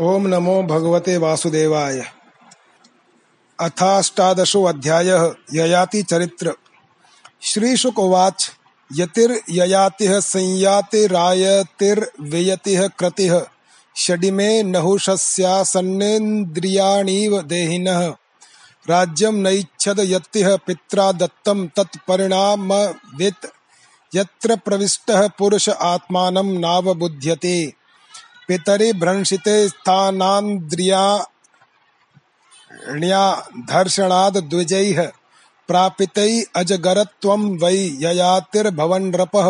ओम 0.00 0.26
नमो 0.26 0.62
भगवते 0.62 1.16
वासुदेवाय। 1.16 2.04
अथाष्टादशो 3.60 4.62
अध्यायः 4.62 5.34
ययाति 5.54 6.02
चरित्र। 6.02 6.52
श्रीशुकोवाच 7.42 8.50
यतिर्ययातिः 8.96 10.20
संयातिरायतिर्वियतिः 10.20 12.88
क्रतिः। 12.88 13.40
षडिमे 13.96 14.62
नहुषस्यासन्नेन्द्रियाणीव 14.62 17.42
देहिनः। 17.42 18.14
राज्यं 18.88 19.32
नैच्छद 19.32 19.96
यत्तिः 19.98 20.56
पित्रा 20.56 21.12
दत्तं 21.12 21.66
तत्परिणामवित् 21.66 23.46
यत्र 24.14 24.56
प्रविष्टः 24.56 25.28
पुरुष 25.28 25.68
आत्मानं 25.68 26.60
नावबुध्यते। 26.60 27.81
पितरि 28.48 28.92
भ्रंशिते 28.92 29.56
स्थानान्द्रियाण्या 29.68 30.70
द्विजैः 34.30 34.98
प्रापितै 35.68 36.32
अजगरत्वं 36.56 37.42
वै 37.58 37.76
ययातिर्भवन्नृपः। 38.00 39.48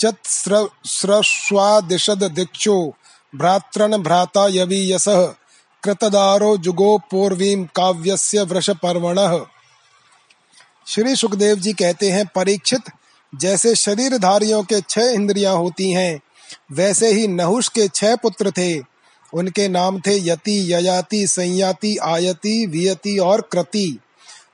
चत्स्रश्वादिशद 0.00 1.42
दिक्षु 2.32 2.76
भ्रातृन् 3.32 4.02
भ्राता 4.02 4.44
यवीयसः 4.50 5.20
कृतदारो 5.82 6.52
जुगो 6.56 6.92
पूर्वीं 7.10 7.60
काव्यस्य 7.76 8.42
वृष 8.42 8.68
पर्वणः 8.82 9.32
श्री 10.86 11.12
सुखदेव 11.16 11.56
जी 11.56 11.72
कहते 11.72 12.10
हैं, 12.10 12.26
परीक्षित, 12.26 12.84
जैसे 13.32 13.74
शरीरधारियों 13.74 14.62
के 14.62 14.80
छह 14.80 15.06
इंद्रियाँ 15.10 15.54
होती 15.56 15.90
हैं 15.92 16.20
वैसे 16.72 17.12
ही 17.12 17.28
नहुष 17.28 17.68
के 17.68 17.88
छह 17.88 18.16
पुत्र 18.16 18.50
थे। 18.50 18.96
उनके 19.34 19.68
नाम 19.68 20.00
थे 20.00 20.16
यति, 20.30 20.72
ययाति, 20.72 21.26
संयाति, 21.26 21.96
आयति, 21.96 22.66
वियति 22.66 23.18
और 23.18 23.40
कृति। 23.40 23.98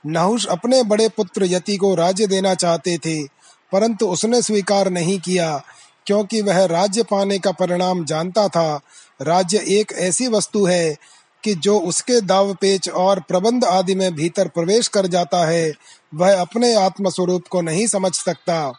नहुष 0.05 0.45
अपने 0.45 0.83
बड़े 0.83 1.09
पुत्र 1.09 1.45
यति 1.45 1.77
को 1.77 1.95
राज्य 1.95 2.27
देना 2.27 2.55
चाहते 2.55 2.97
थे, 2.97 3.23
परंतु 3.71 4.07
उसने 4.07 4.41
स्वीकार 4.41 4.89
नहीं 4.89 5.19
किया, 5.19 5.63
क्योंकि 6.05 6.41
वह 6.41 6.65
राज्य 6.65 7.03
पाने 7.03 7.39
का 7.39 7.51
परिणाम 7.51 8.05
जानता 8.05 8.47
था। 8.47 8.81
राज्य 9.21 9.57
एक 9.67 9.93
ऐसी 9.93 10.27
वस्तु 10.27 10.65
है 10.65 10.97
कि 11.43 11.55
जो 11.55 11.79
उसके 11.79 12.21
दाव 12.21 12.53
पेच 12.53 12.89
और 12.89 13.19
प्रबंध 13.19 13.65
आदि 13.65 13.95
में 13.95 14.15
भीतर 14.15 14.47
प्रवेश 14.47 14.87
कर 14.87 15.07
जाता 15.07 15.45
है, 15.45 15.73
वह 16.15 16.41
अपने 16.41 16.73
आत्म 16.73 17.09
स्वरूप 17.09 17.47
को 17.47 17.61
नहीं 17.61 17.87
समझ 17.87 18.13
सकता। 18.13 18.73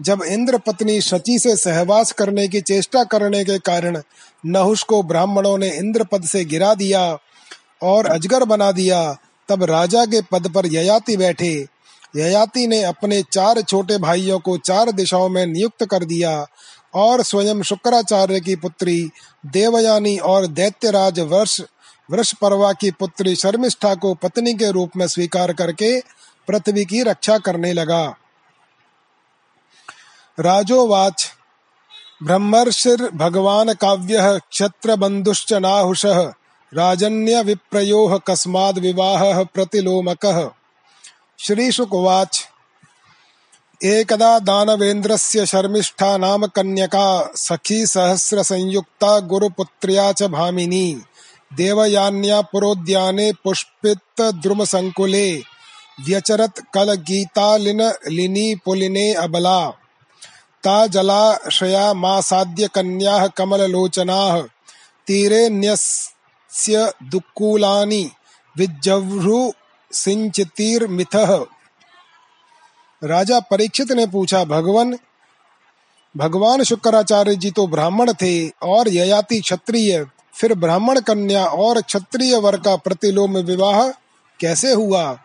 जब 0.00 0.22
इंद्र 0.22 0.58
पत्नी 0.58 1.00
शची 1.00 1.38
से 1.38 1.56
सहवास 1.56 2.12
करने 2.12 2.48
की 2.48 2.60
चेष्टा 2.60 3.04
करने 3.04 3.44
के 3.44 3.58
कारण 3.58 4.02
नहुष 4.46 4.82
को 4.82 5.02
ब्राह्मणों 5.02 5.58
ने 5.58 5.68
इंद्र 5.68 6.04
पद 6.04 6.24
से 6.24 6.44
गिरा 6.44 6.74
दिया 6.74 7.18
और 7.82 8.06
अजगर 8.06 8.44
बना 8.44 8.72
दिया, 8.72 9.16
तब 9.48 9.64
राजा 9.64 10.04
के 10.06 10.20
पद 10.22 10.48
पर 10.48 10.66
ययाति 10.66 11.16
बैठे। 11.16 11.66
ययाति 12.16 12.66
ने 12.66 12.82
अपने 12.82 13.22
चार 13.22 13.62
छोटे 13.62 13.98
भाइयों 13.98 14.38
को 14.38 14.58
चार 14.58 14.92
दिशाओं 14.92 15.28
में 15.28 15.46
नियुक्त 15.46 15.84
कर 15.84 16.04
दिया 16.04 16.46
और 16.94 17.22
स्वयं 17.22 17.62
शुक्राचार्य 17.62 18.40
की 18.40 18.56
पुत्री, 18.56 19.10
देवयानी 19.46 20.16
और 20.18 20.46
दैत्यराज 20.46 21.20
वर्ष 21.20 21.60
वृष 22.10 22.32
परवा 22.32 22.72
की 22.72 22.90
पुत्री 22.90 23.36
शर्मिष्ठा 23.36 23.94
को 23.94 24.14
पत्नी 24.14 24.54
के 24.54 24.70
रूप 24.70 24.90
में 24.96 25.06
स्वीकार 25.06 25.52
करके 25.52 26.00
पृथ्वी 26.48 26.84
की 26.84 27.02
रक्षा 27.02 27.38
करने 27.38 27.72
लगा। 27.72 28.14
राजोवाच। 30.40 31.32
भगवान 33.14 33.72
काव्य 33.72 34.18
नाहुषः 35.52 36.20
राजन्य 36.74 37.42
विप्रयोः 37.42 38.18
कस्माद् 38.18 38.78
विवाहः 38.78 39.44
प्रतिलोमकः। 39.44 40.50
श्रीशुकुवाच। 41.38 42.48
एकदा 43.84 44.38
दानवेन्द्रस्य 44.38 45.46
शर्मिष्ठा 45.46 46.16
नाम 46.16 46.46
कन्यका, 46.46 47.32
सखी 47.36 47.86
सहस्र 47.86 48.42
संयुक्ता 48.42 49.20
गुरुपुत्र्या 49.20 50.12
च 50.12 50.22
भामिनी। 50.22 51.02
देवयान्या 51.54 52.40
पुरोद्याने 52.40 53.32
पुष्पित 53.32 54.20
द्रुम 54.20 54.64
संकुले 54.64 55.36
व्यचरत 56.06 56.52
कल 56.74 56.94
गीता 56.94 57.56
लिन 57.56 57.82
लिनी 58.08 58.54
पुलिने 58.54 59.14
अबला। 59.14 59.78
ता 60.64 60.86
जलाशया 60.86 61.92
मासाद्य 61.94 62.68
कन्याः 62.74 63.26
कमललोचनाः। 63.28 64.40
तीरे 65.06 65.48
न्यस्य 65.50 66.92
दुक्कूलानि 67.10 68.04
विजह्रु 68.56 69.40
सिंचितीर्मिथः 69.90 71.34
राजा 73.02 73.40
परीक्षित 73.40 73.92
ने 73.92 74.06
पूछा, 74.06 74.44
भगवान 74.44 74.96
भगवान 76.14 76.62
शुक्राचार्य 76.62 77.34
जी 77.36 77.50
तो 77.50 77.66
ब्राह्मण 77.66 78.12
थे 78.12 78.48
और 78.62 78.88
ययाति 78.88 79.40
क्षत्रिय, 79.40 80.04
फिर 80.34 80.54
ब्राह्मण 80.54 81.00
कन्या 81.00 81.44
और 81.44 81.80
क्षत्रिय 81.80 82.36
वर 82.36 82.56
का 82.56 82.74
प्रतिलोम 82.76 83.38
विवाह 83.38 83.88
कैसे 84.40 84.72
हुआ? 84.72 85.18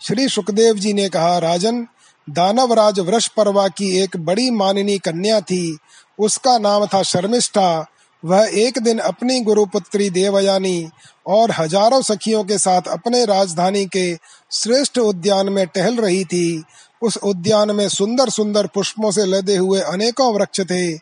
श्री 0.00 0.28
सुखदेव 0.28 0.76
जी 0.76 0.92
ने 0.92 1.08
कहा, 1.08 1.38
राजन 1.38 1.86
दानवराज 2.28 2.98
वृष 3.00 3.28
परवा 3.28 3.68
की 3.68 3.90
एक 3.98 4.16
बड़ी 4.16 4.50
माननी 4.50 4.98
कन्या 4.98 5.40
थी। 5.40 5.78
उसका 6.18 6.58
नाम 6.58 6.86
था 6.86 7.02
शर्मिष्ठा। 7.02 7.86
वह 8.24 8.50
एक 8.54 8.78
दिन 8.78 8.98
अपनी 8.98 9.40
गुरुपुत्री 9.40 10.08
देवयानी 10.10 10.88
और 11.26 11.50
हज़ारों 11.50 12.00
सखियों 12.02 12.44
के 12.44 12.58
साथ 12.58 12.88
अपने 12.88 13.24
राजधानी 13.24 13.84
के 13.86 14.12
श्रेष्ठ 14.52 14.98
उद्यान 14.98 15.48
में 15.48 15.66
टहल 15.66 15.96
रही 15.96 16.24
थी। 16.24 16.64
उस 17.02 17.16
उद्यान 17.16 17.70
में 17.70 17.88
सुंदर 17.88 18.28
सुंदर 18.28 18.66
पुष्पों 18.66 19.10
से 19.10 19.24
लदे 19.24 19.56
हुए 19.56 19.80
अनेकों 19.80 20.32
वृक्ष 20.34 20.60
थे। 20.60 20.98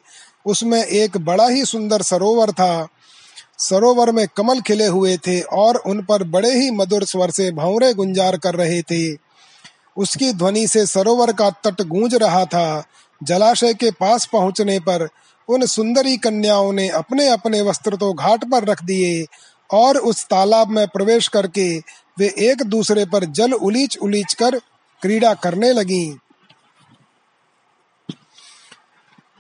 उसमें 0.47 0.85
एक 0.85 1.17
बड़ा 1.17 1.49
ही 1.49 1.65
सुंदर 1.65 2.03
सरोवर 2.03 2.51
था। 2.51 2.87
सरोवर 3.59 4.11
में 4.13 4.27
कमल 4.37 4.61
खिले 4.61 4.87
हुए 4.87 5.17
थे 5.17 5.41
और 5.41 5.77
उन 5.77 6.03
पर 6.03 6.25
बड़े 6.25 6.51
ही 6.51 6.71
मधुर 6.71 7.05
स्वर 7.05 7.31
से 7.31 7.51
भौरे 7.51 7.93
गुंजार 7.95 8.37
कर 8.37 8.55
रहे 8.55 8.83
थे। 8.83 9.26
उसकी 9.97 10.33
ध्वनि 10.33 10.67
से 10.67 10.87
सरोवर 10.87 11.33
का 11.33 11.51
तट 11.65 11.83
गूंज 11.83 12.15
रहा 12.15 12.45
था। 12.45 12.85
जलाशय 13.21 13.75
के 13.75 13.91
पास 13.91 14.27
पहुँचने 14.33 14.79
पर 14.81 15.09
उन 15.49 15.65
सुंदरी 15.67 16.17
कन्याओं 16.17 16.73
ने 16.73 16.89
अपने 16.89 17.29
अपने 17.29 17.61
वस्त्र 17.63 17.97
तो 17.97 18.13
घाट 18.13 18.45
पर 18.45 18.65
रख 18.65 18.83
दिए 18.85 19.27
और 19.71 19.97
उस 19.99 20.25
तालाब 20.25 20.69
में 20.69 20.87
प्रवेश 20.89 21.29
करके 21.29 21.67
वे 22.19 22.35
एक 22.41 22.63
दूसरे 22.63 23.05
पर 23.05 23.25
जल 23.31 23.53
उलीच 23.53 23.97
उलीच 23.99 24.35
कर 24.35 24.59
क्रीड़ा 25.03 25.33
करने 25.35 25.73
लगी। 25.73 26.07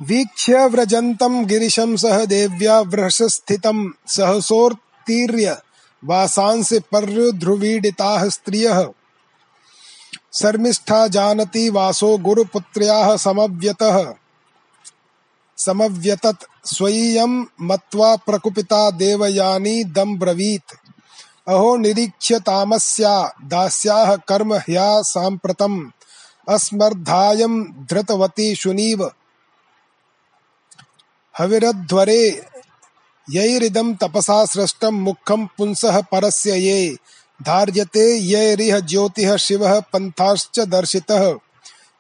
वीक्ष्य 0.01 0.67
व्रजंतम 0.67 1.45
गिरिशम 1.45 1.95
सह 1.97 2.25
देव्या 2.25 2.81
वृष 2.81 3.23
स्थितम 3.23 3.91
सहसोर्तीर्य 4.07 5.57
वासांस 6.03 6.73
पर्युध्रुवीडिता 6.93 8.29
स्त्रियः। 8.29 8.87
शर्मिष्ठा 10.37 11.07
जानती 11.07 11.69
वासो 11.69 12.19
गुरुपुत्र्याः 12.19 13.17
समव्यतः। 13.17 14.15
समव्यतत 15.57 16.37
स्वयं 16.65 17.45
मत्वा 17.61 18.17
प्रकुपिता 18.17 18.91
देवयानी 18.91 19.85
दम 19.85 20.19
ब्रवीत। 20.19 20.63
अहो 21.49 21.77
निरीक्ष्य 21.77 22.41
तामस्या 22.41 24.17
कर्म 24.17 24.55
ह्या 24.55 25.03
साम्प्रतम् 25.03 25.91
अस्मर्धायं 26.49 27.65
धृतवती 27.65 28.55
शुनीव। 28.55 29.11
हविरध्वरे, 31.39 32.47
यैरिदं 33.31 33.95
तपसा 33.95 34.45
सृष्टं 34.45 34.93
मुखं 34.93 35.47
पुंसः 35.47 36.01
परस्य 36.01 36.51
ये। 36.57 36.97
धार्यते 37.43 38.19
यैरिह 38.19 38.81
ज्योतिः 38.81 39.37
शिवः 39.37 39.81
पन्थाश्च 39.81 40.61
दर्शितः। 40.61 41.35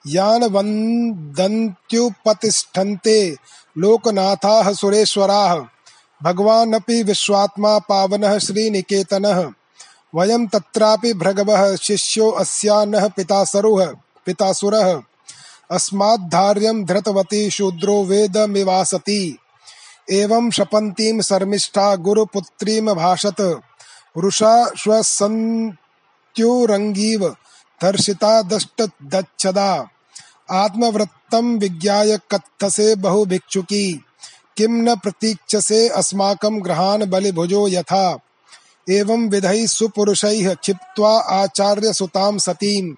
यान 0.06 0.44
वन्दन्त्युपतिष्ठन्ते 0.44 3.36
लोकनाथाः 3.78 4.72
सुरेश्वराः। 4.72 5.64
भगवानपि 6.22 7.02
विश्वात्मा 7.02 7.78
पावनः 7.78 8.38
श्रीनिकेतनः। 8.38 9.50
वयं 10.14 10.46
तत्रापि 10.46 11.14
भृगवः 11.14 11.76
शिष्यो 11.76 12.30
अस्यानः 12.30 13.08
पितासरुः, 13.08 13.94
पितासुरः। 14.26 15.02
अस्माद्धार्यं 15.70 16.84
धृतवती 16.84 17.50
शूद्रो 17.50 18.04
वेदमिवासति। 18.04 19.38
एवं 20.10 20.50
शपन्तीं 20.50 21.20
शर्मिष्ठा 21.20 21.96
गुरुपुत्रीं 21.96 22.82
भाषत। 22.82 23.60
वृषा 24.16 24.70
श्वसन्त्युरङ्गीव 24.78 27.36
दर्शिता 27.82 28.42
दष्टदच्छदा। 28.42 29.88
आत्मवृत्तं 30.50 31.58
विज्ञाय 31.58 32.18
कत्थसे 32.30 32.96
बहु 32.96 33.24
भिक्षुकी। 33.24 34.04
किम 34.56 34.70
न 34.70 34.96
प्रतीक्षसे 34.96 35.88
अस्माकं 35.88 36.64
ग्रहान् 36.64 37.02
बलिभुजो 37.02 37.68
यथा। 37.68 38.18
एवं 38.90 39.28
विधैः 39.28 39.66
सुपुरुषैः 39.66 40.54
क्षिप्त्वा 40.54 41.20
आचार्यसुतां 41.20 42.38
सतीं। 42.38 42.94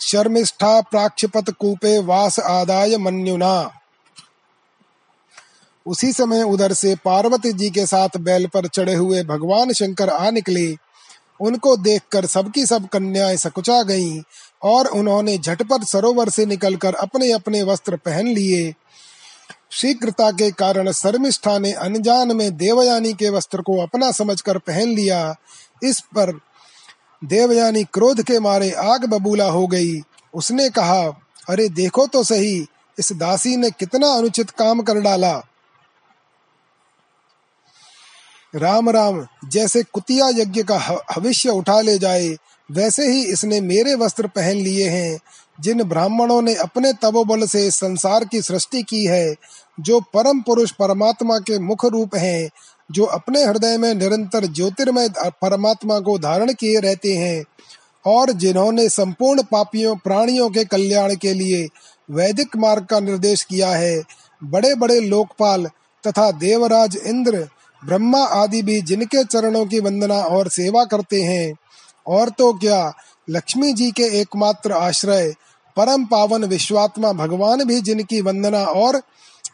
शर्मिष्ठा 0.00 0.80
प्राक्षिपतकूपे 0.80 1.98
वास 1.98 2.40
आदाय 2.40 2.96
मन्युना। 2.96 3.70
उसी 5.86 6.12
समय 6.12 6.42
उधर 6.42 6.72
से 6.72 6.94
पार्वती 6.94 7.52
जी 7.52 7.70
के 7.70 7.86
साथ 7.86 8.08
बैल 8.18 8.46
पर 8.46 8.66
चढ़े 8.66 8.94
हुए 8.94 9.22
भगवान 9.22 9.72
शंकर 9.72 10.08
आ 10.08 10.30
निकले। 10.30 10.76
उनको 11.40 11.76
देखकर 11.76 12.26
सबकी 12.26 12.66
सब 12.66 12.88
कन्याएँ 12.88 13.36
सकुचा 13.36 13.82
गईं 13.82 14.22
और 14.62 14.86
उन्होंने 14.86 15.38
झटपट 15.38 15.84
सरोवर 15.84 16.28
से 16.28 16.46
निकलकर 16.46 16.94
अपने 16.94 17.32
अपने 17.32 17.62
वस्त्र 17.62 17.96
पहन 17.96 18.26
लिए। 18.26 18.74
शीघ्रता 19.70 20.30
के 20.30 20.50
कारण 20.50 20.92
शर्मिष्ठा 20.92 21.58
ने 21.58 21.72
अनजान 21.72 22.36
में 22.36 22.56
देवयानी 22.56 23.12
के 23.12 23.28
वस्त्र 23.28 23.60
को 23.60 23.82
अपना 23.82 24.10
समझकर 24.12 24.58
पहन 24.58 24.88
लिया। 24.88 25.36
इस 25.82 26.00
पर 26.00 26.40
देवयानी 27.24 27.84
क्रोध 27.84 28.22
के 28.22 28.38
मारे 28.38 28.70
आग 28.70 29.04
बबूला 29.04 29.44
हो 29.44 29.66
गई। 29.66 30.00
उसने 30.34 30.70
कहा, 30.70 31.00
अरे 31.48 31.68
देखो 31.68 32.06
तो 32.06 32.24
सही, 32.24 32.66
इस 32.98 33.12
दासी 33.12 33.56
ने 33.56 33.70
कितना 33.70 34.08
अनुचित 34.08 34.50
काम 34.50 34.80
कर 34.80 35.00
डाला। 35.00 35.42
राम 38.54 38.90
राम, 38.90 39.26
जैसे 39.48 39.82
कुतिया 39.82 40.28
यज्ञ 40.28 40.62
का 40.62 40.78
भविष्य 41.16 41.50
उठा 41.50 41.80
ले 41.80 41.98
जाए, 41.98 42.36
वैसे 42.70 43.06
ही 43.06 43.24
इसने 43.24 43.60
मेरे 43.60 43.94
वस्त्र 43.94 44.26
पहन 44.26 44.56
लिए 44.56 44.88
हैं, 44.88 45.18
जिन 45.60 45.82
ब्राह्मणों 45.84 46.42
ने 46.42 46.54
अपने 46.54 46.92
तपोबल 46.92 47.46
से 47.46 47.70
संसार 47.70 48.24
की 48.24 48.42
सृष्टि 48.42 48.82
की 48.82 49.04
है, 49.04 49.34
जो 49.80 50.00
परम 50.00 50.40
पुरुष 50.40 50.70
परमात्मा 50.70 51.38
के 51.38 51.58
मुख 51.58 51.84
रूप 51.84 52.14
हैं, 52.14 52.50
जो 52.92 53.04
अपने 53.04 53.44
हृदय 53.44 53.78
में 53.78 53.94
निरंतर 53.94 54.46
ज्योतिर्मय 54.46 55.08
परमात्मा 55.18 55.98
को 56.00 56.18
धारण 56.18 56.52
किए 56.52 56.80
रहते 56.80 57.16
हैं, 57.16 57.44
और 58.06 58.32
जिन्होंने 58.32 58.88
संपूर्ण 58.88 59.42
पापियों, 59.42 59.96
प्राणियों 59.96 60.50
के 60.50 60.64
कल्याण 60.64 61.14
के 61.14 61.34
लिए 61.34 61.68
वैदिक 62.10 62.56
मार्ग 62.56 62.84
का 62.84 63.00
निर्देश 63.00 63.42
किया 63.42 63.70
है 63.70 64.02
बड़े 64.44 64.74
बड़े 64.74 65.00
लोकपाल 65.00 65.66
तथा 66.06 66.30
देवराज 66.30 66.96
इंद्र 66.96 67.48
ब्रह्मा 67.86 68.24
आदि 68.24 68.62
भी 68.62 68.80
जिनके 68.82 69.24
चरणों 69.24 69.66
की 69.66 69.80
वंदना 69.80 70.14
और 70.14 70.48
सेवा 70.48 70.84
करते 70.84 71.22
हैं, 71.22 71.54
और 72.06 72.28
तो 72.28 72.52
क्या 72.52 72.92
लक्ष्मी 73.30 73.72
जी 73.72 73.90
के 73.90 74.02
एकमात्र 74.20 74.72
आश्रय, 74.72 75.34
परम 75.76 76.04
पावन 76.04 76.44
विश्वात्मा 76.44 77.12
भगवान 77.12 77.64
भी 77.64 77.80
जिनकी 77.80 78.20
वंदना 78.20 78.64
और 78.64 79.02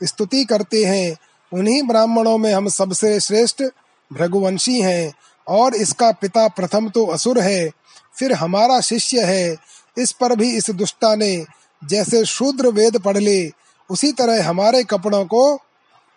स्तुति 0.04 0.44
करते 0.44 0.84
हैं, 0.84 1.16
उन्हीं 1.52 1.82
ब्राह्मणों 1.82 2.38
में 2.38 2.52
हम 2.54 2.68
सबसे 2.68 3.20
श्रेष्ठ 3.20 3.62
भृगुवंशी 4.10 4.80
हैं, 4.80 5.12
और 5.46 5.74
इसका 5.74 6.10
पिता 6.12 6.48
प्रथम 6.48 6.88
तो 6.88 7.06
असुर 7.06 7.38
है, 7.38 7.70
फिर 8.18 8.32
हमारा 8.32 8.80
शिष्य 8.80 9.22
है। 9.22 9.56
इस 9.98 10.12
पर 10.12 10.36
भी 10.36 10.56
इस 10.56 10.70
दुष्टा 10.70 11.14
ने 11.14 11.44
जैसे 11.82 12.24
शूद्र 12.24 12.68
वेद 12.68 12.98
पढ़ 12.98 13.16
ले, 13.16 13.50
उसी 13.90 14.12
तरह 14.12 14.48
हमारे 14.48 14.82
कपड़ों 14.84 15.24
को 15.24 15.56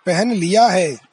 पहन 0.06 0.32
लिया 0.32 0.68
है। 0.68 1.13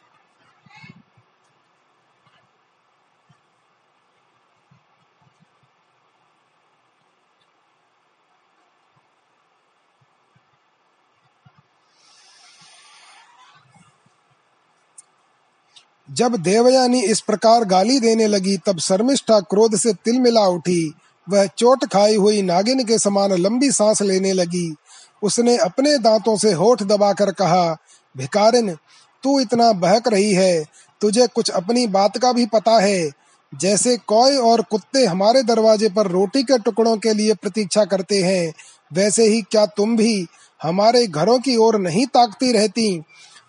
जब 16.12 16.36
देवयानी 16.36 17.02
इस 17.02 17.20
प्रकार 17.20 17.64
गाली 17.64 18.00
देने 18.00 18.26
लगी, 18.26 18.56
तब 18.56 18.78
शर्मिष्ठा 18.78 19.40
क्रोध 19.40 19.76
से 19.76 19.92
तिलमिला 19.92 20.46
उठी। 20.46 20.94
वह 21.28 21.46
चोट 21.46 21.84
खाई 21.84 22.16
हुई 22.16 22.42
नागिन 22.42 22.84
के 22.84 22.98
समान 22.98 23.32
लंबी 23.32 23.70
सांस 23.70 24.02
लेने 24.02 24.32
लगी। 24.32 24.74
उसने 25.22 25.56
अपने 25.56 25.98
दांतों 25.98 26.36
से 26.36 26.52
होठ 26.52 26.82
दबाकर 26.82 27.30
कहा, 27.30 27.76
भिकारिन, 28.16 28.76
तू 29.22 29.40
इतना 29.40 29.72
बहक 29.72 30.08
रही 30.08 30.32
है। 30.32 30.64
तुझे 31.00 31.26
कुछ 31.26 31.50
अपनी 31.50 31.86
बात 31.86 32.18
का 32.18 32.32
भी 32.32 32.46
पता 32.46 32.80
है। 32.80 33.10
जैसे 33.54 33.96
कौए 33.96 34.36
और 34.36 34.62
कुत्ते 34.62 35.04
हमारे 35.06 35.42
दरवाजे 35.42 35.88
पर 35.88 36.06
रोटी 36.06 36.42
के 36.42 36.58
टुकड़ों 36.58 36.96
के 36.96 37.14
लिए 37.14 37.34
प्रतीक्षा 37.34 37.84
करते 37.84 38.22
हैं, 38.22 38.54
वैसे 38.92 39.24
ही 39.24 39.42
क्या 39.42 39.66
तुम 39.66 39.96
भी 39.96 40.26
हमारे 40.62 41.06
घरों 41.06 41.38
की 41.38 41.56
ओर 41.56 41.78
नहीं 41.78 42.06
ताकती 42.06 42.52
रहती? 42.52 43.02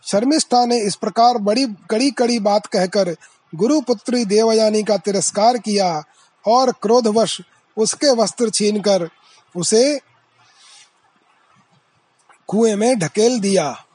शर्मिष्ठा 0.06 0.66
ने 0.66 0.80
इस 0.80 0.96
प्रकार 0.96 1.38
बड़ी, 1.38 1.66
कड़ी 1.90 2.12
कड़ी 2.12 2.40
बात 2.40 2.66
कहकर 2.66 3.16
गुरुपुत्री 3.56 4.26
देवयानी 4.26 4.84
का 4.84 4.98
तिरस्कार 4.98 5.58
किया 5.58 6.04
और 6.48 6.72
क्रोधवश 6.72 7.42
उसके 7.78 8.16
वस्त्र 8.16 8.50
छीनकर 8.50 9.10
उसे 9.56 10.00
कुएँ 12.48 12.76
में 12.76 13.00
ढकेल 13.00 13.40
दिया। 13.40 13.86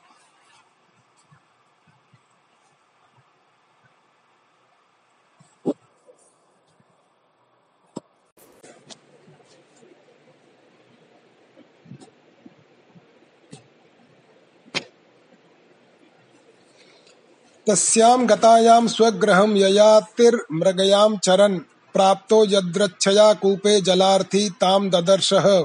तस्यां 17.68 18.28
गतायां 18.28 18.88
स्वगृहं 18.88 19.56
ययातिर्मृगयां 19.56 21.16
चरन्, 21.16 21.60
प्राप्तो 21.94 22.44
यद्रच्छया 22.44 23.32
कूपे 23.32 23.80
जलार्थी 23.80 24.50
तां 24.50 24.90
ददर्शः। 24.90 25.64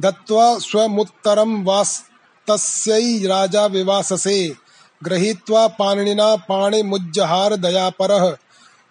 दत्त्वा 0.00 0.58
स्वमुत्तरं 0.58 1.64
वास्तस्यै 1.64 3.26
राजा 3.26 3.66
विवाससे 3.66 4.56
गृहीत्वा 5.04 5.66
पाणिनिना 5.66 6.36
पाणिमुज्जहार 6.36 7.56
दयापरः। 7.56 8.36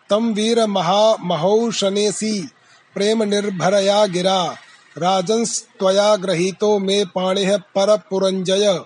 तं 0.09 0.33
वीरमहामहौषनेसि 0.33 2.49
प्रेमनिर्भरया 2.95 4.05
गिरा। 4.05 4.55
राजन्स्त्वया 4.97 6.15
गृहीतो 6.15 6.79
मे 6.79 7.05
पाणिः 7.05 7.57
परपुरञ्जय। 7.57 8.79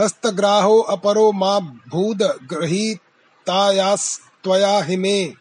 हस्तग्राहो 0.00 0.78
अपरो 0.78 1.32
मा 1.32 1.60
भूद 1.60 2.22
गृहीतायास्त्वया 2.22 4.80
हिमे 4.80 5.34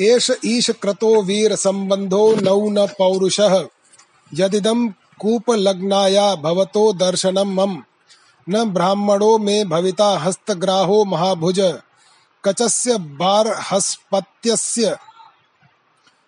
एष 0.00 0.30
ईश 0.44 0.70
क्रतो 0.70 1.22
वीर 1.22 1.56
संबंधो 1.56 2.34
नौ 2.34 2.70
न 2.70 2.86
पौरुषः। 2.86 3.66
यदिदं 4.34 4.90
कूपलग्नाया 4.90 6.34
भवतो 6.34 6.92
दर्शनं 6.92 7.44
मम। 7.44 7.82
न 8.48 8.64
ब्राह्मणो 8.64 9.38
मे 9.38 9.64
भविता 9.64 10.18
हस्तग्राहो 10.18 11.04
महाभुज। 11.04 11.78
कचस्य 12.44 12.98
बार्हस्पत्यस्य 12.98 14.96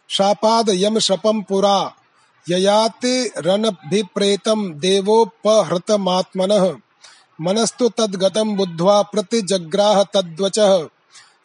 शापाद 0.09 0.67
यम 0.69 0.99
शपम 0.99 1.43
पुरा। 1.43 1.95
ययाते 2.49 3.33
रनभिप्रेतं 3.39 4.79
देवोपहृतमात्मनः। 4.79 6.77
मनस्तु 7.41 7.89
तद्गतं 7.89 8.57
बुद्ध्वा 8.57 9.03
प्रतिजग्राह 9.03 10.03
तद्वचः। 10.03 10.89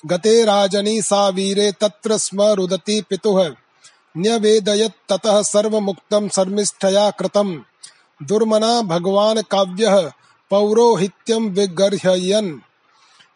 गते 0.05 0.46
राजनी 0.46 1.01
सा 1.01 1.29
वीरे 1.29 1.72
तत्र 1.72 2.17
स्म 2.17 2.41
रुदति 2.41 3.03
पितुः। 3.10 3.55
न्यवेदयत् 4.17 5.10
ततः 5.10 5.41
सर्वमुक्तं 5.41 6.29
शर्मिष्ठया 6.29 7.10
कृतं 7.10 7.62
दुर्मना 8.24 8.81
भगवान् 8.81 9.41
काव्यः 9.41 10.12
पौरोहित्यं 10.50 11.50
विगर्हयन् 11.50 12.60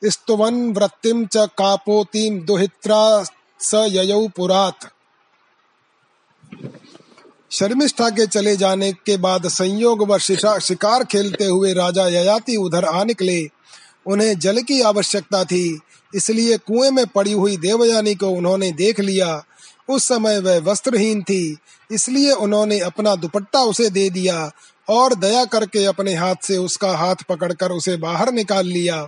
स्तुवन् 0.05 0.73
वृत्तिं 0.73 1.25
च 1.25 1.37
कापोतीं 1.37 2.45
दुहित्रा 2.45 3.23
स 3.59 3.71
ययौ 3.75 4.27
पुरात्। 4.27 4.85
शर्मिष्ठा 7.53 8.09
के 8.09 8.25
चले 8.27 8.55
जाने 8.57 8.91
के 9.05 9.15
बाद 9.17 9.47
संयोग 9.47 10.01
व 10.11 10.17
शिकार 10.17 11.03
खेलते 11.03 11.45
हुए 11.45 11.73
राजा 11.73 12.07
ययाति 12.07 12.55
उधर 12.55 12.85
आ 12.85 13.03
निकले। 13.03 13.41
उन्हें 14.05 14.37
जल 14.39 14.61
की 14.61 14.79
आवश्यकता 14.81 15.43
थी, 15.43 15.79
इसलिए 16.13 16.57
कुएँ 16.57 16.89
में 16.91 17.05
पड़ी 17.07 17.31
हुई 17.31 17.57
देवयानी 17.57 18.15
को 18.15 18.29
उन्होंने 18.29 18.71
देख 18.71 18.99
लिया। 18.99 19.43
उस 19.89 20.07
समय 20.07 20.39
वह 20.39 20.59
वस्त्रहीन 20.61 21.21
थी, 21.21 21.57
इसलिए 21.89 22.31
उन्होंने 22.31 22.79
अपना 22.79 23.15
दुपट्टा 23.15 23.61
उसे 23.61 23.89
दे 23.89 24.09
दिया 24.09 24.51
और 24.87 25.15
दया 25.15 25.45
करके 25.45 25.85
अपने 25.85 26.13
हाथ 26.15 26.35
से 26.43 26.57
उसका 26.57 26.95
हाथ 26.97 27.23
पकड़कर 27.29 27.71
उसे 27.71 27.97
बाहर 27.97 28.31
निकाल 28.33 28.67
लिया। 28.67 29.07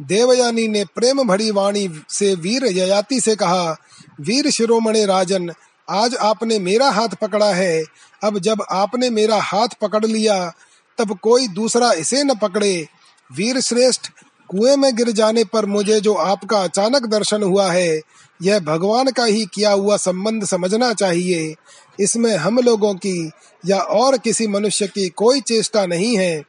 देवयानी 0.00 0.68
ने 0.68 0.84
प्रेम 0.84 1.22
भरी 1.22 1.50
वाणी 1.50 1.88
से 2.08 2.34
वीर 2.34 2.64
ययाति 2.66 3.20
से 3.20 3.34
कहा, 3.36 3.76
वीर 4.20 4.50
शिरोमणि 4.50 5.04
राजन 5.04 5.52
आज 5.90 6.14
आपने 6.14 6.58
मेरा 6.58 6.90
हाथ 6.90 7.08
पकड़ा 7.08 7.54
है, 7.54 7.84
अब 8.24 8.38
जब 8.38 8.62
आपने 8.70 9.10
मेरा 9.10 9.36
हाथ 9.36 9.68
पकड़ 9.80 10.06
लिया, 10.06 10.52
तब 10.98 11.18
कोई 11.18 11.48
दूसरा 11.48 11.92
इसे 11.92 12.24
न 12.24 12.34
पकड़े। 12.34 12.88
वीर 13.32 13.60
श्रेष्ठ, 13.60 14.10
कुएँ 14.48 14.76
में 14.76 14.96
गिर 14.96 15.10
जाने 15.10 15.44
पर 15.44 15.66
मुझे 15.66 16.00
जो 16.00 16.14
आपका 16.14 16.62
अचानक 16.62 17.06
दर्शन 17.06 17.42
हुआ 17.42 17.72
है, 17.72 18.00
यह 18.42 18.60
भगवान 18.60 19.10
का 19.10 19.24
ही 19.24 19.46
किया 19.54 19.70
हुआ 19.70 19.96
संबंध 19.96 20.44
समझना 20.44 20.92
चाहिए। 20.92 21.54
इसमें 22.00 22.36
हम 22.36 22.58
लोगों 22.58 22.94
की 22.94 23.30
या 23.66 23.78
और 23.78 24.18
किसी 24.18 24.46
मनुष्य 24.46 24.86
की 24.86 25.08
कोई 25.08 25.40
चेष्टा 25.40 25.86
नहीं 25.86 26.18
है। 26.18 26.42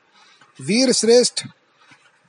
वीर 0.62 0.92
श्रेष्ठ, 0.92 1.46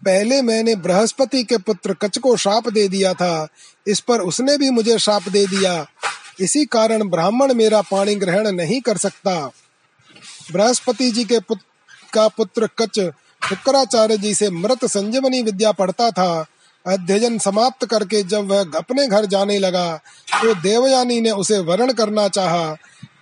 पहले 0.05 0.43
मैंने 0.43 0.77
बृहस्पति 0.77 1.45
के 1.45 1.57
पुत्र 1.57 1.95
कच 1.95 2.19
को 2.19 2.37
श्राप 2.37 2.69
दे 2.69 2.89
दिया 2.89 3.15
था, 3.15 3.49
इस 3.87 4.01
पर 4.01 4.21
उसने 4.21 4.59
भी 4.59 4.71
मुझे 4.71 4.99
श्राप 4.99 5.29
दे 5.29 5.47
दिया। 5.47 5.87
इसी 6.39 6.65
कारण 6.67 7.09
ब्राह्मण 7.09 7.53
मेरा 7.55 7.81
पानी 7.83 8.15
ग्रहण 8.15 8.51
नहीं 8.53 8.81
कर 8.81 8.97
सकता। 8.99 9.35
बृहस्पति 10.53 11.11
जी 11.11 11.25
के 11.25 11.41
पुत्र 11.41 11.65
का 12.13 12.27
पुत्र 12.29 12.69
कच 12.79 12.99
शुक्राचार्य 13.43 14.17
जी 14.19 14.35
से 14.35 14.51
मृत 14.51 14.85
संजीवनी 14.87 15.43
विद्या 15.43 15.73
पढ़ता 15.73 16.11
था। 16.11 16.47
अध्ययन 16.87 17.39
समाप्त 17.39 17.85
करके 17.87 18.23
जब 18.23 18.47
वह 18.47 18.77
अपने 18.77 19.07
घर 19.07 19.25
जाने 19.27 19.59
लगा 19.59 19.97
तो 20.33 20.55
देवयानी 20.55 21.21
ने 21.21 21.31
उसे 21.33 21.59
वरण 21.61 21.93
करना 21.93 22.27
चाहा, 22.29 22.73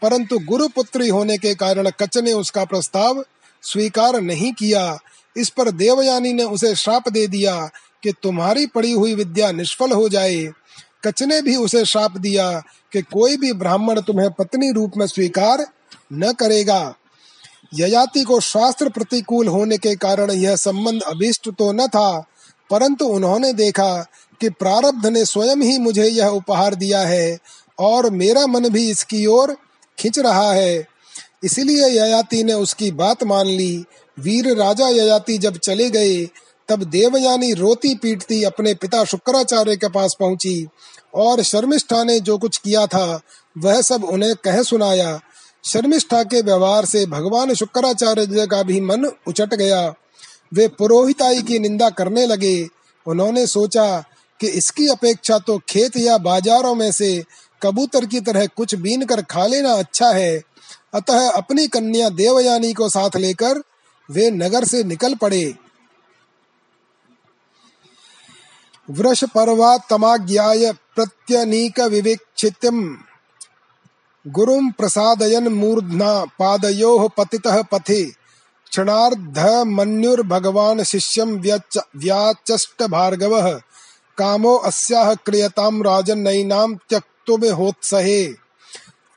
परंतु 0.03 0.39
गुरु 0.41 0.69
पुत्री 0.69 1.09
होने 1.09 1.37
के 1.39 1.55
कारण 1.55 1.91
कच 2.01 2.19
ने 2.19 2.33
उसका 2.33 2.65
प्रस्ताव 2.65 3.25
स्वीकार 3.65 4.21
नहीं 4.21 4.53
किया। 4.53 4.99
इस 5.37 5.49
पर 5.49 5.71
देवयानी 5.73 6.33
ने 6.33 6.45
उसे 6.45 6.75
श्राप 6.75 7.09
दे 7.09 7.27
दिया 7.27 7.57
कि 8.03 8.13
तुम्हारी 8.23 8.67
पड़ी 8.67 8.93
हुई 8.93 9.15
विद्या 9.15 9.51
निष्फल 9.53 9.93
हो 9.93 10.09
जाए। 10.09 10.45
कच 11.05 11.23
ने 11.23 11.41
भी 11.43 11.57
उसे 11.57 11.85
श्राप 11.85 12.17
दिया 12.17 12.51
कि 12.93 13.03
कोई 13.03 13.37
भी 13.37 13.53
ब्राह्मण 13.53 14.01
तुम्हें 14.01 14.31
पत्नी 14.31 14.71
रूप 14.73 14.97
में 14.97 15.07
स्वीकार 15.07 15.67
न 16.13 16.33
करेगा। 16.33 16.95
ययाति 17.75 18.23
को 18.23 18.41
शास्त्र 18.41 18.89
प्रतिकूल 18.89 19.49
होने 19.49 19.79
के 19.79 19.95
कारण 19.97 20.31
यह 20.31 20.57
संबंध 20.57 21.03
अभिष्ट 21.03 21.49
तो 21.49 21.71
न 21.73 21.87
था, 21.87 22.27
परंतु 22.71 23.07
उन्होंने 23.07 23.53
देखा 23.53 24.07
कि 24.41 24.49
प्रारब्ध 24.51 25.07
ने 25.07 25.25
स्वयं 25.25 25.57
ही 25.57 25.79
मुझे 25.79 26.09
यह 26.09 26.27
उपहार 26.27 26.75
दिया 26.75 27.01
है 27.01 27.39
और 27.79 28.11
मेरा 28.11 28.47
मन 28.47 28.69
भी 28.69 28.89
इसकी 28.91 29.25
ओर 29.27 29.57
खिंच 29.99 30.19
रहा 30.19 30.53
है। 30.53 30.87
इसलिए 31.45 31.89
ययाति 31.89 32.43
ने 32.45 32.53
उसकी 32.53 32.91
बात 32.91 33.25
मान 33.25 33.47
ली। 33.47 33.85
वीर 34.19 34.55
राजा 34.57 34.89
ययाति 34.89 35.39
जब 35.39 35.57
चले 35.59 35.89
गए 35.91 36.25
तब 36.71 36.83
देवयानी 36.83 37.53
रोती 37.53 37.95
पीटती 37.95 38.43
अपने 38.45 38.75
पिता 38.75 39.05
शुक्राचार्य 39.05 39.77
के 39.77 39.89
पास 39.89 40.17
पहुँची 40.21 40.69
और 41.15 41.43
शर्मिष्ठा 41.43 42.05
ने 42.05 42.21
जो 42.21 42.39
कुछ 42.39 42.59
किया 42.59 42.87
था, 42.87 43.21
वह 43.59 43.81
सब 43.83 44.05
उन्हें 44.05 44.35
कह 44.35 44.63
सुनाया। 44.63 45.21
शर्मिष्ठा 45.65 46.23
के 46.23 46.43
व्यवहार 46.43 46.85
से 46.85 47.07
भगवान 47.07 47.55
शुक्राचार्य 47.55 48.47
का 48.47 48.63
भी 48.63 48.81
मन 48.81 49.05
उचट 49.29 49.55
गया। 49.55 49.95
वे 50.55 50.69
पुरोहिताई 50.69 51.43
की 51.43 51.59
निंदा 51.59 51.91
करने 51.91 52.27
लगे। 52.27 52.69
उन्होंने 53.07 53.47
सोचा 53.47 54.05
कि 54.41 54.47
इसकी 54.47 54.87
अपेक्षा 54.89 55.39
तो 55.39 55.59
खेत 55.69 55.97
या 55.97 56.19
बाजारों 56.19 56.75
में 56.75 56.93
से 56.93 57.25
कबूतर 57.63 58.07
की 58.07 58.21
तरह 58.21 58.47
कुछ 58.47 58.75
बीन 58.75 59.05
कर 59.05 59.23
खा 59.23 59.47
लेना 59.47 59.73
अच्छा 59.73 60.11
है। 60.11 60.43
अतः 60.95 61.31
अपनी 61.31 61.67
कन्या 61.67 62.09
देवयानी 62.09 62.73
को 62.73 62.89
साथ 62.89 63.17
लेकर 63.17 63.63
वे 64.11 64.31
नगर 64.31 64.65
से 64.65 64.85
निकल 64.85 65.15
पड़े। 65.15 65.55
वृष 68.91 69.25
पर्वा 69.25 69.79
तमाज्ञाय 69.79 70.73
प्रत्यनीक 70.73 71.81
विवेक्षित्यम 71.81 72.99
गुरुं 74.27 74.71
प्रसादयन 74.71 75.49
मूर्ध्ना 75.49 76.25
पादयोः 76.25 77.09
पतितः 77.09 77.63
पथे। 77.63 78.05
क्षणार्ध 78.71 79.39
मन्युर्भगवान् 79.67 80.85
शिष्यं 80.85 81.29
व्याचष्ट 81.97 82.83
भार्गवः 82.83 83.53
कामो 84.19 84.55
अस्याः 84.57 85.15
क्रियतां 85.15 85.83
राजन्नैनां 85.83 86.75
त्यक्तुमिहोत्सहे। 86.75 88.33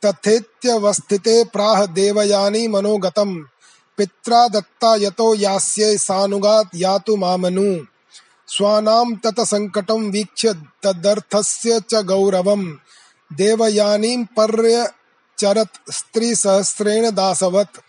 तथेत्यवस्थिते 0.06 1.44
प्राह 1.44 1.86
देवयानी 1.86 2.68
मनोगतम्। 2.68 3.44
पित्रा 3.98 4.48
दत्ता 4.48 4.96
यतो 4.96 5.36
यास्ये 5.36 5.98
सानुगात् 5.98 6.76
यातु 6.76 7.16
मामनु। 7.16 7.93
स्वानां 8.48 9.16
ततसङ्कटं 9.16 10.12
वीक्ष्य 10.12 10.54
तदर्थस्य 10.54 11.80
च 11.80 11.96
गौरवम् 11.96 12.76
देवयानीं 13.34 14.26
पर्यचरत् 14.26 15.92
स्त्रीसहस्रेण 15.92 17.12
दासवत्। 17.12 17.80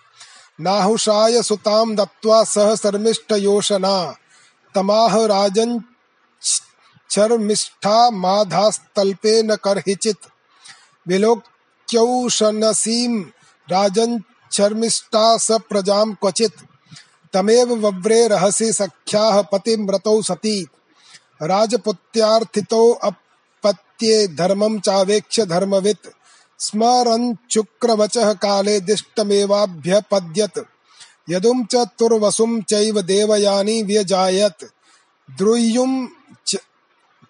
नाहुषाय 0.61 1.43
सुतां 1.43 1.95
दत्त्वा 1.95 2.45
सह 2.45 2.75
शर्मिष्ठयोषना 2.75 4.15
तमाह 4.75 5.27
राजन् 5.27 5.81
शर्मिष्ठा 7.11 8.11
माधास्तल्पे 8.11 9.43
न 9.43 9.57
कर्हिचित्। 9.57 10.19
विलोक्यौषनसीं 11.09 13.25
राजन् 13.71 14.19
शर्मिष्ठा 14.53 15.37
स 15.37 15.51
प्रजां 15.51 16.15
क्वचित्। 16.15 16.74
तमेव 17.35 17.75
वव्रे 17.75 18.29
रहसि 18.29 18.73
सख्याः 18.73 19.43
पतिम्रतौ 19.43 20.23
सती। 20.23 20.67
राजपुत्यार्थितौ 21.43 22.93
अप 22.93 23.15
पत्ये 23.65 24.29
धर्मं 24.29 24.81
चावेक्ष्य 24.81 25.47
धर्मवित्। 25.47 26.07
स्मरञ्चुक्रवचः 26.59 28.33
काले 28.33 28.81
दिष्टमेवाभ्यपद्यत। 28.81 30.65
यदुं 31.31 31.65
च 31.65 31.77
तुर्वसुं 31.77 32.63
चैव 32.63 33.03
देवयानी 33.03 33.83
व्यजायत। 33.83 34.71
द्रुह्युं 35.31 36.07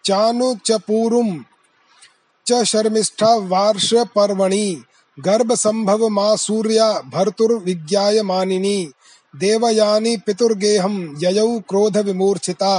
चानु 0.04 0.54
च 0.66 0.72
पूरुं 0.72 1.38
च 2.46 2.64
शर्मिष्ठा 2.64 3.34
वार्ष 3.34 3.94
पर्वणि 3.94 4.82
गर्भ 5.18 5.52
देवयानी 9.34 10.16
पितुर्गेहम 10.16 10.98
ययौ 11.18 11.58
क्रोध 11.60 11.96
विमूर्छिता। 11.98 12.74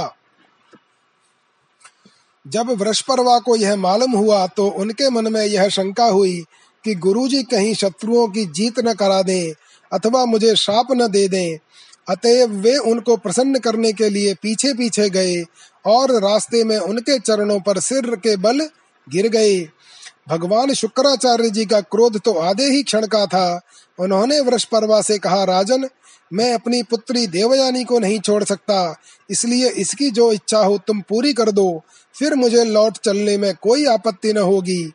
जब 2.46 2.70
वृषपर्वा 2.72 3.38
को 3.38 3.56
यह 3.56 3.76
मालूम 3.76 4.12
हुआ 4.12 4.46
तो 4.46 4.66
उनके 4.78 5.10
मन 5.10 5.32
में 5.32 5.44
यह 5.44 5.68
शंका 5.68 6.04
हुई 6.04 6.40
कि 6.84 6.94
गुरुजी 6.94 7.42
कहीं 7.42 7.74
शत्रुओं 7.74 8.26
की 8.28 8.44
जीत 8.46 8.78
न 8.80 8.92
करा 8.94 9.22
दें 9.22 9.52
अथवा 9.92 10.24
मुझे 10.24 10.54
शाप 10.56 10.92
न 10.92 11.08
दे 11.08 11.26
दें। 11.28 11.58
अतएव 12.08 12.52
वे 12.54 12.76
उनको 12.84 13.16
प्रसन्न 13.16 13.58
करने 13.58 13.92
के 13.92 14.08
लिए 14.10 14.34
पीछे 14.34 14.72
पीछे 14.74 15.08
गए 15.10 15.42
और 15.84 16.12
रास्ते 16.22 16.62
में 16.64 16.78
उनके 16.78 17.18
चरणों 17.18 17.58
पर 17.60 17.80
सिर 17.80 18.14
के 18.16 18.36
बल 18.36 18.60
गिर 19.06 19.28
गए। 19.28 19.58
भगवान 20.28 20.72
शुक्राचार्य 20.74 21.50
जी 21.50 21.64
का 21.66 21.80
क्रोध 21.80 22.20
तो 22.20 22.32
आधे 22.40 22.64
ही 22.64 22.82
क्षण 22.82 23.06
का 23.06 23.24
था। 23.26 23.60
उन्होंने 23.98 24.40
वृषपर्वा 24.40 25.00
से 25.02 25.18
कहा, 25.18 25.44
राजन 25.44 25.88
मैं 26.32 26.54
अपनी 26.54 26.82
पुत्री 26.82 27.26
देवयानी 27.26 27.84
को 27.84 27.98
नहीं 27.98 28.20
छोड़ 28.20 28.44
सकता। 28.44 29.00
इसलिए 29.30 29.68
इसकी 29.68 30.10
जो 30.10 30.32
इच्छा 30.32 30.58
हो 30.58 30.78
तुम 30.78 31.00
पूरी 31.00 31.32
कर 31.32 31.50
दो। 31.50 31.82
फिर 32.18 32.34
मुझे 32.34 32.64
लौट 32.64 32.98
चलने 32.98 33.36
में 33.38 33.54
कोई 33.62 33.84
आपत्ति 33.84 34.32
न 34.32 34.38
होगी। 34.38 34.92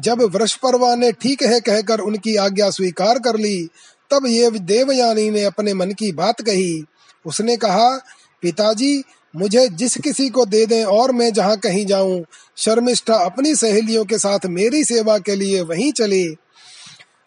जब 0.00 0.22
वृषपर्वा 0.22 0.94
ने 0.94 1.12
ठीक 1.12 1.42
है 1.42 1.60
कहकर 1.60 2.00
उनकी 2.00 2.36
आज्ञा 2.36 2.70
स्वीकार 2.70 3.18
कर 3.18 3.36
ली, 3.36 3.68
तब 4.10 4.26
ये 4.26 4.50
देवयानी 4.50 5.30
ने 5.30 5.44
अपने 5.44 5.74
मन 5.74 5.90
की 5.90 6.12
बात 6.12 6.40
कही। 6.40 6.84
उसने 7.26 7.56
कहा, 7.56 7.96
पिताजी, 8.42 9.04
मुझे 9.36 9.68
जिस 9.68 9.96
किसी 9.96 10.28
को 10.28 10.46
दे 10.46 10.66
दें 10.66 10.84
और 10.84 11.12
मैं 11.12 11.32
जहाँ 11.32 11.56
कहीं 11.56 11.86
जाऊँ, 11.86 12.24
शर्मिष्ठा 12.56 13.14
अपनी 13.14 13.54
सहेलियों 13.54 14.04
के 14.04 14.18
साथ 14.18 14.38
मेरी 14.46 14.84
सेवा 14.84 15.18
के 15.18 15.36
लिए 15.36 15.60
वहीं 15.60 15.92
चले। 15.92 16.45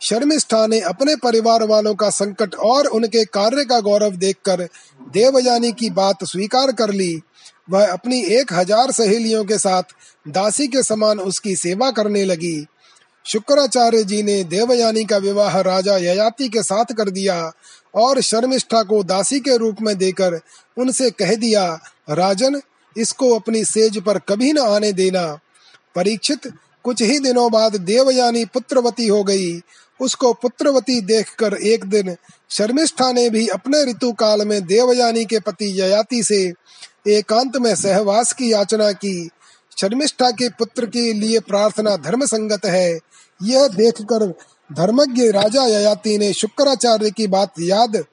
शर्मिष्ठा 0.01 0.65
ने 0.67 0.79
अपने 0.79 1.15
परिवार 1.15 1.63
वालों 1.63 1.93
का 1.95 2.09
संकट 2.09 2.55
और 2.55 2.87
उनके 2.87 3.23
कार्य 3.25 3.65
का 3.65 3.79
गौरव 3.79 4.15
देखकर 4.15 4.67
देवयानी 5.13 5.71
की 5.71 5.89
बात 5.89 6.23
स्वीकार 6.23 6.71
कर 6.71 6.91
ली। 6.91 7.21
वह 7.69 7.91
अपनी 7.93 8.21
एक 8.35 8.53
हज़ार 8.53 8.91
सहेलियों 8.91 9.43
के 9.45 9.57
साथ 9.57 9.95
दासी 10.27 10.67
के 10.67 10.83
समान 10.83 11.19
उसकी 11.19 11.55
सेवा 11.55 11.89
करने 11.91 12.23
लगी। 12.25 12.65
शुक्राचार्य 13.25 14.03
जी 14.03 14.21
ने 14.23 14.43
देवयानी 14.43 15.03
का 15.05 15.17
विवाह 15.17 15.59
राजा 15.61 15.97
ययाति 15.97 16.47
के 16.49 16.63
साथ 16.63 16.93
कर 16.93 17.09
दिया 17.09 17.51
और 17.95 18.21
शर्मिष्ठा 18.21 18.81
को 18.83 19.03
दासी 19.03 19.39
के 19.39 19.57
रूप 19.57 19.81
में 19.81 19.97
देकर 19.97 20.39
उनसे 20.77 21.09
कह 21.11 21.35
दिया, 21.35 21.65
राजन, 22.09 22.61
इसको 22.95 23.33
अपनी 23.35 23.63
सेज 23.65 23.97
पर 23.97 24.17
कभी 24.19 24.51
न 24.53 24.59
आने 24.59 24.91
देना। 24.93 25.25
परीक्षित, 25.95 26.47
कुछ 26.85 27.01
ही 27.01 27.19
दिनों 27.19 27.51
बाद 27.51 27.75
देवयानी 27.75 28.43
पुत्रवती 28.45 29.07
हो 29.07 29.23
गई 29.23 29.59
उसको 30.01 30.33
पुत्रवती 30.33 31.01
देखकर 31.01 31.53
एक 31.53 31.85
दिन 31.85 32.15
शर्मिष्ठा 32.49 33.11
ने 33.11 33.29
भी 33.29 33.47
अपने 33.47 33.83
ऋतु 33.85 34.11
काल 34.11 34.47
में 34.47 34.65
देवयानी 34.65 35.25
के 35.25 35.39
पति 35.39 35.81
ययाति 35.81 36.23
से 36.23 36.53
एकांत 37.07 37.57
में 37.57 37.75
सहवास 37.75 38.33
की 38.33 38.53
याचना 38.53 38.91
की। 38.91 39.29
शर्मिष्ठा 39.77 40.31
के 40.31 40.49
पुत्र 40.49 40.85
के 40.85 41.13
लिए 41.13 41.39
प्रार्थना 41.39 41.95
धर्म 41.95 42.25
संगत 42.25 42.65
है। 42.65 42.99
यह 43.43 43.67
देखकर 43.67 44.33
धर्मज्ञ 44.73 45.31
राजा 45.31 45.65
ययाति 45.65 46.17
ने 46.17 46.33
शुक्राचार्य 46.33 47.11
की 47.11 47.27
बात 47.27 47.53
याद 47.59 48.03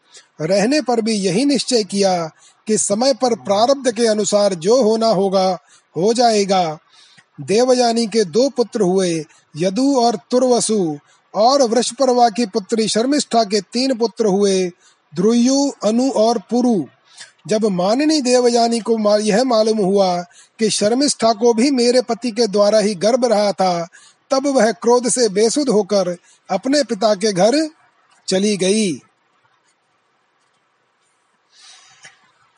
रहने 0.40 0.80
पर 0.80 1.00
भी 1.00 1.12
यही 1.12 1.44
निश्चय 1.44 1.84
किया 1.84 2.30
कि 2.66 2.78
समय 2.78 3.14
पर 3.14 3.34
प्रारब्ध 3.34 3.90
के 3.90 4.06
अनुसार 4.06 4.54
जो 4.54 4.82
होना 4.82 5.06
होगा, 5.06 5.58
हो 5.96 6.14
जाएगा। 6.14 6.78
देवयानी 7.40 8.06
के 8.06 8.24
दो 8.24 8.48
पुत्र 8.48 8.80
हुए, 8.80 9.24
यदु 9.56 9.96
और 9.96 10.18
तुर्वसु। 10.30 10.98
और 11.36 11.62
वृषपर्वा 11.62 12.28
की 12.28 12.46
पुत्री 12.46 12.88
शर्मिष्ठा 12.88 13.44
के 13.44 13.60
तीन 13.72 13.94
पुत्र 13.98 14.26
हुए 14.26 14.70
ध्रुयु 15.12 15.70
अनु 15.84 16.10
और 16.10 16.38
पुरु। 16.50 16.84
जब 17.48 17.64
माननी 17.64 18.20
देवयानी 18.20 18.80
को 18.80 19.18
यह 19.18 19.44
मालूम 19.44 19.78
हुआ 19.78 20.16
कि 20.58 20.70
शर्मिष्ठा 20.70 21.32
को 21.32 21.52
भी 21.54 21.70
मेरे 21.70 22.02
पति 22.02 22.30
के 22.30 22.46
द्वारा 22.46 22.78
ही 22.78 22.94
गर्भ 22.94 23.24
रहा 23.24 23.52
था, 23.52 23.86
तब 24.30 24.46
वह 24.46 24.72
क्रोध 24.72 25.08
से 25.08 25.28
बेसुध 25.28 25.68
होकर 25.68 26.16
अपने 26.48 26.82
पिता 26.84 27.14
के 27.14 27.32
घर 27.32 27.68
चली 28.28 28.56
गई। 28.56 28.92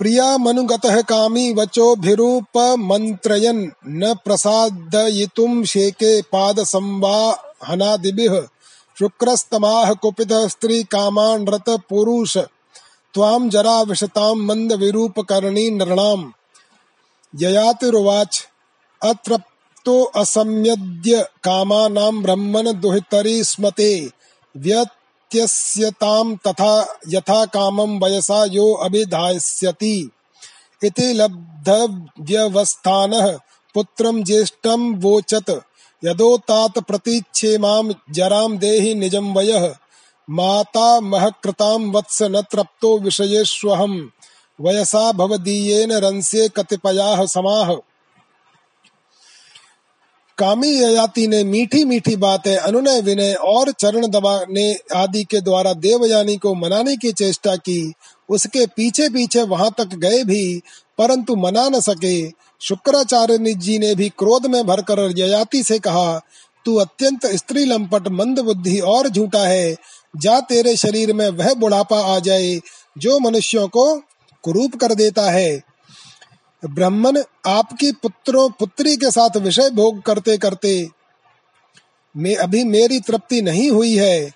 प्रिया 0.01 0.37
मनुगत 0.39 0.81
कामी 1.09 1.53
वचोभिरूप 1.55 2.59
मंत्रयन 2.79 3.61
न 3.87 4.15
प्रसादयितुम 4.25 5.65
शेके 5.65 6.21
पाद 6.23 6.63
संवाहनादिभिः 6.65 8.41
शुक्रस्तमाह 8.99 9.95
कुपित 9.95 10.33
स्त्री 10.33 10.83
कामान 10.83 11.47
रत 11.47 11.65
पुरुष। 11.69 12.39
त्वाम 13.15 13.49
जरा 13.49 13.83
विशताम 13.83 14.39
मंद 14.39 14.73
विरूप 14.73 15.21
करणी 15.21 15.71
नृणाम। 15.71 16.33
ययातिरुवाच, 17.37 18.49
अतृप्तो 19.03 20.05
असम्यद्य 20.05 21.27
कामानां 21.45 22.23
ब्रह्मन 22.23 22.81
दुहितरी 22.81 23.45
स्मते। 23.45 24.11
व्यत 24.57 24.89
त्यस्यताम 25.31 26.37
तथा 26.37 26.99
यथा 27.09 27.45
कामं 27.45 28.01
वयसा 28.01 28.45
यो 28.45 28.75
अभिधास्यति। 28.75 30.11
इति 30.85 31.13
लब्धव्यवस्थानः, 31.13 33.39
पुत्रं 33.75 34.25
ज्येष्ठं 34.25 34.95
वोचत। 34.95 35.63
यदोतात 36.05 36.79
प्रतीच्छेमां 36.79 37.91
जरां 38.11 38.57
देहि 38.59 38.95
निजं 38.95 39.35
वयः। 39.35 39.75
माता 40.31 41.01
महकृतां 41.01 41.91
वत्स 41.91 42.23
न 42.23 42.43
तृप्तो 42.43 42.99
विषयेष्वहं 42.99 44.09
वयसा 44.61 45.13
भवदीयेन 45.13 45.93
रंस्ये 45.93 46.49
कतिपयाः 46.49 47.27
समाः। 47.27 47.75
कामी 50.39 50.69
ययाति 50.69 51.27
ने 51.27 51.45
मीठी 51.45 51.85
मीठी 51.85 52.17
बातें, 52.17 52.57
अनुनय 52.57 53.01
विनय 53.01 53.35
और 53.35 53.73
चरण 53.73 54.07
दबाने 54.07 54.77
आदि 54.95 55.25
के 55.25 55.41
द्वारा 55.41 55.73
देवयानी 55.73 56.37
को 56.37 56.55
मनाने 56.55 56.97
की 56.97 57.13
चेष्टा 57.13 57.57
की, 57.57 57.93
उसके 58.29 58.67
पीछे 58.67 59.09
पीछे 59.09 59.43
वहाँ 59.43 59.71
तक 59.79 59.87
गए 59.87 60.25
भी, 60.25 60.63
परंतु 60.99 61.37
मना 61.37 61.69
न 61.69 61.81
सके। 61.81 62.48
शुक्राचार्य 62.61 63.55
जी 63.55 63.79
ने 63.79 63.95
भी 63.95 64.09
क्रोध 64.09 64.47
में 64.47 64.67
भरकर 64.67 65.19
ययाति 65.19 65.63
से 65.63 65.79
कहा, 65.79 66.21
तू 66.65 66.77
अत्यंत 66.77 67.27
स्त्री 67.27 67.65
लंपट, 67.65 68.09
मंद 68.09 68.39
बुद्धि 68.39 68.81
और 68.81 69.09
झूठा 69.09 69.43
है। 69.43 69.77
जा 70.17 70.41
तेरे 70.41 70.77
शरीर 70.77 71.13
में 71.13 71.29
वह 71.29 71.55
बुढ़ापा 71.55 72.17
आ 72.17 72.19
जाए, 72.19 72.61
जो 72.99 73.19
मनुष्यों 73.19 73.69
को 73.69 73.97
कुरूप 74.43 74.77
कर 74.77 74.95
देता 74.95 75.31
है। 75.31 75.63
ब्राह्मण 76.65 77.23
आपकी 77.47 77.93
पुत्रों, 77.93 78.51
पुत्री 78.51 78.97
के 78.97 79.11
साथ 79.11 79.37
विषय 79.37 79.71
भोग 79.71 80.03
करते 80.03 80.39
करते, 80.39 80.89
मैं, 82.17 82.37
अभी 82.37 82.65
मेरी 82.65 83.01
तृप्ति 83.01 83.43
नहीं 83.43 83.71
हुई 83.71 83.97
है। 83.97 84.33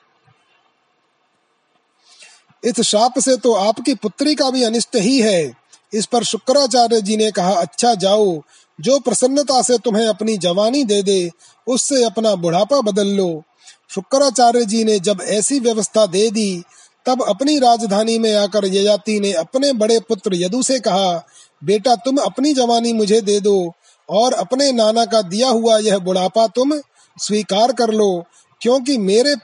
इस 2.64 2.80
शाप 2.80 3.18
से 3.18 3.36
तो 3.36 3.52
आपकी 3.52 3.94
पुत्री 3.94 4.34
का 4.34 4.50
भी 4.50 4.62
अनिष्ट 4.62 4.96
ही 4.96 5.20
है। 5.20 5.61
इस 5.94 6.06
पर 6.06 6.24
शुक्राचार्य 6.24 7.00
जी 7.00 7.16
ने 7.16 7.30
कहा 7.30 7.52
अच्छा 7.52 7.94
जाओ, 7.94 8.42
जो 8.78 8.98
प्रसन्नता 8.98 9.62
से 9.62 9.78
तुम्हें 9.78 10.06
अपनी 10.06 10.36
जवानी 10.36 10.84
दे 10.84 11.02
दे, 11.02 11.30
उससे 11.66 12.04
अपना 12.04 12.34
बुढ़ापा 12.34 12.80
बदल 12.80 13.06
लो। 13.06 13.42
शुक्राचार्य 13.90 14.64
जी 14.64 14.84
ने 14.84 14.98
जब 14.98 15.20
ऐसी 15.22 15.60
व्यवस्था 15.60 16.06
दे 16.06 16.30
दी, 16.30 16.62
तब 17.06 17.22
अपनी 17.22 17.58
राजधानी 17.58 18.18
में 18.18 18.34
आकर 18.34 18.64
ययाति 18.64 19.20
ने 19.20 19.32
अपने 19.32 19.72
बड़े 19.72 20.00
पुत्र 20.00 20.34
यदु 20.34 20.62
से 20.62 20.78
कहा, 20.80 21.26
बेटा, 21.64 21.94
तुम 21.96 22.16
अपनी 22.16 22.52
जवानी 22.54 22.92
मुझे 22.92 23.20
दे 23.20 23.40
दो, 23.40 23.72
और 24.08 24.32
अपने 24.32 24.72
नाना 24.72 25.04
का 25.04 25.22
दिया 25.22 25.48
हुआ 25.48 25.78
यह 25.78 25.98
बुढ़ापा 25.98 26.46
तुम 26.46 26.72
स्वीकार 27.18 27.72
कर 27.72 27.90
लो, 27.90 28.24
क्योंकि 28.60 28.98
मेरे 28.98 29.36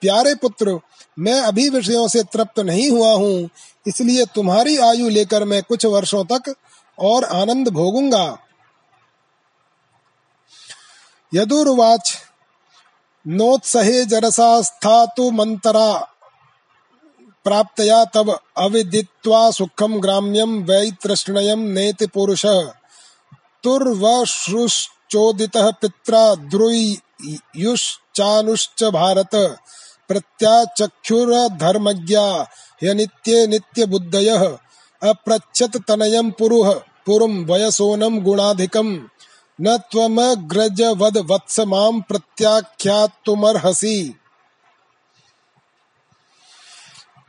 प्यारे 0.00 0.34
पुत्र 0.34 0.78
मैं 1.16 1.42
अभी 1.42 1.70
विषयों 1.70 2.08
से 2.08 2.24
तृप्त 2.24 2.60
नहीं 2.60 2.90
हुआ 2.90 3.12
हूँ, 3.12 3.50
इसलिए 3.86 4.24
तुम्हारी 4.34 4.80
आयु 4.80 5.10
लेकर 5.10 5.44
मैं 5.44 5.62
कुछ 5.62 5.86
वर्षों 5.86 6.24
तक 6.24 6.54
और 6.98 7.24
आनंद 7.24 7.68
भोगूँगा। 7.68 8.38
यदुर्वाच, 11.32 12.16
नोत्सहे 13.26 14.04
जरसा 14.04 14.62
स्थातु 14.62 15.30
मंतरा, 15.30 16.12
प्राप्तया 17.46 18.04
तब 18.04 18.38
अविदित्वा 18.58 19.50
सुखम 19.50 20.00
ग्राम्यम 20.00 20.64
वै 20.64 20.90
तृष्णयम 21.02 21.60
नेति 21.70 22.06
पुरुष। 22.06 22.46
तुर्वश्रुश्चोदितः 23.64 25.72
पित्रा 25.72 26.34
द्रुयुश्चानुश्च 26.46 28.84
भारत। 28.92 29.58
प्रत्याचक्षुरधर्मज्ञा, 30.08 32.48
ह्यनित्ये 32.84 33.46
नित्यबुद्धयः 33.46 34.58
अप्रच्छत 35.02 35.82
तनयं 35.88 36.30
पुरुः 36.30 36.80
पुरुं 37.06 37.44
वयसोनं 37.44 38.24
गुणाधिकं 38.24 39.08
न 39.60 39.76
त्वमग्रजवद 39.76 41.16
वत्स 41.16 41.60
माँ 41.60 42.04
प्रत्याख्यातुमर्हसि। 42.08 44.14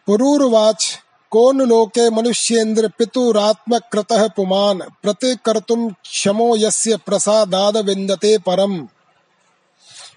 पुरुर्वाच, 0.07 0.99
कौन 1.31 1.61
लोके 1.61 2.09
मनुष्येन्द्र 2.09 2.91
पितुरात्मकृतः 2.97 4.27
पुमान 4.27 4.79
प्रतिकर्तुम 4.79 5.89
क्षमो 5.89 6.55
यस्य 6.55 6.97
प्रसादाद 6.97 7.77
विन्दते 7.77 8.37
परम। 8.37 8.87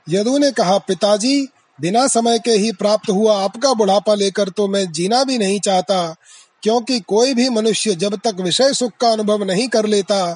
यदु 0.09 0.39
ने 0.39 0.53
कहा, 0.53 0.79
पिताजी 0.79 1.49
बिना 1.81 2.07
समय 2.09 2.39
के 2.39 2.51
ही 2.53 2.73
प्राप्त 2.73 3.11
हुआ 3.11 3.37
आपका 3.43 3.73
बुढ़ापा 3.75 4.15
लेकर 4.15 4.49
तो 4.49 4.67
मैं 4.69 4.91
जीना 4.93 5.23
भी 5.25 5.39
नहीं 5.39 5.61
चाहता, 5.61 6.17
क्योंकि 6.63 6.99
कोई 7.01 7.35
भी 7.35 7.49
मनुष्य 7.49 7.95
जब 7.95 8.19
तक 8.25 8.41
विषय 8.41 8.73
सुख 8.75 8.93
का 9.01 9.11
अनुभव 9.11 9.45
नहीं 9.45 9.69
कर 9.69 9.87
लेता, 9.87 10.35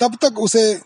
तब 0.00 0.16
तक 0.22 0.38
उसे, 0.38 0.80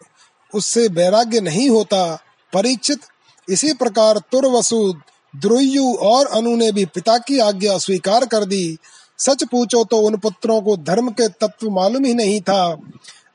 उससे 0.52 0.86
वैराग्य 0.88 1.40
नहीं 1.40 1.68
होता। 1.70 2.04
परीक्षित 2.52 3.00
इसी 3.48 3.72
प्रकार 3.74 4.18
तुर्वसुद 4.32 5.02
द्रुयु 5.34 5.92
और 6.02 6.26
अनु 6.28 6.54
ने 6.56 6.70
भी 6.72 6.84
पिता 6.84 7.16
की 7.18 7.38
आज्ञा 7.40 7.76
स्वीकार 7.78 8.24
कर 8.26 8.44
दी। 8.44 8.78
सच 9.18 9.44
पूछो 9.44 9.82
तो 9.84 9.96
उन 9.98 10.16
पुत्रों 10.16 10.60
को 10.60 10.76
धर्म 10.78 11.08
के 11.10 11.28
तत्व 11.40 11.70
मालूम 11.70 12.04
ही 12.04 12.14
नहीं 12.14 12.40
था। 12.40 12.76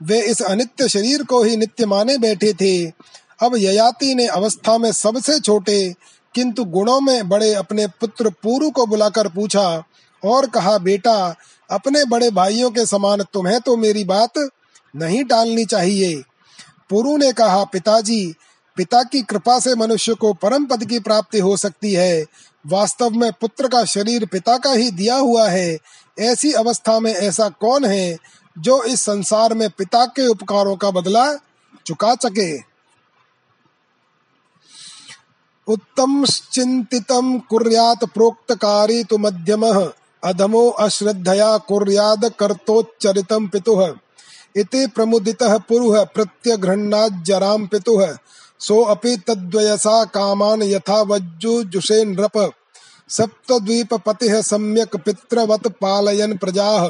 वे 0.03 0.21
इस 0.21 0.41
अनित्य 0.41 0.87
शरीर 0.89 1.23
को 1.23 1.43
ही 1.43 1.55
नित्य 1.57 1.85
माने 1.85 2.17
बैठे 2.17 2.53
थे। 2.53 2.85
अब 3.39 3.55
ययाति 3.55 4.13
ने 4.15 4.27
अवस्था 4.29 4.77
में 4.77 4.91
सबसे 4.91 5.39
छोटे 5.39 5.77
किंतु 6.35 6.63
गुणों 6.65 7.01
में 7.01 7.29
बड़े 7.29 7.53
अपने 7.53 7.87
पुत्र 7.87 8.29
पूरु 8.29 8.69
को 8.69 8.85
बुलाकर 8.85 9.27
पूछा, 9.27 9.83
और 10.23 10.45
कहा, 10.47 10.77
बेटा, 10.77 11.35
अपने 11.69 12.05
बड़े 12.05 12.29
भाइयों 12.31 12.71
के 12.71 12.85
समान 12.85 13.23
तुम्हें 13.23 13.59
तो 13.61 13.77
मेरी 13.77 14.03
बात 14.03 14.33
नहीं 14.95 15.23
टालनी 15.23 15.65
चाहिए। 15.65 16.23
पुरु 16.89 17.17
ने 17.17 17.31
कहा, 17.33 17.63
पिताजी, 17.63 18.33
पिता 18.77 19.03
की 19.03 19.21
कृपा 19.21 19.59
से 19.59 19.75
मनुष्य 19.75 20.13
को 20.13 20.33
परम 20.33 20.65
पद 20.65 20.85
की 20.85 20.99
प्राप्ति 20.99 21.39
हो 21.39 21.57
सकती 21.57 21.93
है। 21.93 22.25
वास्तव 22.67 23.09
में 23.09 23.31
पुत्र 23.31 23.67
का 23.67 23.83
शरीर 23.85 24.25
पिता 24.25 24.57
का 24.57 24.71
ही 24.71 24.91
दिया 24.91 25.15
हुआ 25.15 25.49
है। 25.49 25.77
ऐसी 26.19 26.51
अवस्था 26.51 26.99
में 26.99 27.13
ऐसा 27.13 27.49
कौन 27.49 27.85
है 27.85 28.17
जो 28.57 28.83
इस 28.83 29.01
संसार 29.01 29.53
में 29.53 29.69
पिता 29.69 30.05
के 30.05 30.27
उपकारों 30.27 30.75
का 30.75 30.91
बदला 30.91 31.33
चुका 31.85 32.13
सके? 32.15 32.72
उत्तम 35.67 36.25
चिंतित 36.25 37.05
कुर्यात 37.49 38.03
प्रोक्तकारी 38.03 39.03
तु 39.03 39.17
मध्यम। 39.17 39.91
अधमो 40.23 40.69
अश्रद्धया 40.69 41.57
कुर्याद 41.57 42.31
कर्तोच्चरितम 42.39 43.47
पितुः। 43.47 43.93
इति 44.55 44.87
प्रमुदितः 44.87 45.57
पुरुः 45.57 46.03
प्रत्यगृह्णाज्जराम 46.03 47.67
पितुः। 47.67 48.17
सो 48.59 48.81
अपि 48.81 49.17
तद्वयसा 49.27 50.05
कामान 50.05 50.63
यथा 50.63 51.01
वज्जुजुषे 51.01 52.05
नृप 52.05 52.51
सप्तद्वीपपतिः 53.09 54.41
सम्यक् 54.41 54.95
पितृवत् 54.95 55.67
पालयन् 55.67 56.37
प्रजाः। 56.37 56.89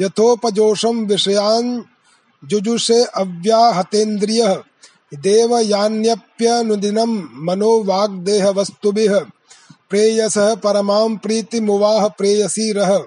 यथोपजोषं 0.00 1.06
विषयान् 1.06 1.82
जुजुषे 2.44 3.04
अव्याहतेन्द्रियः। 3.04 4.62
देवयान्यप्यनुदिनं 5.14 7.22
मनोवाग्देहवस्तुभिः। 7.34 9.20
प्रेयसः 9.90 10.54
परमां 10.54 11.16
प्रीतिमुवाह 11.16 12.08
प्रेयसीरः। 12.08 13.02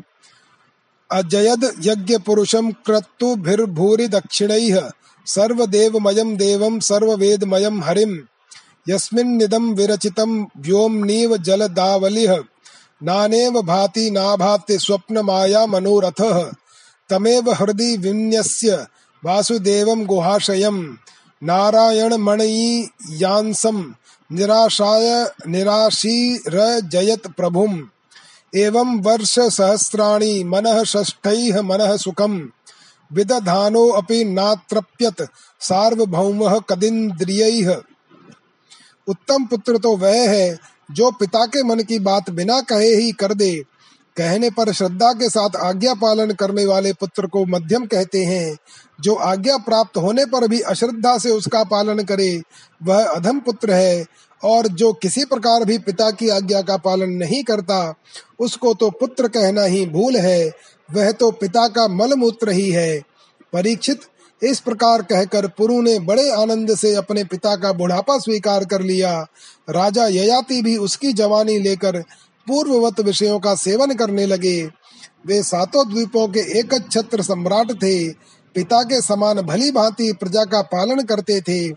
अजयद 1.12 1.74
यज्ञ 1.80 2.18
पुरुषम 2.18 2.72
क्रतुभिर्भूरि 2.72 4.08
दक्षिणैः 4.08 4.90
सर्वदेवमयं 5.26 6.38
देवं 6.38 6.80
सर्ववेदमयं 6.80 7.82
हरिम्। 7.82 8.20
यस्मिन्निदं 8.90 9.76
विरचितं 9.76 10.46
व्योम्नीव 10.58 11.38
जलदावलिः। 11.38 12.44
नानेव 13.04 13.62
भाति 13.62 14.12
नाभाति 14.12 14.80
स्वप्नमाया 14.80 15.66
मनोरथः। 15.66 16.52
तमेव 17.10 17.52
हृदि 17.52 17.98
विन्यस्य 17.98 18.86
वासुदेवं 19.26 20.06
गुहाशयम्। 20.06 20.96
नारायणमणयीयांसं 21.44 23.92
निराशाय 24.32 25.32
निराशीरजयत् 25.48 27.28
प्रभुम्। 27.28 27.84
एवं 28.56 29.02
वर्ष 29.02 29.40
सहस्राणि 29.40 30.44
मनः 30.44 30.84
मनः 31.62 31.98
सुखम्। 31.98 32.48
विदधानो 33.14 33.90
अपि 33.90 34.26
नात्रप्यत, 34.26 35.28
सार्वभौमः 35.60 36.60
कदिन्द्रियैः। 36.60 37.82
उत्तम 39.08 39.46
पुत्र 39.46 39.78
तो 39.78 39.98
वह 39.98 40.10
है, 40.10 40.60
जो 40.92 41.12
पिता 41.12 41.46
के 41.46 41.64
मन 41.64 41.80
की 41.80 42.00
बात 42.00 42.30
बिना 42.30 42.62
कहे 42.62 42.90
ही 42.96 43.12
कर 43.12 43.34
दे 43.34 43.64
कहने 44.18 44.50
पर 44.50 44.74
श्रद्धा 44.74 45.14
के 45.14 45.30
साथ 45.30 45.50
आज्ञा 45.56 45.94
पालन 45.94 46.32
करने 46.32 46.66
वाले 46.66 46.94
पुत्र 46.94 47.28
को 47.28 47.46
मध्यम 47.46 47.86
कहते 47.86 48.26
हैं। 48.26 48.58
जो 49.02 49.16
आज्ञा 49.16 49.58
प्राप्त 49.58 49.98
होने 49.98 50.26
पर 50.26 50.48
भी 50.48 50.60
अश्रद्धा 50.60 51.18
से 51.18 51.30
उसका 51.30 51.64
पालन 51.64 52.04
करे, 52.04 52.42
वह 52.84 53.06
अधम 53.06 53.40
पुत्र 53.40 53.72
है। 53.72 54.06
और 54.44 54.68
जो 54.68 54.94
किसी 54.94 55.26
प्रकार 55.26 55.66
भी 55.66 55.78
पिता 55.78 56.12
की 56.12 56.30
आज्ञा 56.30 56.62
का 56.62 56.78
पालन 56.78 57.10
नहीं 57.10 57.44
करता, 57.44 57.94
उसको 58.40 58.74
तो 58.74 58.90
पुत्र 58.90 59.28
कहना 59.28 59.64
ही 59.64 59.86
भूल 59.86 60.16
है। 60.16 60.52
वह 60.94 61.12
तो 61.12 61.32
पिता 61.32 61.68
का 61.68 61.88
मलमूत्र 61.88 62.50
ही 62.50 62.70
है। 62.70 63.02
परीक्षित, 63.54 64.00
इस 64.44 64.60
प्रकार 64.60 65.02
कहकर 65.02 65.48
पुरु 65.48 65.82
ने 65.82 66.00
बड़े 66.00 66.32
आनंद 66.32 66.78
से 66.78 66.96
अपने 66.96 67.24
पिता 67.24 67.56
का 67.56 67.74
बुढ़ापा 67.74 68.18
स्वीकार 68.18 68.66
कर 68.66 68.82
लिया। 68.82 69.28
राजा 69.70 70.08
ययाति 70.08 70.62
भी 70.62 70.78
उसकी 70.78 71.14
जवानी 71.14 71.60
लेकर 71.60 72.04
पूर्ववत 72.48 73.00
विषयों 73.00 73.40
का 73.40 73.56
सेवन 73.56 73.94
करने 73.94 74.26
लगे। 74.26 74.70
वे 75.26 75.44
सातों 75.44 75.90
द्वीपों 75.90 76.28
के 76.28 76.60
एक 76.60 76.92
छत्र 76.92 77.22
सम्राट 77.22 77.72
थे। 77.72 78.10
पिता 78.56 78.84
के 78.84 79.02
समान 79.02 79.42
भली 79.42 79.72
भांति 79.72 80.14
प्रजा 80.14 80.46
का 80.46 80.62
पालन 80.62 81.04
करते 81.04 81.42
थे। 81.42 81.70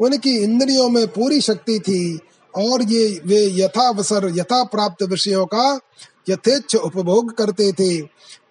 उनकी 0.00 0.38
इंद्रियों 0.38 0.88
में 0.88 1.08
पूरी 1.08 1.40
शक्ति 1.40 1.78
थी। 1.78 2.20
और 2.56 2.82
ये, 2.82 3.20
वे 3.26 3.62
यथावसर 3.62 4.32
यथा 4.36 4.64
प्राप्त 4.64 5.02
विषयों 5.02 5.46
का 5.46 5.80
यथेच्छ 6.28 6.74
उपभोग 6.74 7.36
करते 7.36 7.72
थे। 7.72 8.02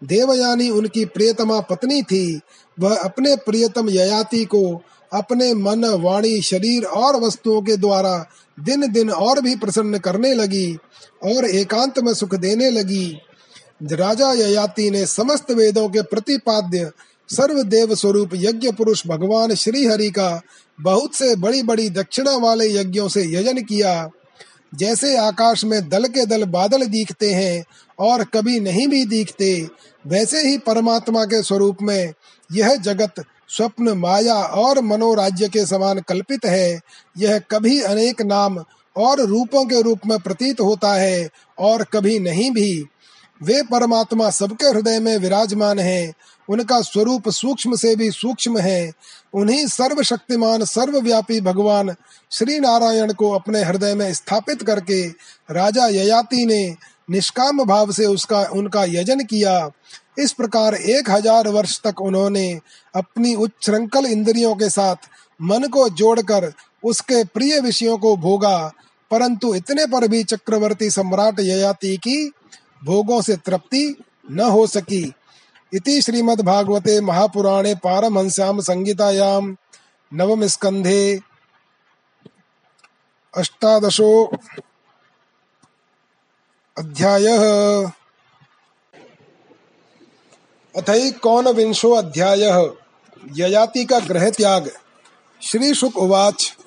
देवयानी 0.04 0.70
उनकी 0.70 1.06
प्रियतमा 1.06 1.60
पत्नी 1.60 2.04
थी। 2.04 2.42
वह 2.80 2.98
अपने 2.98 3.36
प्रियतम 3.36 3.90
ययाति 3.90 4.46
को 4.46 4.82
अपने 5.14 5.54
मन, 5.54 5.86
वाणी, 5.86 6.42
शरीर 6.42 6.84
और 6.84 7.20
वस्तुओं 7.22 7.62
के 7.62 7.78
द्वारा 7.78 8.30
दिन 8.60 8.92
दिन 8.92 9.10
और 9.10 9.42
भी 9.42 9.56
प्रसन्न 9.56 9.98
करने 9.98 10.34
लगी 10.34 10.74
और 11.24 11.46
एकांत 11.46 12.00
में 12.00 12.14
सुख 12.14 12.36
देने 12.36 12.70
लगी। 12.70 13.20
राजा 13.84 14.32
ययाति 14.34 14.90
ने 14.92 15.06
समस्त 15.06 15.52
वेदों 15.52 15.88
के 15.90 16.02
प्रतिपाद्य 16.02 16.92
सर्वदेव 17.30 17.96
स्वरूप 17.96 18.30
यज्ञ 18.34 18.72
पुरुष 18.72 19.08
भगवान 19.08 19.54
श्री 19.54 19.86
हरि 19.86 20.10
का 20.10 20.42
बहुत 20.80 21.16
से 21.16 21.36
बड़ी 21.36 21.62
बड़ी 21.64 21.90
दक्षिणा 21.90 22.36
वाले 22.38 22.68
यज्ञों 22.74 23.08
से 23.08 23.24
यजन 23.26 23.62
किया। 23.64 24.10
जैसे 24.76 25.16
आकाश 25.18 25.64
में 25.66 25.90
दल 25.90 26.06
के 26.06 26.26
दल 26.26 26.44
बादल 26.44 26.86
दिखते 26.86 27.34
हैं 27.34 27.64
और 28.00 28.24
कभी 28.24 28.60
नहीं 28.60 28.88
भी 28.88 29.06
दिखते, 29.06 29.68
वैसे 30.08 30.42
ही 30.50 30.58
परमात्मा 30.58 31.26
के 31.26 31.42
स्वरूप 31.44 31.78
में 31.82 32.14
यह 32.54 32.76
जगत 32.76 33.24
स्वप्न, 33.50 33.90
माया 33.90 34.36
और 34.36 34.82
मनोराज्य 34.82 35.50
के 35.50 35.66
समान 35.66 36.00
कल्पित 36.00 36.46
है। 36.46 36.82
यह 37.18 37.40
कभी 37.40 37.82
अनेक 37.82 38.22
नाम 38.22 38.64
और 38.98 39.22
रूपों 39.22 39.66
के 39.66 39.82
रूप 39.82 40.00
में 40.08 40.20
प्रतीत 40.20 40.62
होता 40.62 40.94
है 40.94 41.30
और 41.60 41.84
कभी 41.84 42.20
नहीं 42.20 42.52
भी। 42.52 42.86
वे 43.44 43.62
परमात्मा 43.62 44.30
सबके 44.30 44.66
हृदय 44.66 45.00
में 45.00 45.18
विराजमान 45.18 45.80
है। 45.80 46.14
उनका 46.50 46.82
स्वरूप 46.82 47.30
सूक्ष्म 47.30 47.76
से 47.76 47.96
भी 47.96 48.12
सूक्ष्म 48.12 48.58
है। 48.58 48.92
उन्हीं 49.34 49.68
सर्वशक्तिमान, 49.68 50.66
सर्वव्यापी 50.66 51.42
भगवान 51.42 51.96
श्री 52.32 52.60
नारायण 52.60 53.14
को 53.14 53.32
अपने 53.32 53.64
हृदय 53.64 53.96
में 53.96 54.14
स्थापित 54.14 54.64
करके 54.64 55.08
राजा 55.52 55.88
ययाति 55.88 56.46
ने 56.46 56.76
निष्काम 57.10 57.64
भाव 57.64 57.92
से 57.92 58.06
उसका, 58.06 58.40
उनका 58.40 58.84
यजन 58.84 59.20
किया। 59.20 59.70
इस 60.20 60.32
प्रकार 60.34 60.76
एक 60.76 61.10
हज़ार 61.10 61.48
वर्ष 61.48 61.80
तक 61.82 62.02
उन्होंने 62.02 62.50
अपनी 62.94 63.34
उच्छृंखल 63.38 64.06
इंद्रियों 64.06 64.56
के 64.56 64.70
साथ 64.70 65.10
मन 65.40 65.68
को 65.68 65.88
जोड़कर 65.92 66.52
उसके 66.84 67.24
प्रिय 67.26 67.60
विषयों 67.60 67.98
को 67.98 68.16
भोगा, 68.18 68.58
परंतु 69.12 69.54
इतने 69.56 69.86
पर 69.86 70.08
भी 70.08 70.24
चक्रवर्ती 70.24 70.90
सम्राट 70.90 71.40
ययाति 71.40 71.96
की 71.98 72.18
भोगों 72.86 73.22
से 73.22 73.36
तृप्ति 73.38 73.96
न 74.32 74.50
हो 74.50 74.66
सकी। 74.68 75.04
इति 75.72 76.02
श्रीमद्भागवते 76.02 77.00
महापुराणे 77.02 77.74
पारमहंस्याम 77.76 78.60
संगीतायां 78.62 79.42
नवम 80.12 80.46
स्कंधे 80.48 81.20
अष्टादशो 83.34 84.10
अध्यायः। 86.78 87.42
अथई 90.78 91.12
कौन 91.12 91.48
विंशो 91.48 91.92
अध्याय? 91.92 92.70
ययाति 93.36 93.86
का 93.86 94.00
ग्रह 94.00 94.30
त्याग। 94.30 94.72
श्री 95.42 95.74
शुक 95.74 95.98
उवाच। 95.98 96.58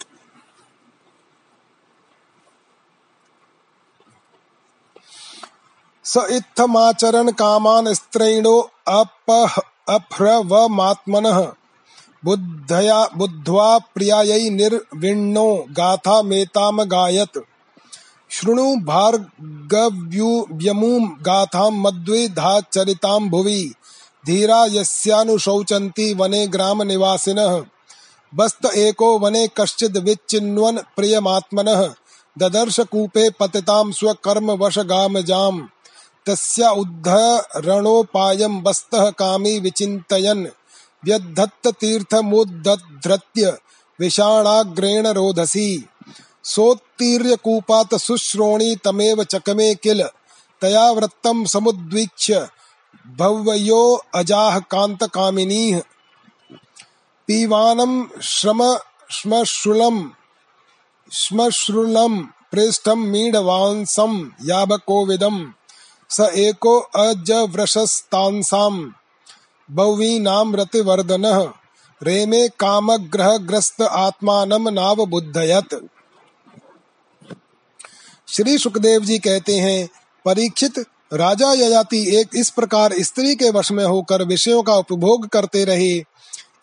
स 6.04 6.26
इत्थमाचरन् 6.30 7.30
कामान् 7.30 7.94
स्त्रैणो 7.94 8.70
अपह 8.88 9.62
अभ्रवमात्मनः 9.88 11.52
बुद्धया 12.24 13.08
बुद्ध्वा 13.16 13.78
प्रियायै 13.78 14.50
निर्विण्णो 14.50 15.66
गाथामेतामगायत् 15.70 17.38
शृणु 18.30 18.76
भार्गव्युव्यमूं 18.76 21.12
गाथां 21.12 21.70
मद्वेधाचरितां 21.70 23.28
भुवि। 23.28 23.74
धीरा 24.26 24.64
यस्यानुशौचन्ति 24.64 26.14
वने 26.14 26.46
ग्राम 26.46 26.82
निवासिनः 26.82 27.64
बस्त 28.34 28.74
एको 28.74 29.18
वने 29.18 29.48
कश्चिद् 29.56 29.98
विच्चिन्वन् 29.98 30.78
प्रियमात्मनः। 30.96 31.94
ददर्श 32.38 32.80
कूपे 32.80 33.30
पतितां 33.30 33.92
स्वकर्मवशगामजाम्। 33.92 35.66
तस्या 36.26 36.70
उद्धरणोपायं 36.70 38.62
बस्तः 38.62 39.10
कामी 39.10 39.60
विचिन्तयन्। 39.60 40.46
व्यद्धत्त 41.04 41.68
तीर्थमुद्धृत्य 41.68 43.58
विषाणाग्रेण 44.00 45.06
रोधसी। 45.06 45.86
सोत्तीर्य 46.44 47.36
कूपात् 47.36 47.94
शुश्रोणि 47.94 48.76
तमेव 48.84 49.24
चकमे 49.24 49.74
किल। 49.74 50.04
तया 50.60 50.90
वृत्तं 50.90 51.44
समुद्वीक्ष्य 51.44 52.48
भव्यो 53.18 54.02
अजाह 54.14 54.58
कांत 54.58 55.04
कामिनीः 55.14 55.80
पीवानं 57.28 58.04
श्रम 58.22 58.62
श्मश्रुलं 59.10 60.08
श्मश्रुलं 61.12 62.22
पृष्ठं 62.52 62.96
मीढवांसं 62.96 64.12
याबकोविदं 64.44 65.36
स 66.10 66.20
एको 66.20 66.78
अजवृषस्तांसां 66.78 68.74
बह्वीनां 69.70 70.54
रतिवर्धनः 70.54 71.38
रेमे 72.02 72.48
कामग्रहग्रस्त 72.48 73.82
आत्मानं 73.82 74.74
नावबुद्धयत्। 74.74 75.74
श्री 78.28 78.58
सुखदेव 78.58 79.04
जी 79.04 79.18
कहते 79.18 79.56
हैं, 79.56 79.88
परीक्षित 80.24 80.78
राजा 81.12 81.52
ययाति 81.52 82.16
एक 82.16 82.28
इस 82.34 82.50
प्रकार 82.50 82.94
स्त्री 82.98 83.34
के 83.34 83.50
वश 83.50 83.72
में 83.72 83.84
होकर 83.84 84.22
विषयों 84.22 84.62
का 84.62 84.74
उपभोग 84.74 85.28
करते 85.28 85.64
रहे। 85.64 86.04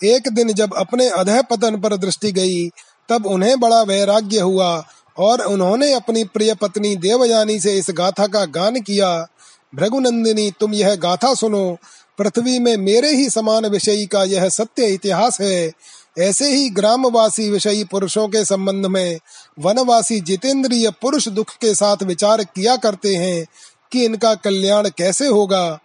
एक 0.03 0.23
दिन 0.31 0.53
जब 0.53 0.73
अपने 0.77 1.09
अधः 1.09 1.41
पतन 1.41 1.81
पर 1.81 1.97
दृष्टि 1.97 2.31
गई, 2.31 2.69
तब 3.09 3.25
उन्हें 3.25 3.59
बड़ा 3.59 3.81
वैराग्य 3.81 4.39
हुआ 4.39 4.85
और 5.17 5.41
उन्होंने 5.41 5.93
अपनी 5.93 6.23
प्रिय 6.23 6.55
पत्नी 6.55 6.95
देवयानी 6.95 7.59
से 7.59 7.77
इस 7.77 7.88
गाथा 7.89 8.27
का 8.27 8.45
गान 8.45 8.81
किया। 8.81 9.27
भृगुनंदिनी, 9.75 10.51
तुम 10.59 10.73
यह 10.73 10.95
गाथा 10.95 11.33
सुनो। 11.33 11.77
पृथ्वी 12.17 12.59
में 12.59 12.77
मेरे 12.77 13.15
ही 13.15 13.29
समान 13.29 13.65
विषयी 13.65 14.05
का 14.05 14.23
यह 14.23 14.49
सत्य 14.49 14.85
इतिहास 14.85 15.41
है। 15.41 15.71
ऐसे 16.19 16.53
ही 16.53 16.69
ग्रामवासी 16.69 17.49
विषयी 17.49 17.83
पुरुषों 17.83 18.27
के 18.27 18.45
संबंध 18.45 18.85
में 18.85 19.19
वनवासी 19.59 20.19
जितेंद्रिय 20.19 20.89
पुरुष 20.89 21.27
दुख 21.27 21.49
के 21.49 21.75
साथ 21.75 22.03
विचार 22.03 22.43
किया 22.43 22.75
करते 22.75 23.15
हैं। 23.15 23.45
कि 23.91 24.06
इनका 24.06 24.36
कल्याण 24.36 24.89
कैसे 24.89 25.28
होगा? 25.28 25.80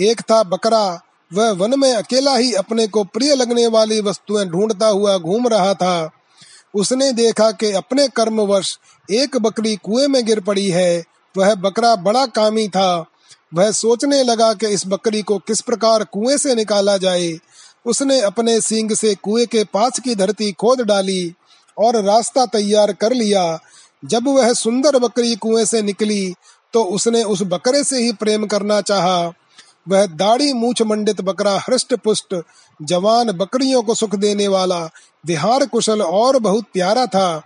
एक 0.00 0.20
था 0.20 0.42
बकरा, 0.42 1.00
वह 1.34 1.50
वन 1.50 1.80
में 1.80 1.94
अकेला 1.94 2.36
ही 2.36 2.52
अपने 2.52 2.86
को 2.86 3.04
प्रिय 3.04 3.34
लगने 3.34 3.66
वाली 3.66 4.00
वस्तुएँ 4.00 4.46
ढूंढता 4.46 4.86
हुआ 4.86 5.18
घूम 5.18 5.48
रहा 5.48 5.74
था। 5.74 6.10
उसने 6.74 7.12
देखा 7.12 7.52
कि 7.52 7.72
अपने 7.72 8.08
कर्मवश 8.08 8.78
एक 9.10 9.36
बकरी 9.36 9.76
कुएँ 9.76 10.08
में 10.08 10.26
गिर 10.26 10.40
पड़ी 10.40 10.68
है। 10.68 11.04
वह 11.36 11.54
बकरा 11.54 11.96
बड़ा 11.96 12.26
कामी 12.26 12.68
था। 12.68 13.06
वह 13.54 13.70
सोचने 13.70 14.22
लगा 14.22 14.54
कि 14.54 14.66
इस 14.66 14.86
बकरी 14.86 15.22
को 15.22 15.38
किस 15.38 15.60
प्रकार 15.60 16.04
कुएँ 16.04 16.38
से 16.38 16.54
निकाला 16.54 16.96
जाए। 16.96 17.38
उसने 17.86 18.20
अपने 18.20 18.60
सींग 18.60 18.94
से 18.94 19.14
कुएँ 19.14 19.46
के 19.46 19.64
पास 19.64 20.00
की 20.00 20.14
धरती 20.14 20.52
खोद 20.52 20.80
डाली 20.80 21.34
और 21.78 22.04
रास्ता 22.04 22.46
तैयार 22.46 22.92
कर 22.92 23.12
लिया। 23.12 23.58
जब 24.04 24.28
वह 24.28 24.52
सुंदर 24.52 24.98
बकरी 24.98 25.36
कुएँ 25.36 25.64
से 25.64 25.82
निकली 25.82 26.34
तो 26.72 26.84
उसने 26.84 27.22
उस 27.22 27.42
बकरे 27.42 27.84
से 27.84 28.02
ही 28.02 28.12
प्रेम 28.12 28.46
करना 28.46 28.80
चाहा। 28.80 29.32
वह 29.88 30.06
दाढ़ी 30.06 30.52
मूछ 30.52 30.82
मंडित 30.82 31.20
बकरा 31.20 31.58
हृष्ट 31.58 31.94
पुष्ट, 31.94 32.42
जवान 32.82 33.32
बकरियों 33.32 33.82
को 33.82 33.94
सुख 33.94 34.14
देने 34.14 34.48
वाला, 34.48 34.90
विहार 35.26 35.66
कुशल 35.66 36.02
और 36.02 36.38
बहुत 36.38 36.64
प्यारा 36.72 37.06
था। 37.06 37.42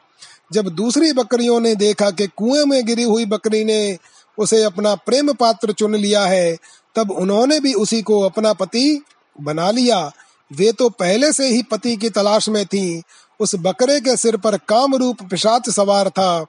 जब 0.53 0.69
दूसरी 0.69 1.13
बकरियों 1.13 1.61
ने 1.61 1.75
देखा 1.75 2.11
कि 2.11 2.27
कुएँ 2.27 2.65
में 2.65 2.87
गिरी 2.87 3.03
हुई 3.03 3.27
बकरी 3.27 3.65
ने 3.65 3.99
उसे 4.39 4.63
अपना 4.63 4.95
प्रेम 4.95 5.33
पात्र 5.33 5.73
चुन 5.73 5.95
लिया 5.95 6.27
है, 6.27 6.57
तब 6.97 7.11
उन्होंने 7.11 7.61
भी 7.61 7.75
उसी 7.75 8.03
को 8.03 8.21
अपना 8.21 8.53
पति 8.53 9.03
बना 9.41 9.71
लिया। 9.71 10.13
वे 10.53 10.73
तो 10.73 10.89
पहले 10.89 11.33
से 11.33 11.49
ही 11.49 11.63
पति 11.63 11.97
की 11.97 12.11
तलाश 12.11 12.49
में 12.49 12.67
थी। 12.67 13.03
उस 13.41 13.55
बकरे 13.55 14.01
के 14.01 14.17
सिर 14.17 14.37
पर 14.37 14.57
काम 14.57 14.95
रूप 14.95 15.17
पिशाच 15.23 15.71
सवार 15.71 16.09
था। 16.09 16.47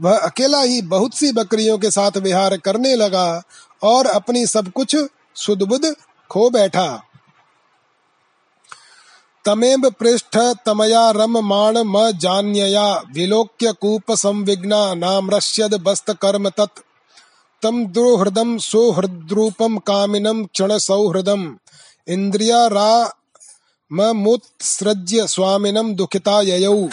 वह 0.00 0.18
अकेला 0.18 0.60
ही 0.62 0.82
बहुत 0.82 1.14
सी 1.14 1.32
बकरियों 1.32 1.78
के 1.78 1.90
साथ 1.90 2.16
विहार 2.16 2.56
करने 2.56 2.94
लगा 2.94 3.42
और 3.82 4.06
अपनी 4.06 4.46
सब 4.46 4.72
कुछ 4.72 4.96
सुदबुद 5.34 5.94
खो 6.30 6.50
बैठा। 6.50 7.02
तमेव 9.44 9.90
पृष्ठ 9.90 10.38
तमया 10.66 11.10
रम 11.10 11.38
माण 11.38 11.78
म 11.78 12.10
जान्यया 12.10 12.86
विलोक्य 13.12 13.72
कूप 13.72 14.12
संविघ्ना 14.12 14.94
नाम 14.94 15.30
रश्यद 15.30 15.74
बस्त 15.74 16.10
कर्म 16.10 16.48
तत्। 16.48 16.80
तम 17.62 17.86
दुहृदम 17.86 18.58
सुहृद्रूपम 18.58 19.78
कामिनम 19.78 20.44
क्षण 20.44 20.78
सौहृदम। 20.78 21.56
इंद्रिया 22.08 22.66
रा 22.66 23.12
मुत्सृज्य 23.92 25.26
स्वामिनं 25.26 25.94
दुःखिता 25.94 26.40
ययौ। 26.40 26.88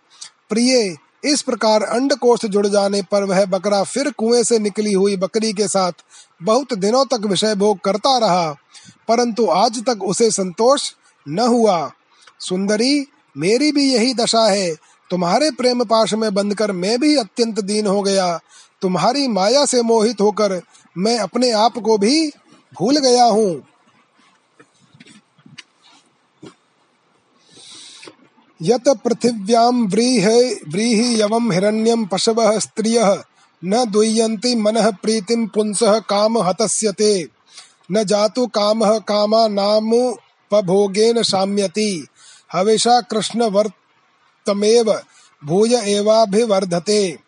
प्रिय, 0.49 0.95
इस 1.23 1.41
प्रकार 1.41 1.83
अंडकोश 1.83 2.45
जुड़ 2.45 2.67
जाने 2.67 3.01
पर 3.01 3.23
वह 3.23 3.45
बकरा 3.45 3.83
फिर 3.83 4.09
कुएँ 4.11 4.43
से 4.43 4.59
निकली 4.59 4.93
हुई 4.93 5.15
बकरी 5.17 5.53
के 5.53 5.67
साथ 5.67 5.91
बहुत 6.43 6.73
दिनों 6.73 7.05
तक 7.05 7.25
विषय 7.25 7.55
भोग 7.55 7.79
करता 7.79 8.17
रहा, 8.17 8.51
परंतु 9.07 9.45
आज 9.45 9.83
तक 9.85 10.03
उसे 10.03 10.31
संतोष 10.31 10.91
न 11.27 11.39
हुआ। 11.39 11.91
सुंदरी, 12.39 13.05
मेरी 13.37 13.71
भी 13.71 13.93
यही 13.93 14.13
दशा 14.13 14.45
है 14.45 14.75
तुम्हारे 15.11 15.51
प्रेम 15.51 15.83
पाश 15.83 16.13
में 16.13 16.33
बंद 16.33 16.55
कर 16.55 16.71
मैं 16.71 16.99
भी 16.99 17.15
अत्यंत 17.15 17.59
दीन 17.59 17.87
हो 17.87 18.01
गया। 18.01 18.39
तुम्हारी 18.81 19.27
माया 19.27 19.65
से 19.65 19.81
मोहित 19.81 20.21
होकर 20.21 20.61
मैं 20.97 21.19
अपने 21.19 21.51
आप 21.51 21.77
को 21.77 21.97
भी 21.97 22.29
भूल 22.73 22.97
गया 22.97 23.23
हूँ। 23.23 23.63
यत 28.61 28.89
पृथिव्यां 28.89 29.87
व्रीह, 29.87 30.27
व्रीहि 30.69 31.21
यवं 31.21 31.51
हिरण्यं 31.51 32.05
पशवः 32.05 32.59
स्त्रियः, 32.59 33.23
न 33.65 33.85
दुह्यन्ति 33.85 34.55
मनः 34.55 34.91
प्रीतिं 34.91 35.47
पुंसः 35.47 35.99
काम 35.99 36.37
हतस्यते। 36.37 37.27
न 37.91 38.03
जातु 38.03 38.47
कामः 38.47 38.97
कामा 38.99 39.47
नाम 39.47 39.91
पभोगेन 40.51 41.23
शाम्यति। 41.23 42.07
हविषा 42.53 43.01
कृष्ण 43.01 43.41
वर्तमेव 44.47 45.01
भूय 45.45 45.75
एवाभिवर्धते। 45.75 47.19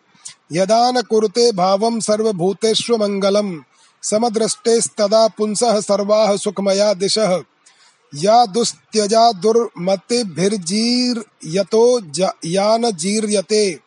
यदा 0.52 0.90
न 0.90 1.02
कुरुते 1.02 1.52
भावं 1.52 2.00
सर्वभूतेष्वमङ्गलम् 2.00 3.60
समदृष्टेस्तदा 4.02 5.28
पुंसः 5.28 5.80
सर्वाः 5.80 6.36
सुखमया 6.36 6.94
दिशः। 6.94 7.42
या 8.14 8.46
दुस्त्यजा 8.46 9.32
दुर्मतिभिर्जीर्यतो 9.32 12.00
या 12.46 12.76
न 12.76 12.90
जीर्यते। 12.90 13.80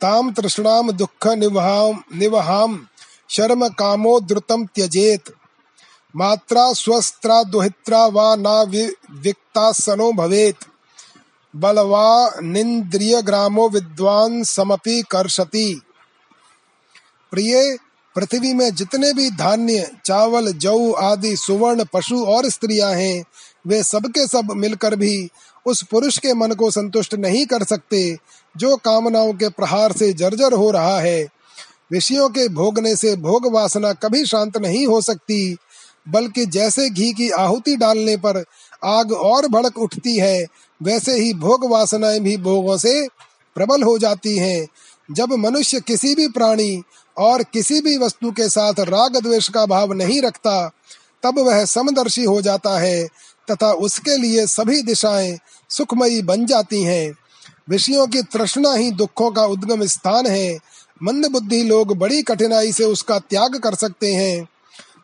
ताम 0.00 0.32
तृष्णाम 0.32 0.90
दुःख 0.90 1.26
निवहाम 1.26 2.02
निवहाम 2.14 2.86
शर्म 3.30 3.68
कामो 3.68 4.20
द्रुतम 4.20 4.66
त्यजेत। 4.66 5.24
मात्रा 6.16 6.72
स्वस्त्रा 6.72 7.42
दुहित्रा 7.42 8.06
वा 8.06 8.36
ना 8.36 8.62
विक्तासनो 8.62 10.12
भवेत। 10.12 10.56
बलवा 11.56 12.30
निंद्रिय 12.42 13.22
ग्रामो 13.22 13.68
विद्वान 13.68 14.42
समपि 14.42 15.04
कर्षति। 15.10 15.82
प्रिय, 17.30 17.78
पृथ्वी 18.14 18.54
में 18.54 18.74
जितने 18.74 19.12
भी 19.12 19.30
धान्य, 19.30 19.90
चावल, 20.04 20.52
जौ 20.52 20.92
आदि 20.92 21.36
सुवर्ण 21.36 21.84
पशु 21.92 22.24
और 22.24 22.48
स्त्रियाँ 22.50 22.92
हैं, 22.92 23.24
वे 23.66 23.82
सबके 23.82 24.26
सब 24.26 24.48
मिलकर 24.50 24.96
भी 24.96 25.28
उस 25.66 25.82
पुरुष 25.82 26.18
के 26.18 26.34
मन 26.34 26.52
को 26.52 26.70
संतुष्ट 26.70 27.14
नहीं 27.14 27.46
कर 27.46 27.64
सकते, 27.64 28.18
जो 28.56 28.76
कामनाओं 28.76 29.32
के 29.32 29.48
प्रहार 29.48 29.92
से 29.92 30.12
जर्जर 30.12 30.52
हो 30.52 30.70
रहा 30.70 31.00
है। 31.00 31.28
विषयों 31.92 32.28
के 32.28 32.48
भोगने 32.48 32.96
से 32.96 33.16
भोग 33.16 33.52
वासना 33.52 33.92
कभी 33.92 34.24
शांत 34.24 34.56
नहीं 34.56 34.86
हो 34.86 35.00
सकती, 35.00 35.56
बल्कि 36.08 36.46
जैसे 36.46 36.90
घी 36.90 37.12
की 37.12 37.30
आहुति 37.30 37.76
डालने 37.76 38.16
पर 38.16 38.44
आग 38.84 39.12
और 39.12 39.48
भड़क 39.48 39.78
उठती 39.78 40.16
है 40.16 40.46
वैसे 40.84 41.12
ही 41.12 41.34
भोग 41.34 41.70
वासनाएँ 41.70 42.20
भी 42.20 42.36
भोगों 42.36 42.76
से 42.76 43.08
प्रबल 43.54 43.82
हो 43.82 43.98
जाती 43.98 44.38
हैं। 44.38 44.66
जब 45.10 45.32
मनुष्य 45.32 45.80
किसी 45.80 46.14
भी 46.14 46.28
प्राणी 46.28 46.82
और 47.18 47.42
किसी 47.42 47.80
भी 47.80 47.98
वस्तु 47.98 48.30
के 48.30 48.48
साथ 48.48 48.80
राग 48.80 49.16
द्वेष 49.16 49.48
का 49.48 49.66
भाव 49.66 49.92
नहीं 49.92 50.22
रखता, 50.22 50.70
तब 51.22 51.38
वह 51.38 51.64
समदर्शी 51.64 52.24
हो 52.24 52.42
जाता 52.42 52.78
है 52.78 53.08
तथा 53.50 53.72
उसके 53.72 54.16
लिए 54.16 54.46
सभी 54.46 54.82
दिशाएँ 54.82 55.38
सुखमयी 55.70 56.22
बन 56.22 56.46
जाती 56.46 56.82
हैं। 56.82 57.14
विषयों 57.68 58.06
की 58.06 58.22
तृष्णा 58.22 58.74
ही 58.74 58.90
दुखों 58.90 59.30
का 59.30 59.44
उद्गम 59.44 59.84
स्थान 59.84 60.26
है। 60.26 60.58
मंद 61.02 61.26
बुद्धि 61.26 61.62
लोग 61.62 61.96
बड़ी 61.98 62.22
कठिनाई 62.22 62.72
से 62.72 62.84
उसका 62.84 63.18
त्याग 63.18 63.58
कर 63.58 63.74
सकते 63.74 64.14
हैं। 64.14 64.48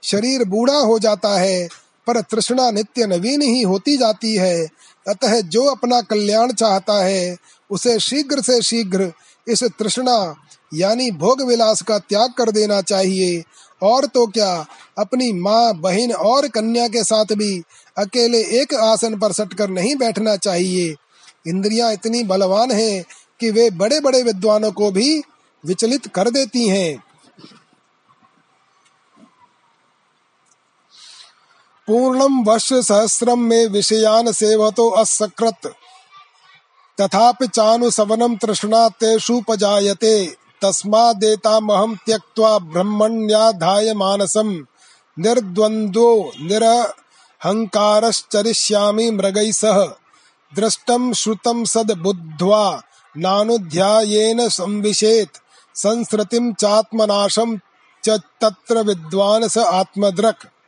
शरीर 0.02 0.44
बूढ़ा 0.44 0.76
हो 0.76 0.98
जाता 0.98 1.28
है 1.28 1.68
पर 2.10 2.20
तृष्णा 2.20 2.70
नित्य 2.70 3.06
नवीन 3.06 3.42
ही 3.42 3.62
होती 3.62 3.96
जाती 3.96 4.36
है। 4.36 4.68
अतः 5.08 5.40
जो 5.40 5.64
अपना 5.64 6.00
कल्याण 6.00 6.52
चाहता 6.52 7.04
है, 7.04 7.36
उसे 7.70 7.98
शीघ्र 7.98 8.42
से 8.42 8.62
शीघ्र 8.62 9.12
इस 9.48 9.64
तृष्णा, 9.64 10.34
यानी 10.74 11.10
भोग 11.10 11.42
विलास 11.42 11.82
का 11.82 11.98
त्याग 11.98 12.32
कर 12.32 12.50
देना 12.50 12.80
चाहिए। 12.80 13.44
और 13.82 14.06
तो 14.06 14.26
क्या, 14.26 14.66
अपनी 14.98 15.32
माँ, 15.32 15.74
बहन 15.74 16.12
और 16.12 16.48
कन्या 16.48 16.88
के 16.88 17.04
साथ 17.04 17.24
भी 17.24 17.62
अकेले 17.98 18.38
एक 18.38 18.74
आसन 18.74 19.18
पर 19.18 19.32
सटकर 19.32 19.70
नहीं 19.70 19.96
बैठना 19.96 20.36
चाहिए। 20.36 20.94
इंद्रियाँ 21.46 21.92
इतनी 21.92 22.22
बलवान 22.22 22.70
हैं 22.70 23.04
कि 23.40 23.50
वे 23.50 23.70
बड़े 23.70 24.00
बड़े 24.00 24.22
विद्वानों 24.22 24.72
को 24.72 24.90
भी 24.90 25.22
विचलित 25.66 26.06
कर 26.06 26.30
देती 26.30 26.68
हैं। 26.68 27.02
पूर्णम 31.90 32.44
वर्ष 32.44 32.72
सहस्रम 32.72 33.38
में 33.38 33.66
विषयान 33.66 34.32
सेवतो 34.32 34.90
असकृत 34.90 35.74
तथापि 37.00 37.46
चानुसवनम 37.46 38.36
तृष्णा 38.36 38.88
तेषुपजायते 38.88 40.36
तस्मादेतामहं 40.62 41.94
त्यक्त्वा 41.94 42.58
ब्रह्मण्याधाय 42.58 43.94
मानसं। 43.94 44.64
निर्द्वन्द्वो 45.18 46.32
निरहङ्कारश्चरिष्यामि 46.40 49.10
मृगैः 49.10 49.52
सह। 49.52 49.92
दृष्टं 50.56 51.12
श्रुतं 51.12 51.64
सद् 51.64 51.92
बुद्ध्वा 51.92 52.82
नानुध्यायेन 53.16 54.48
संविशेत्। 54.48 55.42
संसृतिं 55.74 56.52
चात्मनाशं 56.52 57.56
च 58.04 58.10
तत्र 58.10 58.82
विद्वान् 58.82 59.48
स 59.48 59.58
आत्मदृक् 59.58 60.59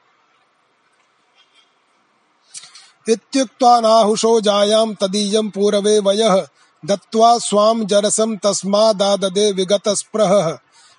इत्युक्त्वा 3.09 3.81
नाहुषो 3.81 4.41
जायां 4.41 4.95
तदीयं 4.95 5.51
पूरवे 5.51 5.99
वयः, 5.99 6.47
दत्त्वा 6.87 7.39
स्वाम 7.39 7.87
जरसं 7.87 8.37
तस्मादाददे 8.37 9.53
विगतस्पृहः। 9.53 10.59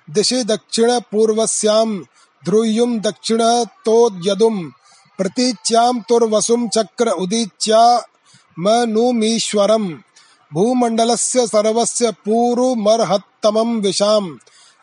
दिशि 0.09 0.43
दक्षिणपूर्वस्यां 0.43 2.01
ध्रुयुं 2.45 2.99
दक्षिणतोद्यदुं 2.99 4.69
प्रतीच्यां 5.17 5.99
तुर्वसुं 5.99 6.67
चक्र 6.67 7.09
उदीच्यामनुमीश्वरम् 7.09 9.95
भूमण्डलस्य 10.53 11.47
सर्वस्य 11.47 12.11
पूरुमर्हत्तमं 12.11 13.81
विशाम्। 13.81 14.37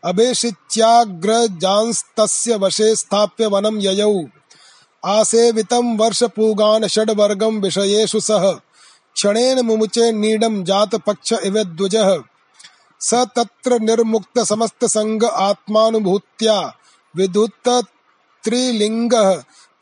अभेषिच्याग्रजांस्तस्य 0.05 2.57
वशे 2.57 2.97
स्थाप्य 2.97 3.47
वनं 3.47 3.81
ययौ। 3.81 4.23
आसेवितं 5.05 5.97
वर्षपूगान् 5.97 6.89
षड्वर्गं 6.89 7.61
विषयेषु 7.61 8.21
सह 8.21 8.53
क्षणेन 9.15 9.61
मुमुचे 9.61 10.13
नीडं 10.13 10.65
जातपक्ष 10.65 11.33
इव 11.33 11.63
द्विजः। 11.63 12.19
स 13.01 13.15
तत्र 13.15 13.79
निर्मुक्त 13.81 14.39
समस्त 14.39 14.85
संग 14.85 15.25
आत्मानुभूत्या 15.25 16.75
विद्युत 17.17 17.87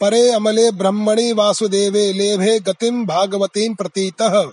परे 0.00 0.30
अमले 0.30 0.70
ब्रह्मणि 0.70 1.32
वासुदेवे, 1.32 2.12
लेभे 2.12 2.60
गतिम 2.60 3.06
भागवतीं 3.06 3.74
प्रतीतः। 3.74 4.44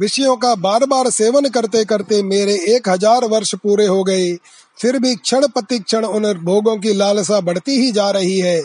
विषयों 0.00 0.36
का 0.36 0.54
बार 0.56 0.84
बार 0.86 1.10
सेवन 1.10 1.48
करते 1.48 1.84
करते 1.84 2.22
मेरे 2.22 2.54
एक 2.68 2.88
हज़ार 2.88 3.24
वर्ष 3.24 3.54
पूरे 3.54 3.86
हो 3.86 4.02
गए। 4.04 4.34
फिर 4.78 4.98
भी 4.98 5.14
क्षण 5.14 5.46
प्रति 5.46 5.78
क्षण 5.78 6.04
उन 6.04 6.32
भोगों 6.44 6.76
की 6.76 6.92
लालसा 6.92 7.40
बढ़ती 7.40 7.80
ही 7.80 7.90
जा 7.92 8.10
रही 8.10 8.38
है। 8.38 8.60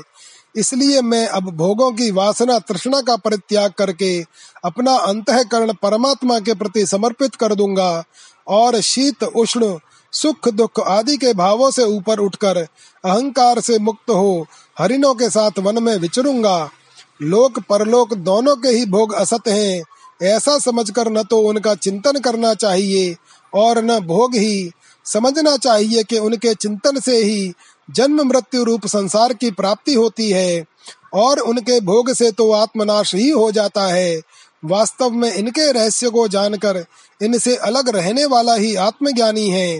इसलिए 0.55 1.01
मैं 1.01 1.25
अब 1.27 1.49
भोगों 1.57 1.91
की 1.91 2.09
वासना 2.11 2.57
तृष्णा 2.59 3.01
का 3.01 3.15
परित्याग 3.15 3.71
करके 3.71 4.19
अपना 4.63 4.95
अंतकरण 4.97 5.73
परमात्मा 5.73 6.39
के 6.39 6.53
प्रति 6.53 6.85
समर्पित 6.85 7.35
कर 7.35 7.55
दूँगा 7.55 8.03
और 8.47 8.79
शीत, 8.81 9.23
उष्ण, 9.23 9.77
सुख, 10.13 10.49
दुख 10.49 10.79
आदि 10.79 11.17
के 11.17 11.33
भावों 11.33 11.69
से 11.71 11.83
ऊपर 11.87 12.19
उठकर 12.19 12.57
अहंकार 12.57 13.59
से 13.59 13.79
मुक्त 13.79 14.09
हो 14.09 14.45
हरिणों 14.77 15.13
के 15.15 15.29
साथ 15.29 15.59
वन 15.59 15.83
में 15.83 15.95
विचरूँगा। 15.97 16.57
लोक 17.21 17.59
परलोक 17.59 18.13
दोनों 18.13 18.55
के 18.55 18.69
ही 18.69 18.85
भोग 18.85 19.13
असत 19.13 19.47
हैं। 19.47 19.83
ऐसा 20.19 20.57
समझकर 20.59 21.11
न 21.11 21.23
तो 21.23 21.39
उनका 21.39 21.73
चिंतन 21.75 22.19
करना 22.19 22.53
चाहिए 22.53 23.15
और 23.53 23.83
न 23.83 23.99
भोग 23.99 24.35
ही 24.35 24.71
समझना 25.05 25.55
चाहिए 25.57 26.03
कि 26.03 26.17
उनके 26.17 26.53
चिंतन 26.53 26.99
से 26.99 27.17
ही 27.17 27.53
जन्म, 27.89 28.21
मृत्यु 28.21 28.63
रूप 28.63 28.85
संसार 28.87 29.33
की 29.33 29.51
प्राप्ति 29.51 29.93
होती 29.93 30.29
है 30.29 30.65
और 31.13 31.39
उनके 31.39 31.79
भोग 31.79 32.13
से 32.13 32.31
तो 32.31 32.51
आत्मनाश 32.51 33.13
ही 33.15 33.29
हो 33.29 33.51
जाता 33.51 33.85
है। 33.87 34.21
वास्तव 34.65 35.09
में 35.09 35.33
इनके 35.33 35.71
रहस्य 35.71 36.09
को 36.09 36.27
जानकर 36.27 36.83
इनसे 37.21 37.55
अलग 37.55 37.89
रहने 37.89 38.25
वाला 38.25 38.53
ही 38.53 38.75
आत्मज्ञानी 38.75 39.49
है। 39.49 39.79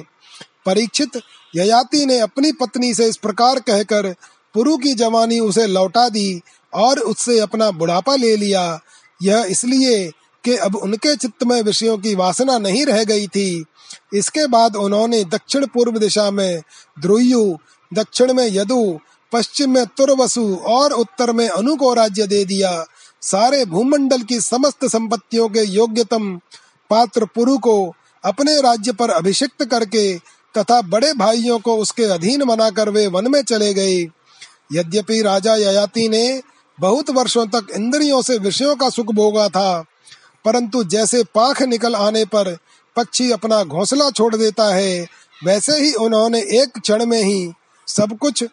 परीक्षित 0.65 1.19
ययाति 1.55 2.05
ने 2.05 2.19
अपनी 2.19 2.51
पत्नी 2.51 2.93
से 2.93 3.07
इस 3.07 3.17
प्रकार 3.17 3.59
कहकर 3.59 4.13
पुरु 4.55 4.77
की 4.77 4.93
जवानी 4.93 5.39
उसे 5.39 5.65
लौटा 5.67 6.07
दी 6.09 6.41
और 6.73 6.99
उससे 6.99 7.39
अपना 7.39 7.71
बुढ़ापा 7.71 8.15
ले 8.15 8.35
लिया। 8.37 8.79
यह 9.23 9.45
इसलिए 9.49 10.11
कि 10.45 10.55
अब 10.55 10.75
उनके 10.75 11.15
चित्त 11.15 11.43
में 11.43 11.61
विषयों 11.61 11.97
की 11.97 12.15
वासना 12.15 12.57
नहीं 12.57 12.85
रह 12.85 13.03
गई 13.03 13.27
थी। 13.27 13.65
इसके 14.13 14.47
बाद 14.47 14.75
उन्होंने 14.75 15.23
दक्षिण 15.23 15.65
पूर्व 15.65 15.97
दिशा 15.99 16.31
में 16.31 16.61
ध्रुयु 16.99 17.57
दक्षिण 17.93 18.33
में 18.33 18.47
यदु, 18.47 18.99
पश्चिम 19.31 19.71
में 19.71 19.85
तुरवसु 19.85 20.55
और 20.55 20.93
उत्तर 20.93 21.31
में 21.31 21.49
अनु 21.49 21.75
को 21.75 21.93
राज्य 21.93 22.27
दे 22.27 22.45
दिया। 22.45 22.85
सारे 23.21 23.65
भूमंडल 23.65 24.21
की 24.21 24.39
समस्त 24.41 24.85
संपत्तियों 24.85 25.49
के 25.49 25.59
योग्यतम 25.59 26.39
पात्र 26.89 27.25
पुरु 27.25 27.57
को 27.57 27.93
अपने 28.23 28.61
राज्य 28.61 28.91
पर 28.91 29.09
अभिषिक्त 29.09 29.65
करके 29.65 30.17
तथा 30.57 30.81
बड़े 30.81 31.13
भाइयों 31.13 31.59
को 31.59 31.77
उसके 31.77 32.03
अधीन 32.03 32.43
बनाकर 32.45 32.89
वे 32.89 33.07
वन 33.07 33.31
में 33.31 33.43
चले 33.43 33.73
गए। 33.73 33.97
यद्यपि 34.73 35.21
राजा 35.21 35.55
ययाति 35.55 36.09
ने 36.09 36.41
बहुत 36.79 37.09
वर्षों 37.09 37.45
तक 37.47 37.67
इंद्रियों 37.75 38.21
से 38.21 38.37
विषयों 38.37 38.75
का 38.75 38.89
सुख 38.89 39.05
भोगा 39.05 39.49
था 39.49 39.85
परंतु 40.45 40.83
जैसे 40.83 41.23
पाख 41.35 41.61
निकल 41.61 41.95
आने 41.95 42.25
पर 42.25 42.57
पक्षी 42.95 43.31
अपना 43.31 43.63
घोंसला 43.63 44.09
छोड़ 44.09 44.35
देता 44.35 44.73
है, 44.75 45.07
वैसे 45.45 45.79
ही 45.79 45.93
उन्होंने 45.93 46.39
एक 46.39 46.77
क्षण 46.79 47.05
में 47.05 47.21
ही 47.21 47.51
सब 47.87 48.17
कुछ 48.17 48.43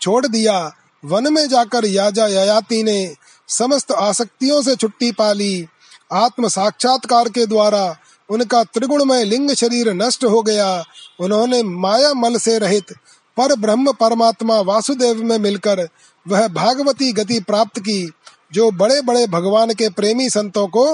छोड़ 0.00 0.26
दिया। 0.26 0.72
वन 1.04 1.32
में 1.32 1.48
जाकर 1.48 1.84
याजा 1.84 2.26
ययाति 2.26 2.82
ने 2.82 3.14
समस्त 3.48 3.92
आसक्तियों 3.92 4.62
से 4.62 4.76
छुट्टी 4.76 5.12
पा 5.12 5.32
ली। 5.32 5.66
आत्म 6.12 6.48
साक्षात्कार 6.48 7.28
के 7.28 7.46
द्वारा 7.46 7.96
उनका 8.28 8.62
त्रिगुणमय 8.64 9.24
लिंग 9.24 9.50
शरीर 9.50 9.92
नष्ट 9.92 10.24
हो 10.24 10.42
गया। 10.42 10.84
उन्होंने 11.20 11.62
माया 11.62 12.12
मल 12.14 12.36
से 12.36 12.58
रहित 12.58 12.92
पर 13.36 13.54
ब्रह्म 13.56 13.92
परमात्मा 13.92 14.60
वासुदेव 14.60 15.22
में 15.22 15.38
मिलकर 15.38 15.88
वह 16.26 16.46
भागवती 16.48 17.12
गति 17.12 17.40
प्राप्त 17.40 17.78
की, 17.78 18.10
जो 18.52 18.70
बड़े 18.70 19.00
बड़े 19.02 19.26
भगवान 19.26 19.72
के 19.74 19.88
प्रेमी 19.88 20.28
संतों 20.30 20.66
को 20.68 20.86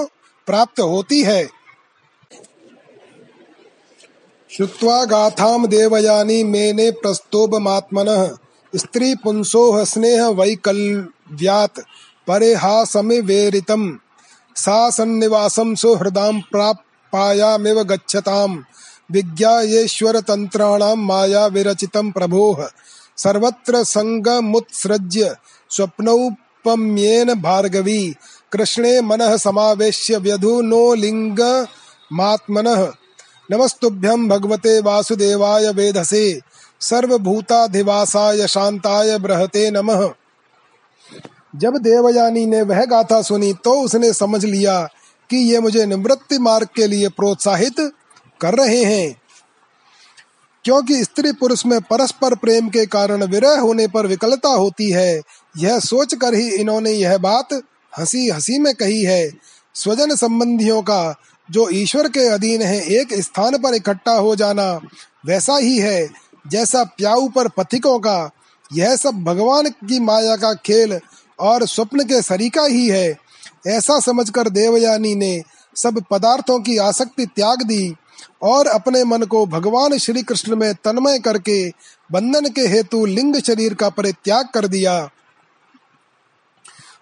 प्राप्त 0.51 0.79
होती 0.79 1.23
है। 1.23 1.49
श्रुत्वा 4.57 5.05
गाथाम 5.05 5.67
देवयानी 5.67 6.43
मेने 6.43 6.91
प्रस्तोभमात्मनः। 6.91 8.37
स्त्री 8.75 9.15
पुंसोः 9.15 9.85
स्नेह 9.85 10.27
वैकल्व्यात् 10.27 11.79
परे 12.27 12.53
हा 12.53 12.83
समिवेरितम् 12.83 13.93
सा 14.55 14.89
सन्निवासं 14.89 15.75
सुहृदां 15.75 16.41
प्रापायामिव 16.41 17.83
गच्छताम्। 17.83 18.63
विज्ञायेश्वर 19.11 20.19
तंत्राणां 20.19 20.95
माया 20.95 21.45
विरचितं 21.45 22.11
प्रभोः। 22.11 22.67
सर्वत्र 23.17 23.83
संगमुत्सृज्य 23.83 25.35
स्वप्नौपम्येन 25.69 27.41
भार्गवी। 27.41 28.15
कृष्णे 28.51 29.01
मनः 29.01 29.37
समावेश्य 29.37 30.17
व्यधुनो 30.17 30.93
लिङ्गमात्मनः 30.93 32.91
नमस्तुभ्यं 33.51 34.29
भगवते 34.29 34.81
वासुदेवाय 34.81 35.69
वेधसे, 35.69 36.41
सर्वभूताधिवासाय 36.79 38.47
शांताय 38.47 39.19
बृहते 39.19 39.71
नमः। 39.71 40.09
जब 41.55 41.77
देवयानी 41.77 42.45
ने 42.45 42.61
वह 42.61 42.85
गाथा 42.85 43.21
सुनी 43.21 43.53
तो 43.53 43.81
उसने 43.81 44.13
समझ 44.13 44.45
लिया 44.45 44.89
कि 45.29 45.37
ये 45.37 45.59
मुझे 45.59 45.85
निवृत्ति 45.85 46.39
मार्ग 46.39 46.67
के 46.75 46.87
लिए 46.87 47.09
प्रोत्साहित 47.09 47.91
कर 48.41 48.55
रहे 48.55 48.83
हैं। 48.83 49.21
क्योंकि 50.63 51.03
स्त्री 51.03 51.31
पुरुष 51.31 51.65
में 51.65 51.81
परस्पर 51.81 52.35
प्रेम 52.35 52.69
के 52.69 52.85
कारण 52.85 53.23
विरह 53.23 53.59
होने 53.59 53.87
पर 53.87 54.07
विकलता 54.07 54.49
होती 54.49 54.91
है, 54.91 55.21
यह 55.57 55.79
सोचकर 55.79 56.33
ही 56.33 56.49
इन्होंने 56.49 56.91
यह 56.91 57.17
बात 57.17 57.61
हँसी 57.99 58.29
हँसी 58.29 58.59
में 58.59 58.75
कही 58.75 59.03
है। 59.03 59.31
स्वजन 59.73 60.15
संबंधियों 60.15 60.81
का, 60.81 61.15
जो 61.51 61.69
ईश्वर 61.69 62.07
के 62.07 62.27
अधीन 62.27 62.61
है, 62.61 62.81
एक 62.81 63.13
स्थान 63.13 63.57
पर 63.57 63.73
इकट्ठा 63.73 64.11
हो 64.11 64.35
जाना 64.35 64.79
वैसा 65.25 65.57
ही 65.57 65.77
है, 65.77 66.09
जैसा 66.47 66.83
प्याऊ 66.83 67.27
पर 67.29 67.47
पथिकों 67.47 67.99
का। 67.99 68.31
यह 68.73 68.95
सब 68.95 69.23
भगवान 69.23 69.69
की 69.69 69.99
माया 69.99 70.35
का 70.35 70.53
खेल 70.53 70.99
और 71.39 71.67
स्वप्न 71.67 72.03
के 72.03 72.21
सरीका 72.21 72.65
ही 72.65 72.87
है। 72.87 73.17
ऐसा 73.67 73.99
समझकर 73.99 74.49
देवयानी 74.49 75.15
ने 75.15 75.43
सब 75.75 76.03
पदार्थों 76.11 76.59
की 76.59 76.77
आसक्ति 76.77 77.25
त्याग 77.25 77.61
दी 77.61 77.95
और 78.41 78.67
अपने 78.67 79.03
मन 79.03 79.23
को 79.23 79.45
भगवान 79.45 79.97
श्री 79.97 80.23
कृष्ण 80.23 80.55
में 80.55 80.73
तन्मय 80.73 81.19
करके 81.19 81.69
बंधन 82.11 82.49
के 82.49 82.61
हेतु 82.61 83.05
लिंग 83.05 83.35
शरीर 83.35 83.73
का 83.73 83.89
परित्याग 83.89 84.47
कर 84.53 84.67
दिया। 84.67 85.09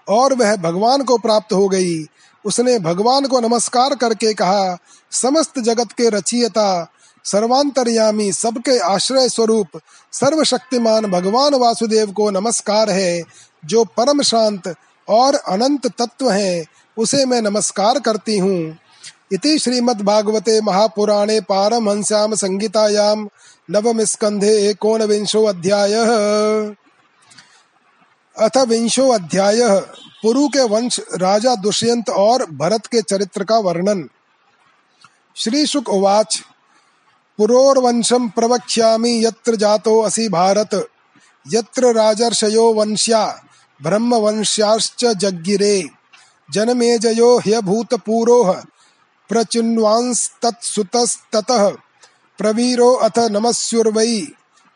और 0.09 0.33
वह 0.33 0.55
भगवान 0.55 1.03
को 1.03 1.17
प्राप्त 1.17 1.53
हो 1.53 1.67
गई। 1.67 2.05
उसने 2.45 2.79
भगवान 2.79 3.25
को 3.25 3.39
नमस्कार 3.39 3.95
करके 3.95 4.33
कहा, 4.33 4.77
समस्त 5.11 5.59
जगत 5.59 5.91
के 5.91 6.09
रचियता, 6.09 6.91
सर्वांतरयामी, 7.25 8.31
सबके 8.31 8.79
आश्रय 8.79 9.29
स्वरूप, 9.29 9.67
सर्वशक्तिमान 10.11 11.05
भगवान 11.05 11.55
वासुदेव 11.55 12.11
को 12.11 12.29
नमस्कार 12.29 12.89
है, 12.89 13.23
जो 13.65 13.83
परम 13.83 14.21
शांत 14.21 14.75
और 15.09 15.35
अनंत 15.35 15.87
तत्व 15.87 16.31
है, 16.31 16.65
उसे 16.97 17.25
मैं 17.25 17.41
नमस्कार 17.41 17.99
करती 17.99 18.37
हूँ। 18.37 18.77
इति 19.31 19.59
श्रीमद्भागवते 19.59 20.61
महापुराणे 20.61 21.41
पारमहंस्याम 21.41 22.35
संगीतायां 22.35 23.27
नवम 23.71 24.03
स्कंधे 24.03 24.69
एकोनविंशो 24.69 25.43
अध्याय। 25.45 25.93
अथ 28.39 28.57
विंशो 28.57 29.09
अध्याय। 29.09 29.81
पुरु 30.23 30.47
के 30.47 30.63
वंश 30.63 30.99
राजा 30.99 31.55
दुष्यंत 31.55 32.09
और 32.09 32.51
भरत 32.51 32.85
के 32.85 33.01
चरित्र 33.01 33.43
का 33.43 33.57
वर्णन। 33.57 34.09
श्री 35.35 35.65
शुक 35.65 35.89
उवाच 35.89 36.41
पुरोर्वंशम 37.37 38.29
प्रवक्ष्यामि 38.29 39.25
यत्र 39.25 39.55
जातो 39.55 40.01
असि 40.01 40.29
भारत, 40.29 40.87
यत्र 41.53 41.93
राजर्षयो 41.93 42.73
वंश्या, 42.73 43.41
ब्रह्मवंश्याश्च 43.83 45.05
जग्गिरे। 45.05 45.89
जनमेजयो 46.51 47.37
ह्यभूतपूरोः 47.37 48.61
प्रचिन्वांस्तत्सुतस्ततः 49.29 51.71
प्रवीरो 52.37 52.93
अथ 52.93 53.19
नमस्युर्वै, 53.19 54.27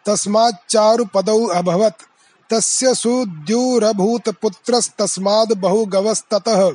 तस्माच्चारुपदौ 0.05 1.45
अभवत्। 1.45 2.12
तस्य 2.53 2.95
सुद्युरभूत 2.95 4.29
पुत्रस्तस्माद् 4.29 5.53
बहुगवस्ततः। 5.53 6.71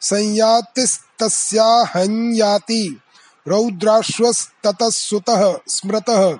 संयातिस्तस्याहन्याति, 0.00 3.00
रौद्राश्वस्ततः 3.48 4.90
सुतः, 4.90 5.58
स्मृतः। 5.68 6.38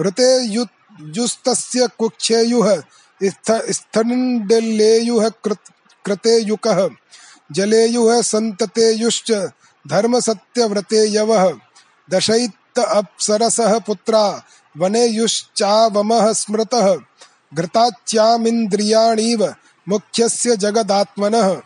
ऋते 0.00 0.46
युस्तस्य 0.46 1.88
कुक्षेयुः 1.98 2.82
स्थण्डिलेयुः 3.70 5.30
कृतेयुकः। 6.04 6.88
जलेयुः 7.52 8.22
सन्ततेयुश्च 8.22 9.50
धर्म 9.88 10.20
सत्यव्रते 10.20 11.06
दशैत 12.10 12.78
अप्सरसः 12.78 13.78
पुत्रा 13.78 14.42
वने 14.76 15.06
युश्चावमः 15.06 16.32
स्मृतः। 16.32 16.96
घृताच्यामिन्द्रियाणीव 17.54 19.54
मुख्यस्य 19.88 20.56
जगदात्मनः। 20.56 21.60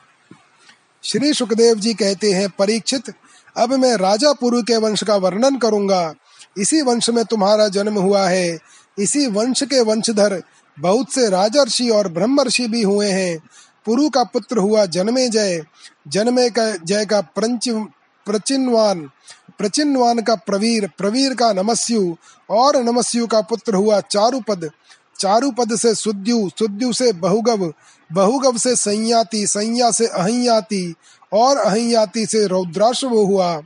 श्री 1.04 1.34
सुखदेव 1.34 1.74
जी 1.74 1.94
कहते 1.94 2.32
हैं, 2.32 2.50
परीक्षित, 2.50 3.14
अब 3.56 3.72
मैं 3.72 3.96
राजा 3.96 4.32
पुरु 4.32 4.62
के 4.62 4.76
वंश 4.76 5.04
का 5.04 5.16
वर्णन 5.16 5.58
करूँगा। 5.58 6.14
इसी 6.58 6.82
वंश 6.82 7.10
में 7.10 7.24
तुम्हारा 7.24 7.68
जन्म 7.68 7.98
हुआ 7.98 8.28
है। 8.28 8.58
इसी 8.98 9.26
वंश 9.26 9.62
के 9.62 9.80
वंशधर 9.80 10.42
बहुत 10.78 11.12
से 11.12 11.30
राजर्षि 11.30 11.88
और 11.88 12.08
ब्रह्मर्षि 12.08 12.68
भी 12.68 12.82
हुए 12.82 13.10
हैं। 13.10 13.42
पुरु 13.86 14.10
का 14.10 14.24
पुत्र 14.24 14.58
हुआ 14.58 14.86
जन्मे 14.86 15.28
जय। 15.28 15.64
जन्मे 16.08 16.50
का 16.50 16.76
जय 16.76 17.04
का 17.04 17.20
प्रंच, 17.20 17.88
प्रचिनवान। 18.26 19.10
प्रचिनवान 19.58 20.20
का 20.20 20.34
प्रवीर 20.34 20.90
प्रवीर 20.98 21.34
का 21.34 21.52
नमस्यु 21.52 22.16
और 22.50 22.76
नमस्यु 22.76 23.26
का 23.26 23.40
पुत्र 23.40 23.74
हुआ 23.74 24.00
चारुपद। 24.00 24.70
चारुपद 25.18 25.76
से 25.76 25.94
सुद्यु 25.94 26.48
सुद्यु 26.58 26.92
से 26.92 27.12
बहुगव 27.12 27.72
बहुगव 28.12 28.58
से 28.58 28.76
संयाति, 28.76 29.46
संया 29.46 29.90
से 29.90 30.06
अहियाति, 30.06 30.94
और 31.32 31.56
अहियाति 31.56 32.26
से 32.26 32.46
रौद्राश्व 32.46 33.08
हुआ। 33.08 33.62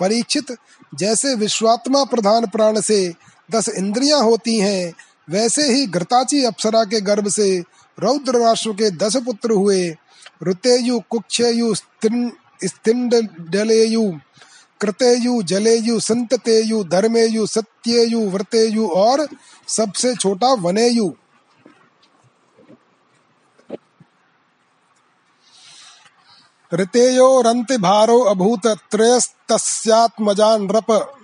परीक्षित, 0.00 0.56
जैसे 0.94 1.34
विश्वात्मा 1.34 2.04
प्रधान 2.04 2.46
प्राण 2.46 2.80
से 2.80 3.14
दस 3.50 3.68
इंद्रियाँ 3.68 4.22
होती 4.22 4.58
हैं, 4.58 4.94
वैसे 5.30 5.62
ही 5.62 5.86
घृताची 5.86 6.44
अप्सरा 6.44 6.84
के 6.84 7.00
गर्भ 7.00 7.28
से 7.28 7.64
रौद्र 8.00 8.38
राष्ट्र 8.38 8.72
के 8.72 8.90
दस 8.90 9.16
पुत्र 9.16 9.50
हुए। 9.50 9.96
ऋतेयु, 10.48 11.00
कुक्षेयु 11.10 11.74
स्थिंडलेयु 12.64 14.12
कृतेयु, 14.80 15.42
जलेयु, 15.42 16.00
संततेयु, 16.00 16.84
धर्मेयु, 16.84 17.46
सत्येयु, 17.46 18.20
व्रतेयु 18.20 18.88
और 18.88 19.28
सबसे 19.72 20.14
छोटा 20.14 20.52
वनेयु 20.52 21.12
ऋतेयो 26.74 27.40
रंति 27.40 27.78
भारो 27.78 28.20
अभूत 28.20 28.78
त्रयस्तस्यात्मजा 28.90 30.56
नृप 30.56 31.14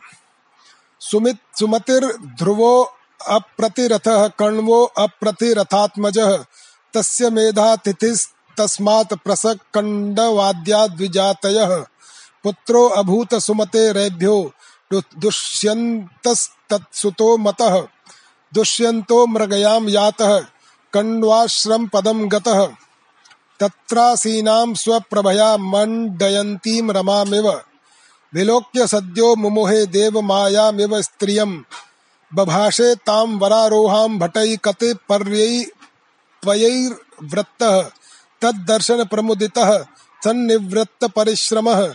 सुमित 1.00 1.38
सुमतिर 1.58 2.18
ध्रुवो 2.38 2.92
अप्रतिरथ 3.28 4.30
कण्वो 4.38 4.92
अप्रतिरथात्मज। 4.98 6.46
तस्य 6.94 7.30
मेधा 7.30 7.76
तिथिस्तस्मात् 7.76 9.14
प्रसक 9.14 9.58
कंडवाद्या 9.74 10.86
द्विजातयः 10.86 11.84
पुत्रो 12.44 12.88
अभूत 12.88 13.34
सुमते 13.34 13.92
रेभ्यो। 13.92 14.52
दुष्यन्तस्तत्सुतो 14.92 17.38
मतः। 17.38 17.88
दुष्यन्तो 18.54 19.26
मृगयां 19.26 19.88
यातः 19.88 20.44
कण्वाश्रम 20.92 21.86
पदम 21.86 22.28
गतः। 22.28 22.68
तत्रासीनां 23.60 24.74
स्वप्रभया 24.74 25.56
मण्डयन्तीं 25.56 26.90
रमामिव। 26.90 27.62
विलोक्य 28.34 28.86
सद्यो 28.86 29.36
मुमुहे 29.36 29.86
देवमायामिव 29.86 31.02
स्त्रियं 31.02 31.62
बभाषे 32.34 32.94
तां 32.94 33.38
वरारोहां 33.38 34.18
भटैकते 34.18 34.94
पर्यैर्वयैर्वृत्तः 34.94 37.90
तद्दर्शन 38.42 39.04
प्रमुदितः, 39.04 39.84
सन्निवृत्त 40.24 41.04
परिश्रमः। 41.04 41.94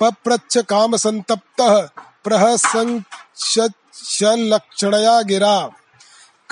पप्रच्छ 0.00 0.58
काम 0.58 0.96
संतप्त 0.96 1.90
प्रहसंक्षलक्षणया 2.24 5.22
गिरा 5.22 5.70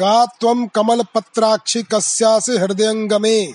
का 0.01 0.27
त्वं 0.27 0.67
कमलपत्राक्षि 0.67 1.83
कस्यासि 1.83 2.53
हृदयङ्गमे? 2.53 3.47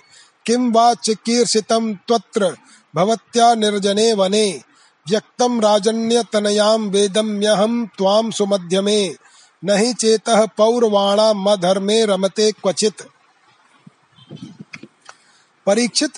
किं 0.45 0.71
वा 0.71 0.93
चिकीर्षितं 0.93 1.93
त्वत्र? 1.93 2.57
भवत्या 2.95 3.55
निर्जने 3.55 4.13
वने। 4.13 4.61
व्यक्तं 5.09 5.61
राजन्यतनयां 5.61 6.79
वेदम्यहं 6.79 7.85
त्वां 7.85 8.31
सुमध्यमे। 8.31 9.15
न 9.65 9.69
हि 9.69 9.93
चेतः 9.93 10.45
पौरवाणामधर्मे 10.45 12.05
रमते 12.05 12.51
क्वचित्। 12.51 13.01
परीक्षित, 15.65 16.11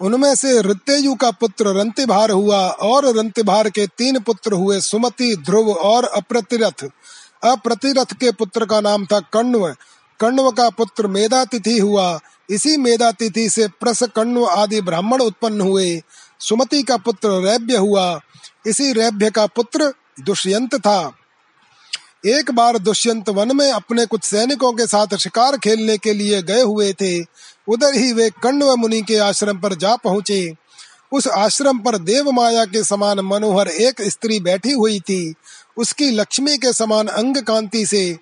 उनमें 0.00 0.34
से 0.34 0.60
ऋत्ययु 0.60 1.14
का 1.14 1.30
पुत्र 1.30 1.66
रंतिभार 1.66 2.30
हुआ 2.30 2.68
और 2.68 3.18
रंतिभार 3.18 3.70
के 3.70 3.86
तीन 3.86 4.20
पुत्र 4.20 4.52
हुए 4.52 4.80
सुमति, 4.80 5.36
ध्रुव 5.36 5.72
और 5.72 6.04
अप्रतिरथ। 6.04 6.88
अप्रतिरथ 7.44 8.12
के 8.12 8.32
पुत्र 8.32 8.66
का 8.66 8.80
नाम 8.80 9.06
था 9.06 9.20
कण्व। 9.20 9.76
कण्व 10.20 10.50
का 10.50 10.70
पुत्र 10.70 11.06
मेधातिथि 11.06 11.78
हुआ। 11.78 12.20
इसी 12.50 12.76
मेधातिथि 12.76 13.48
से 13.50 13.68
प्रस 13.68 14.02
कण्व 14.02 14.46
आदि 14.46 14.80
ब्राह्मण 14.80 15.20
उत्पन्न 15.20 15.60
हुए। 15.60 16.02
सुमति 16.40 16.82
का 16.82 16.96
पुत्र 16.96 17.28
रैभ्य 17.30 17.76
हुआ। 17.76 18.20
इसी 18.66 18.92
रैभ्य 18.92 19.30
का 19.30 19.46
पुत्र 19.46 19.94
दुष्यंत 20.20 20.74
था। 20.74 21.12
एक 22.26 22.50
बार 22.50 22.78
दुष्यंत 22.78 23.28
वन 23.28 23.56
में 23.56 23.72
अपने 23.72 24.06
कुछ 24.06 24.24
सैनिकों 24.24 24.72
के 24.72 24.86
साथ 24.86 25.16
शिकार 25.16 25.56
खेलने 25.56 25.98
के 25.98 26.12
लिए 26.12 26.42
गए 26.42 26.62
हुए 26.62 26.92
थे। 26.92 27.20
उधर 27.68 27.94
ही 27.94 28.12
वे 28.12 28.30
कण्व 28.30 28.76
मुनि 28.76 29.02
के 29.02 29.16
आश्रम 29.16 29.58
पर 29.58 29.74
जा 29.74 29.96
पहुँचे। 29.96 30.56
उस 31.12 31.28
आश्रम 31.28 31.78
पर 31.78 31.98
देव 31.98 32.30
माया 32.30 32.64
के 32.64 32.84
समान 32.84 33.20
मनोहर 33.20 33.68
एक 33.68 34.02
स्त्री 34.02 34.40
बैठी 34.40 34.72
हुई 34.72 35.00
थी। 35.00 35.34
उसकी 35.76 36.10
लक्ष्मी 36.10 36.56
के 36.58 36.72
समान 36.72 37.06
अंग 37.06 37.36
कांति 37.36 37.86
से 37.86 38.18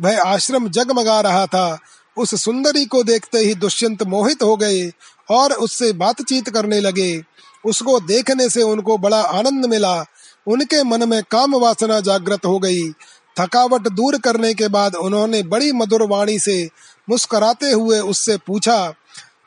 वह 0.00 0.22
आश्रम 0.22 0.68
जगमगा 0.68 1.20
रहा 1.20 1.46
था। 1.46 1.78
उस 2.16 2.42
सुंदरी 2.44 2.84
को 2.84 3.02
देखते 3.02 3.38
ही 3.38 3.54
दुष्यंत 3.54 4.02
मोहित 4.02 4.42
हो 4.42 4.56
गए 4.56 4.92
और 5.30 5.52
उससे 5.52 5.92
बातचीत 5.92 6.48
करने 6.48 6.80
लगे। 6.80 7.22
उसको 7.64 8.00
देखने 8.00 8.48
से 8.48 8.62
उनको 8.62 8.98
बड़ा 8.98 9.20
आनंद 9.20 9.66
मिला। 9.66 10.04
उनके 10.46 10.82
मन 10.84 11.08
में 11.08 11.22
काम 11.30 11.54
वासना 11.54 12.00
जागृत 12.00 12.46
हो 12.46 12.58
गई। 12.58 12.90
थकावट 13.40 13.88
दूर 13.88 14.18
करने 14.18 14.54
के 14.54 14.68
बाद 14.68 14.94
उन्होंने 14.94 15.42
बड़ी 15.42 15.72
मधुर 15.72 16.02
वाणी 16.02 16.38
से 16.38 16.68
मुस्कुराते 17.10 17.70
हुए 17.70 17.98
उससे 17.98 18.36
पूछा 18.36 18.94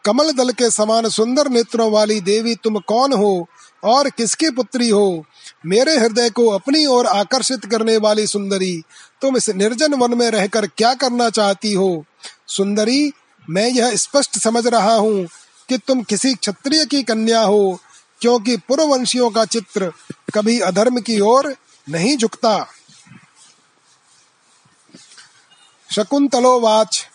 कमल 0.05 0.31
दल 0.31 0.49
के 0.49 0.69
समान 0.71 1.09
सुंदर 1.09 1.49
नेत्रों 1.49 1.91
वाली 1.91 2.19
देवी 2.21 2.55
तुम 2.55 2.79
कौन 2.79 3.13
हो 3.13 3.47
और 3.83 4.09
किसकी 4.09 4.49
पुत्री 4.49 4.89
हो? 4.89 5.25
मेरे 5.65 5.97
हृदय 5.97 6.29
को 6.29 6.47
अपनी 6.49 6.85
ओर 6.85 7.07
आकर्षित 7.07 7.65
करने 7.65 7.97
वाली 7.97 8.27
सुंदरी, 8.27 8.81
तुम 9.21 9.37
इस 9.37 9.49
निर्जन 9.49 9.93
वन 9.93 10.17
में 10.17 10.31
रहकर 10.31 10.67
क्या 10.67 10.93
करना 10.93 11.29
चाहती 11.29 11.73
हो? 11.73 12.05
सुंदरी, 12.47 13.11
मैं 13.49 13.67
यह 13.67 13.95
स्पष्ट 13.95 14.39
समझ 14.39 14.67
रहा 14.67 14.95
हूँ 14.95 15.25
कि 15.69 15.77
तुम 15.77 16.03
किसी 16.03 16.33
क्षत्रिय 16.33 16.85
की 16.85 17.03
कन्या 17.03 17.41
हो, 17.41 17.79
क्योंकि 18.21 18.57
पूर्ववंशियों 18.57 19.29
का 19.29 19.45
चित्र 19.45 19.91
कभी 20.33 20.59
अधर्म 20.59 20.99
की 20.99 21.19
ओर 21.19 21.55
नहीं 21.89 22.17
झुकता। 22.17 22.67
शकुंतलोवाच। 25.93 27.07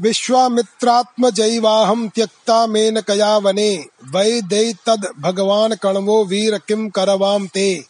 विश्वामित्रात्मजैवाहं 0.00 2.08
त्यक्ता 2.08 2.66
मेन 2.66 3.00
कया 3.00 3.36
वने 3.36 3.86
वै 4.04 4.74
तद 4.86 5.12
भगवान 5.18 5.74
कण्वो 5.74 6.24
वीर 6.24 6.58
किं 6.58 6.88
करवाम 6.88 7.46
ते। 7.46 7.84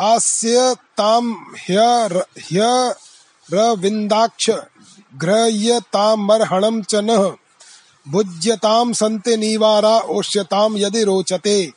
आस्य 0.00 0.74
ताम 0.74 1.46
ह्यरविन्दाक्ष 1.58 4.50
घ्रह्यतामर्हणं 5.16 6.82
च 6.82 6.94
नः। 6.94 7.32
भुज्यतां 8.08 8.92
सन्ते 8.92 9.36
निवारा, 9.36 9.98
ओष्यतां 9.98 10.76
यदि 10.76 11.04
रोचते। 11.04 11.72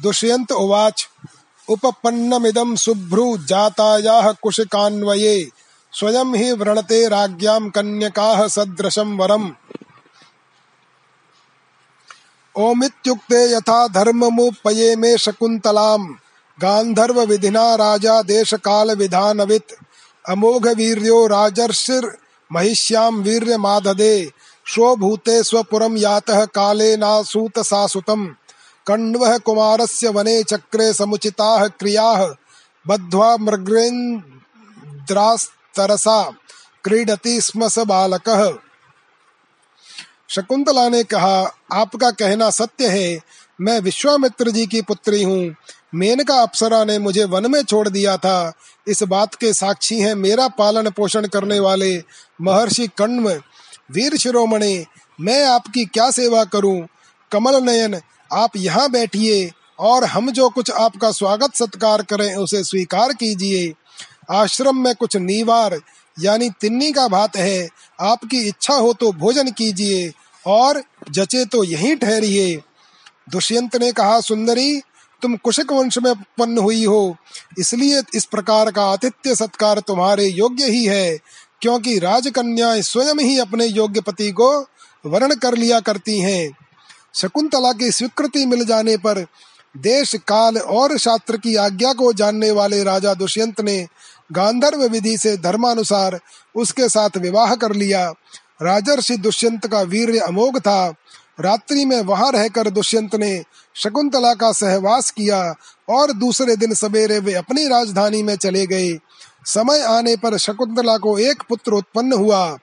दुष्यंत 0.00 0.52
उवाच, 0.52 1.08
उपपन्नमिदं 1.68 2.76
शुभ्रु 2.76 3.38
जातायाः 3.38 4.32
कुशिकान्वये। 4.32 5.50
स्वयं 5.98 6.34
ही 6.34 6.52
व्रणते 6.52 7.08
राज्ञां 7.08 7.70
कन्यकाः 7.70 8.48
सदृशं 8.48 9.16
वरम्। 9.16 9.50
ओमित्युक्ते 12.56 13.52
यथा 13.52 13.88
धर्ममुपये 13.88 14.96
मे 14.96 15.18
शकुन्तलां 15.18 16.14
गान्धर्व 16.62 17.20
विधिना 17.20 17.74
राजा 17.74 18.22
देश 18.22 18.54
काल 18.54 18.90
विधानवित् 18.90 19.72
अमोघ 20.28 20.68
वीर्यो 20.68 21.26
राजर्षिर् 21.26 22.06
महिष्यां 22.52 23.12
वीर्य 23.12 23.56
माददे 23.56 24.30
स्वभूते 24.66 25.42
स्वपुरं 25.42 25.96
यातः 25.96 26.44
काले 26.44 26.96
नासूत 26.96 27.58
सासुतम्। 27.58 28.28
कण्वः 28.86 29.38
कुमारस्य 29.38 30.08
वने 30.08 30.42
चक्रे 30.42 30.92
समुचिताः 30.92 31.66
क्रियाः। 31.66 32.34
बद्ध्वा 32.86 33.36
मृगेन्द्रास् 33.36 35.55
तरसा, 35.76 36.22
क्रीडती 36.84 37.40
स्म 37.40 37.68
स 37.68 37.78
बालक। 37.78 38.58
शकुंतला 40.30 40.88
ने 40.88 41.02
कहा, 41.04 41.54
आपका 41.72 42.10
कहना 42.10 42.50
सत्य 42.50 42.88
है, 42.88 43.20
मैं 43.60 43.78
विश्वामित्र 43.80 44.50
जी 44.50 44.66
की 44.66 44.82
पुत्री 44.82 45.22
हूँ। 45.22 45.54
मेनका 45.94 46.34
अप्सरा 46.42 46.84
ने 46.84 46.98
मुझे 46.98 47.24
वन 47.24 47.50
में 47.50 47.62
छोड़ 47.62 47.88
दिया 47.88 48.16
था। 48.16 48.52
इस 48.86 49.02
बात 49.02 49.34
के 49.34 49.52
साक्षी 49.52 49.98
हैं 50.00 50.14
मेरा 50.14 50.48
पालन 50.48 50.90
पोषण 50.90 51.26
करने 51.26 51.60
वाले 51.60 52.02
महर्षि 52.40 52.86
कण्व। 52.98 53.30
वीर 53.90 54.16
शिरोमणि, 54.16 54.84
मैं 55.20 55.44
आपकी 55.44 55.84
क्या 55.84 56.10
सेवा 56.10 56.44
करूँ? 56.44 56.86
कमल 57.32 57.62
नयन, 57.62 58.00
आप 58.32 58.56
यहाँ 58.56 58.90
बैठिए, 58.90 59.50
और 59.78 60.04
हम 60.04 60.30
जो 60.30 60.48
कुछ 60.48 60.70
आपका 60.70 61.10
स्वागत 61.10 61.54
सत्कार 61.54 62.02
करें 62.02 62.34
उसे 62.34 62.64
स्वीकार 62.64 63.12
कीजिए। 63.12 63.72
आश्रम 64.30 64.76
में 64.76 64.94
कुछ 64.94 65.16
नीवार, 65.16 65.80
यानी 66.20 66.50
तिन्नी 66.50 66.92
का 66.92 67.08
भात 67.08 67.36
है। 67.36 67.68
आपकी 68.00 68.38
इच्छा 68.38 68.74
हो 68.74 68.92
तो 68.92 69.12
भोजन 69.12 69.50
कीजिए, 69.50 70.12
और 70.46 70.82
जचे 71.10 71.44
तो 71.44 71.64
यहीं 71.64 71.96
ठहरिए। 71.96 72.62
दुष्यंत 73.30 73.76
ने 73.76 73.92
कहा, 73.92 74.20
सुंदरी, 74.20 74.80
तुम 75.22 75.36
कुशक 75.36 75.72
वंश 75.72 75.98
में 75.98 76.10
उत्पन्न 76.10 76.58
हुई 76.58 76.84
हो। 76.84 77.16
इसलिए 77.58 78.02
इस 78.14 78.24
प्रकार 78.24 78.70
का 78.70 78.84
आतिथ्य 78.84 79.34
सत्कार 79.34 79.80
तुम्हारे 79.80 80.24
योग्य 80.24 80.64
ही 80.64 80.84
है, 80.84 81.18
क्योंकि 81.60 81.98
राजकन्याएँ 81.98 82.82
स्वयं 82.82 83.18
ही 83.20 83.38
अपने 83.38 83.66
योग्य 83.66 84.00
पति 84.00 84.30
को 84.30 84.50
वर्ण 85.06 85.34
कर 85.34 85.54
लिया 85.54 85.80
करती 85.80 86.18
हैं। 86.20 86.56
शकुंतला 87.14 87.72
की 87.72 87.90
स्वीकृति 87.90 88.46
मिल 88.46 88.64
जाने 88.64 88.96
पर 88.96 89.26
देश, 89.76 90.14
काल 90.14 90.58
और 90.58 90.98
शास्त्र 90.98 91.36
की 91.36 91.54
आज्ञा 91.56 91.92
को 91.92 92.12
जानने 92.12 92.50
वाले 92.50 92.82
राजा 92.84 93.14
दुष्यंत 93.14 93.60
ने 93.60 93.86
गांधर्व 94.32 94.84
विधि 94.84 95.18
से 95.18 95.36
धर्मानुसार 95.36 96.20
उसके 96.54 96.88
साथ 96.88 97.10
विवाह 97.16 97.54
कर 97.54 97.72
लिया। 97.72 98.12
राजर्षि 98.62 99.16
दुष्यंत 99.16 99.66
का 99.66 99.80
वीर 99.80 100.22
अमोघ 100.22 100.58
था। 100.58 100.94
रात्रि 101.40 101.84
में 101.84 102.00
वहाँ 102.00 102.32
रहकर 102.32 102.70
दुष्यंत 102.70 103.14
ने 103.14 103.42
शकुंतला 103.74 104.34
का 104.34 104.52
सहवास 104.52 105.10
किया 105.10 105.54
और 105.88 106.12
दूसरे 106.12 106.56
दिन 106.56 106.74
सवेरे 106.74 107.18
वे 107.18 107.34
अपनी 107.34 107.68
राजधानी 107.68 108.22
में 108.22 108.36
चले 108.36 108.66
गए। 108.66 108.98
समय 109.44 109.80
आने 109.80 110.16
पर 110.16 110.36
शकुंतला 110.36 110.96
को 110.96 111.18
एक 111.18 111.42
पुत्र 111.48 111.72
उत्पन्न 111.72 112.12
हुआ। 112.12 112.58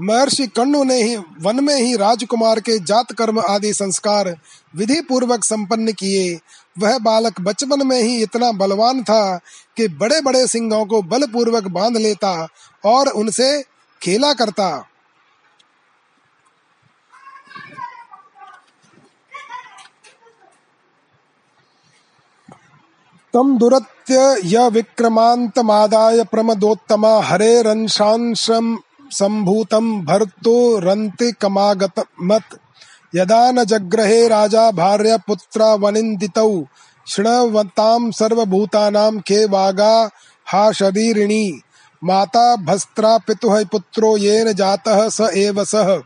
महर्षि 0.00 0.46
कण्व 0.46 0.82
ने 0.82 1.02
ही 1.02 1.16
वन 1.16 1.64
में 1.64 1.76
ही 1.76 1.96
राजकुमार 1.96 2.60
के 2.60 2.78
जात 2.78 3.12
कर्म 3.12 3.40
आदि 3.40 3.74
संस्कार 3.74 4.36
विधि 4.76 5.00
पूर्वक 5.00 5.44
संपन्न 5.44 5.92
किए। 5.92 6.40
वह 6.78 6.98
बालक 6.98 7.40
बचपन 7.40 7.86
में 7.86 8.02
ही 8.02 8.22
इतना 8.22 8.52
बलवान 8.52 9.02
था 9.02 9.40
कि 9.76 9.88
बड़े 9.88 10.20
बड़े 10.20 10.46
सिंहों 10.46 10.86
को 10.86 11.02
बलपूर्वक 11.02 11.64
बाँध 11.64 11.96
लेता 11.96 12.48
और 12.84 13.08
उनसे 13.08 13.64
खेला 14.02 14.32
करता। 14.32 14.88
तम 23.34 23.58
दुरत्य 23.58 24.36
य 24.44 24.70
विक्रमांतमादाय 24.70 26.24
प्रमदोत्तमा 26.24 27.20
हरे 27.20 27.54
हरेरंशांशम 27.54 28.78
सम्भूतं 29.18 30.04
भर्तुरन्तिकमागतमत् 30.04 32.54
यदा 33.16 33.50
न 33.50 33.64
जग्रहे 33.64 34.28
राजा 34.28 34.70
भार्य 34.70 35.18
पुत्र 35.26 35.62
वनिन्दितौ, 35.62 36.64
शृण्वतां 37.08 38.10
सर्वभूतानां 38.10 39.18
के 39.18 39.44
वागा 39.44 40.10
हा 40.46 40.72
शरीरिणी। 40.72 41.60
माता 42.04 42.56
भस्त्रा 42.56 43.18
पितुः 43.18 43.64
पुत्रो 43.64 44.16
येन 44.16 44.52
जातः 44.52 45.08
स 45.08 45.20
एव 45.20 45.64
सः। 45.64 46.02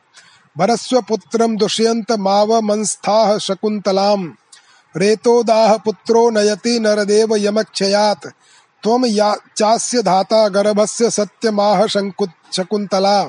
भरस्व 0.59 1.00
पुत्रं 1.00 1.56
दुष्यन्त 1.56 2.12
मावमंस्थाः 2.12 3.38
शकुन्तलाम्। 3.38 4.30
रेतोदाह 4.96 5.76
पुत्रो 5.76 6.30
नयति 6.30 6.80
नरदेव 6.80 7.36
यमक्षयात्। 7.36 8.26
त्वम 8.83 9.05
या 9.07 9.35
चास्य 9.57 10.03
धाता 10.03 10.47
गर्भस्य 10.49 11.11
सत्यमाह 11.11 11.87
शकुंतला 11.87 13.22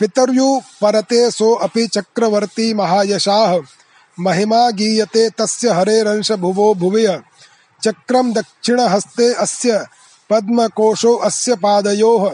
पितर्यु 0.00 0.48
परते 0.82 1.30
सो 1.30 1.52
अपि 1.64 1.86
चक्रवर्ती 1.86 2.72
महायशाह 2.74 3.56
महिमा 4.18 4.70
गीयते 4.70 5.28
तस्य 5.30 5.70
हरेरंश 5.70 6.32
भुवो 6.32 6.72
भुवय। 6.74 7.06
चक्रम 7.82 8.32
दक्षिण 8.32 8.80
हस्ते 8.80 9.32
अस्य 9.34 9.84
पद्मकोशो 10.30 11.14
अस्य 11.28 11.54
पादयोः। 11.56 12.30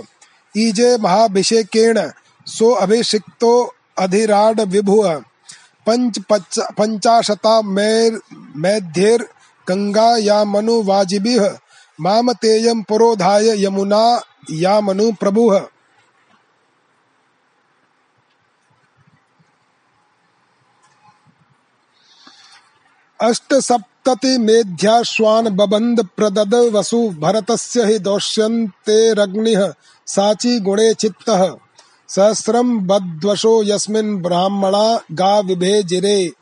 ईजे 0.54 0.96
महाभिषेकेण 0.96 2.00
सो 2.46 2.70
अभिषिक्तो 2.74 3.52
अधिराड 3.98 4.60
विभुः 4.60 5.14
पंच 5.86 6.18
पंचाशता 6.78 7.60
मैर 7.62 8.18
मैध्येर 8.56 9.22
गंगा 9.66 10.10
या 10.16 10.44
मनु 10.44 10.82
वाजिबिह 10.82 11.44
मामतेयं 12.00 12.82
पुरोधाय 12.82 13.64
यमुना 13.64 14.20
यामनु 14.50 15.12
प्रभुः। 15.12 15.60
अष्टसप्तति 23.20 24.38
मेध्याश्वान 24.38 25.48
बबंद 25.48 26.08
प्रदद 26.16 26.54
वसु 26.54 27.10
भरतस्य 27.10 27.86
हि 27.86 27.98
दौष्यन्तेरग्निः 27.98 29.72
साची 30.06 30.60
गुणे 30.60 30.94
चित्तः। 30.94 31.56
सहस्रम 32.08 32.80
बद्वशो 32.80 33.62
यस्मिन् 33.62 34.22
ब्राह्मणा 34.22 35.00
गा 35.12 35.40
विभेजिरे। 35.40 36.32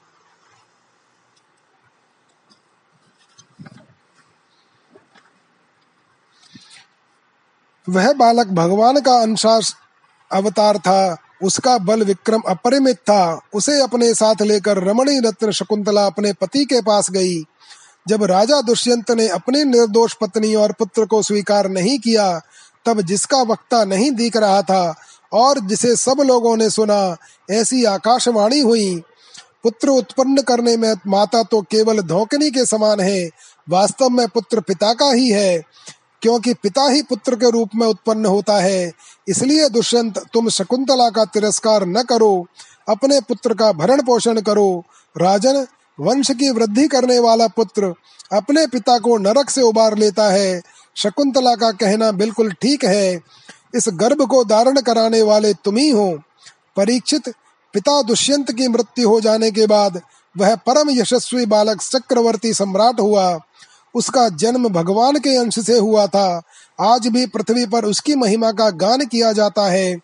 वह 7.88 8.12
बालक 8.12 8.46
भगवान 8.46 9.00
का 9.00 9.20
अंशास 9.20 9.74
अवतार 10.30 10.78
था, 10.78 11.16
उसका 11.42 11.76
बल 11.78 12.02
विक्रम 12.02 12.40
अपरिमित 12.48 12.96
था। 12.96 13.40
उसे 13.54 13.80
अपने 13.80 14.14
साथ 14.14 14.42
लेकर 14.42 14.82
रमणी 14.82 15.18
रत्न 15.20 15.50
शकुंतला 15.50 16.06
अपने 16.06 16.32
पति 16.32 16.64
के 16.64 16.80
पास 16.80 17.10
गई। 17.10 17.42
जब 18.08 18.24
राजा 18.24 18.60
दुष्यंत 18.60 19.10
ने 19.10 19.28
अपनी 19.28 19.64
निर्दोष 19.64 20.14
पत्नी 20.14 20.54
और 20.54 20.72
पुत्र 20.72 21.04
को 21.06 21.22
स्वीकार 21.22 21.68
नहीं 21.68 21.98
किया, 21.98 22.40
तब 22.86 23.00
जिसका 23.00 23.42
वक्ता 23.42 23.84
नहीं 23.84 24.10
दिख 24.10 24.36
रहा 24.36 24.62
था 24.62 24.94
और 25.32 25.60
जिसे 25.60 25.96
सब 25.96 26.20
लोगों 26.20 26.56
ने 26.56 26.70
सुना, 26.70 27.16
ऐसी 27.50 27.84
आकाशवाणी 27.84 28.60
हुई। 28.60 29.02
पुत्र 29.62 29.88
उत्पन्न 29.88 30.42
करने 30.42 30.76
में 30.76 30.94
माता 31.06 31.42
तो 31.42 31.60
केवल 31.62 32.00
धोकनी 32.00 32.50
के 32.50 32.66
समान 32.66 33.00
है, 33.00 33.28
वास्तव 33.68 34.08
में 34.08 34.26
पुत्र 34.28 34.60
पिता 34.60 34.92
का 34.92 35.10
ही 35.12 35.28
है। 35.28 35.62
क्योंकि 36.26 36.54
पिता 36.54 36.82
ही 36.88 37.02
पुत्र 37.02 37.34
के 37.34 37.50
रूप 37.50 37.70
में 37.74 37.86
उत्पन्न 37.86 38.26
होता 38.26 38.58
है, 38.58 38.92
इसलिए 39.28 39.68
दुष्यंत, 39.68 40.18
तुम 40.32 40.48
शकुंतला 40.48 41.10
का 41.10 41.24
तिरस्कार 41.24 41.86
न 41.86 42.02
करो, 42.02 42.46
अपने 42.88 43.20
पुत्र 43.20 43.54
का 43.54 43.72
भरण 43.72 44.02
पोषण 44.02 44.40
करो। 44.40 44.84
राजन, 45.18 45.66
वंश 46.00 46.30
की 46.30 46.50
वृद्धि 46.50 46.88
करने 46.88 47.18
वाला 47.18 47.46
पुत्र 47.46 47.94
अपने 48.32 48.66
पिता 48.66 48.98
को 48.98 49.18
नरक 49.18 49.50
से 49.50 49.62
उबार 49.62 49.98
लेता 49.98 50.28
है। 50.30 50.62
शकुंतला 50.96 51.54
का 51.54 51.70
कहना 51.70 52.10
बिल्कुल 52.12 52.52
ठीक 52.52 52.84
है। 52.84 53.20
इस 53.74 53.88
गर्भ 53.88 54.26
को 54.26 54.44
धारण 54.44 54.80
कराने 54.80 55.22
वाले 55.22 55.54
तुम 55.54 55.76
ही 55.76 55.90
हो। 55.90 56.18
परीक्षित, 56.76 57.28
पिता 57.74 58.02
दुष्यंत 58.02 58.52
की 58.52 58.68
मृत्यु 58.68 59.08
हो 59.08 59.20
जाने 59.20 59.50
के 59.50 59.66
बाद 59.66 60.00
वह 60.36 60.56
परम 60.56 60.90
यशस्वी 60.90 61.46
बालक 61.46 61.82
चक्रवर्ती 61.82 62.54
सम्राट 62.54 63.00
हुआ। 63.00 63.38
उसका 63.96 64.28
जन्म 64.28 64.68
भगवान 64.68 65.16
के 65.16 65.36
अंश 65.36 65.58
से 65.58 65.78
हुआ 65.78 66.06
था। 66.06 66.42
आज 66.80 67.06
भी 67.06 67.26
पृथ्वी 67.26 67.66
पर 67.66 67.84
उसकी 67.84 68.14
महिमा 68.14 68.52
का 68.52 68.70
गान 68.70 69.04
किया 69.06 69.32
जाता 69.32 69.62
है। 69.62 69.96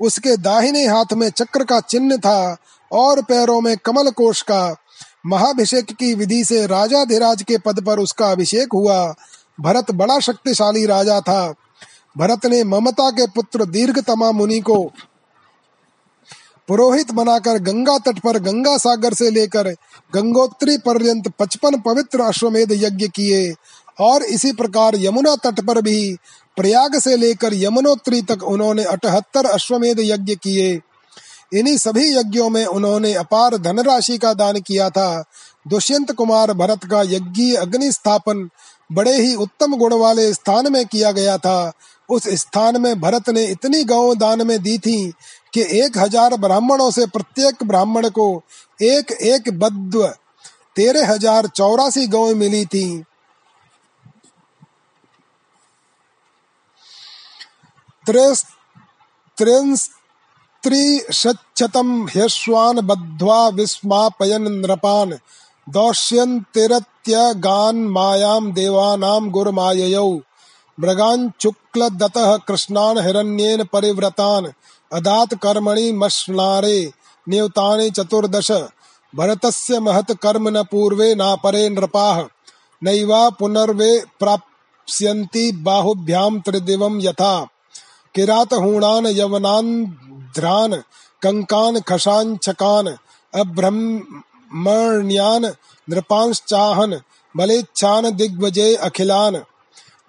उसके 0.00 0.36
दाहिने 0.36 0.86
हाथ 0.86 1.12
में 1.12 1.28
चक्र 1.30 1.64
का 1.64 1.80
चिन्ह 1.80 2.16
था 2.16 2.56
और 2.92 3.22
पैरों 3.22 3.60
में 3.60 3.76
कमल 3.76 4.10
कोश 4.10 4.42
का। 4.42 4.76
महाभिषेक 5.26 5.84
की 5.84 6.14
विधि 6.14 6.44
से 6.44 6.66
राजा 6.66 7.04
धीराज 7.04 7.42
के 7.42 7.58
पद 7.58 7.84
पर 7.84 7.98
उसका 7.98 8.30
अभिषेक 8.30 8.72
हुआ। 8.72 9.14
भरत 9.60 9.90
बड़ा 9.90 10.18
शक्तिशाली 10.18 10.86
राजा 10.86 11.20
था। 11.20 11.54
भरत 12.18 12.46
ने 12.46 12.64
ममता 12.64 13.10
के 13.10 13.26
पुत्र 13.26 13.64
दीर्घतमा 13.64 14.30
मुनि 14.30 14.60
को 14.60 14.92
पुरोहित 16.70 17.10
बनाकर 17.10 17.58
गंगा 17.58 17.98
तट 17.98 18.18
पर 18.18 18.38
गंगा 18.38 18.76
सागर 18.78 19.14
से 19.14 19.30
लेकर 19.30 19.68
गंगोत्री 20.14 20.78
पर्यंत 20.78 21.28
पचपन 21.38 21.80
पवित्र 21.80 22.20
अश्वमेध 22.20 22.72
यज्ञ 22.72 23.08
किए। 23.08 23.54
और 24.00 24.22
इसी 24.22 24.52
प्रकार 24.52 24.96
यमुना 24.96 25.34
तट 25.36 25.60
पर 25.60 25.82
भी 25.82 26.16
प्रयाग 26.56 26.98
से 26.98 27.16
लेकर 27.16 27.54
यमुनोत्री 27.54 28.22
तक 28.22 28.42
उन्होंने 28.42 28.84
अठहत्तर 28.84 29.46
अश्वमेध 29.46 30.00
यज्ञ 30.00 30.34
किए। 30.34 30.80
इन्हीं 31.52 31.76
सभी 31.76 32.16
यज्ञों 32.16 32.50
में 32.50 32.64
उन्होंने 32.66 33.14
अपार 33.14 33.56
धनराशि 33.56 34.18
का 34.18 34.34
दान 34.34 34.60
किया 34.60 34.90
था। 34.90 35.24
दुष्यंत 35.68 36.12
कुमार 36.12 36.52
भरत 36.52 36.84
का 36.84 37.02
यज्ञ 37.02 37.54
अग्नि 37.54 37.92
स्थापन 37.92 38.48
बड़े 38.92 39.20
ही 39.20 39.34
उत्तम 39.34 39.76
गुण 39.76 39.94
वाले 39.94 40.34
स्थान 40.34 40.72
में 40.72 40.86
किया 40.86 41.12
गया 41.12 41.38
था। 41.38 41.72
उस 42.08 42.28
स्थान 42.28 42.80
में 42.80 43.00
भरत 43.00 43.30
ने 43.30 43.44
इतनी 43.44 43.84
गौ 43.84 44.14
दान 44.14 44.46
में 44.46 44.62
दी 44.62 44.78
थी 44.78 45.12
कि 45.52 45.60
एक 45.78 45.98
हज़ार 45.98 46.36
ब्राह्मणों 46.38 46.90
से 46.90 47.06
प्रत्येक 47.08 47.64
ब्राह्मण 47.64 48.08
को 48.10 48.26
एक 48.80 49.10
एक 49.12 49.50
बद्व 49.58 50.06
तेरह 50.76 51.12
हज़ार 51.12 51.46
चौरासी 51.48 52.06
गौ 52.06 52.34
मिली 52.34 52.64
थी। 52.66 52.86
त्रिशतम 60.62 61.90
ह्यश्वान 62.06 62.80
बद्ध्वा 62.82 63.40
विस्मापयन 63.50 64.44
नृपान 64.54 65.08
दौष्यन्तिरत्य 65.66 67.14
गान 67.38 67.76
मायाम 67.88 68.52
देवानाम 68.52 69.30
गुरमाययौ। 69.30 70.08
मृगान 70.78 71.30
शुक्ल 71.42 71.88
दतः 71.92 72.36
कृष्णान 72.48 72.98
हिरण्येन 72.98 73.60
परिव्रतान 73.64 74.42
अदात 74.92 75.34
कर्मणि 75.34 75.92
मश्नारे 75.92 76.92
नियुतानि 77.28 77.90
चतुर्दश। 77.90 78.50
भरतस्य 79.16 79.80
महत 79.80 80.12
कर्म 80.12 80.48
न 80.48 80.62
पूर्वे 80.62 81.14
न 81.14 81.36
परे 81.44 81.68
नृपाः। 81.68 82.24
नैवा 82.82 83.30
पुनर्वे 83.30 84.04
प्राप्स्यन्ति 84.20 85.52
बाहुभ्याम 85.52 86.40
त्रिदिवम 86.40 87.00
यथा। 87.00 87.48
किरातहूणान 88.14 89.06
कंकान 91.22 91.80
खशान 91.80 92.36
चकान 92.36 92.96
अब्रह्मण्यान, 93.34 95.52
नृपांश्चाहन, 95.90 97.00
बलेच्छान 97.36 98.10
दिग्वजे 98.10 98.74
अखिलान। 98.74 99.42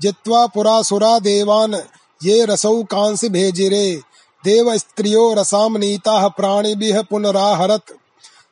जित्वा 0.02 0.48
पुरासुरा 0.48 1.20
देवान 1.20 1.84
ये 2.24 2.46
रसौ 2.46 2.84
कांसी 2.84 3.30
भेजिरे। 3.30 4.02
देव 4.44 4.78
स्त्रियो 4.78 5.34
रसाम 5.34 5.78
नीता 5.78 6.28
प्राणिभिः 6.28 7.02
पुनराहरत। 7.02 7.82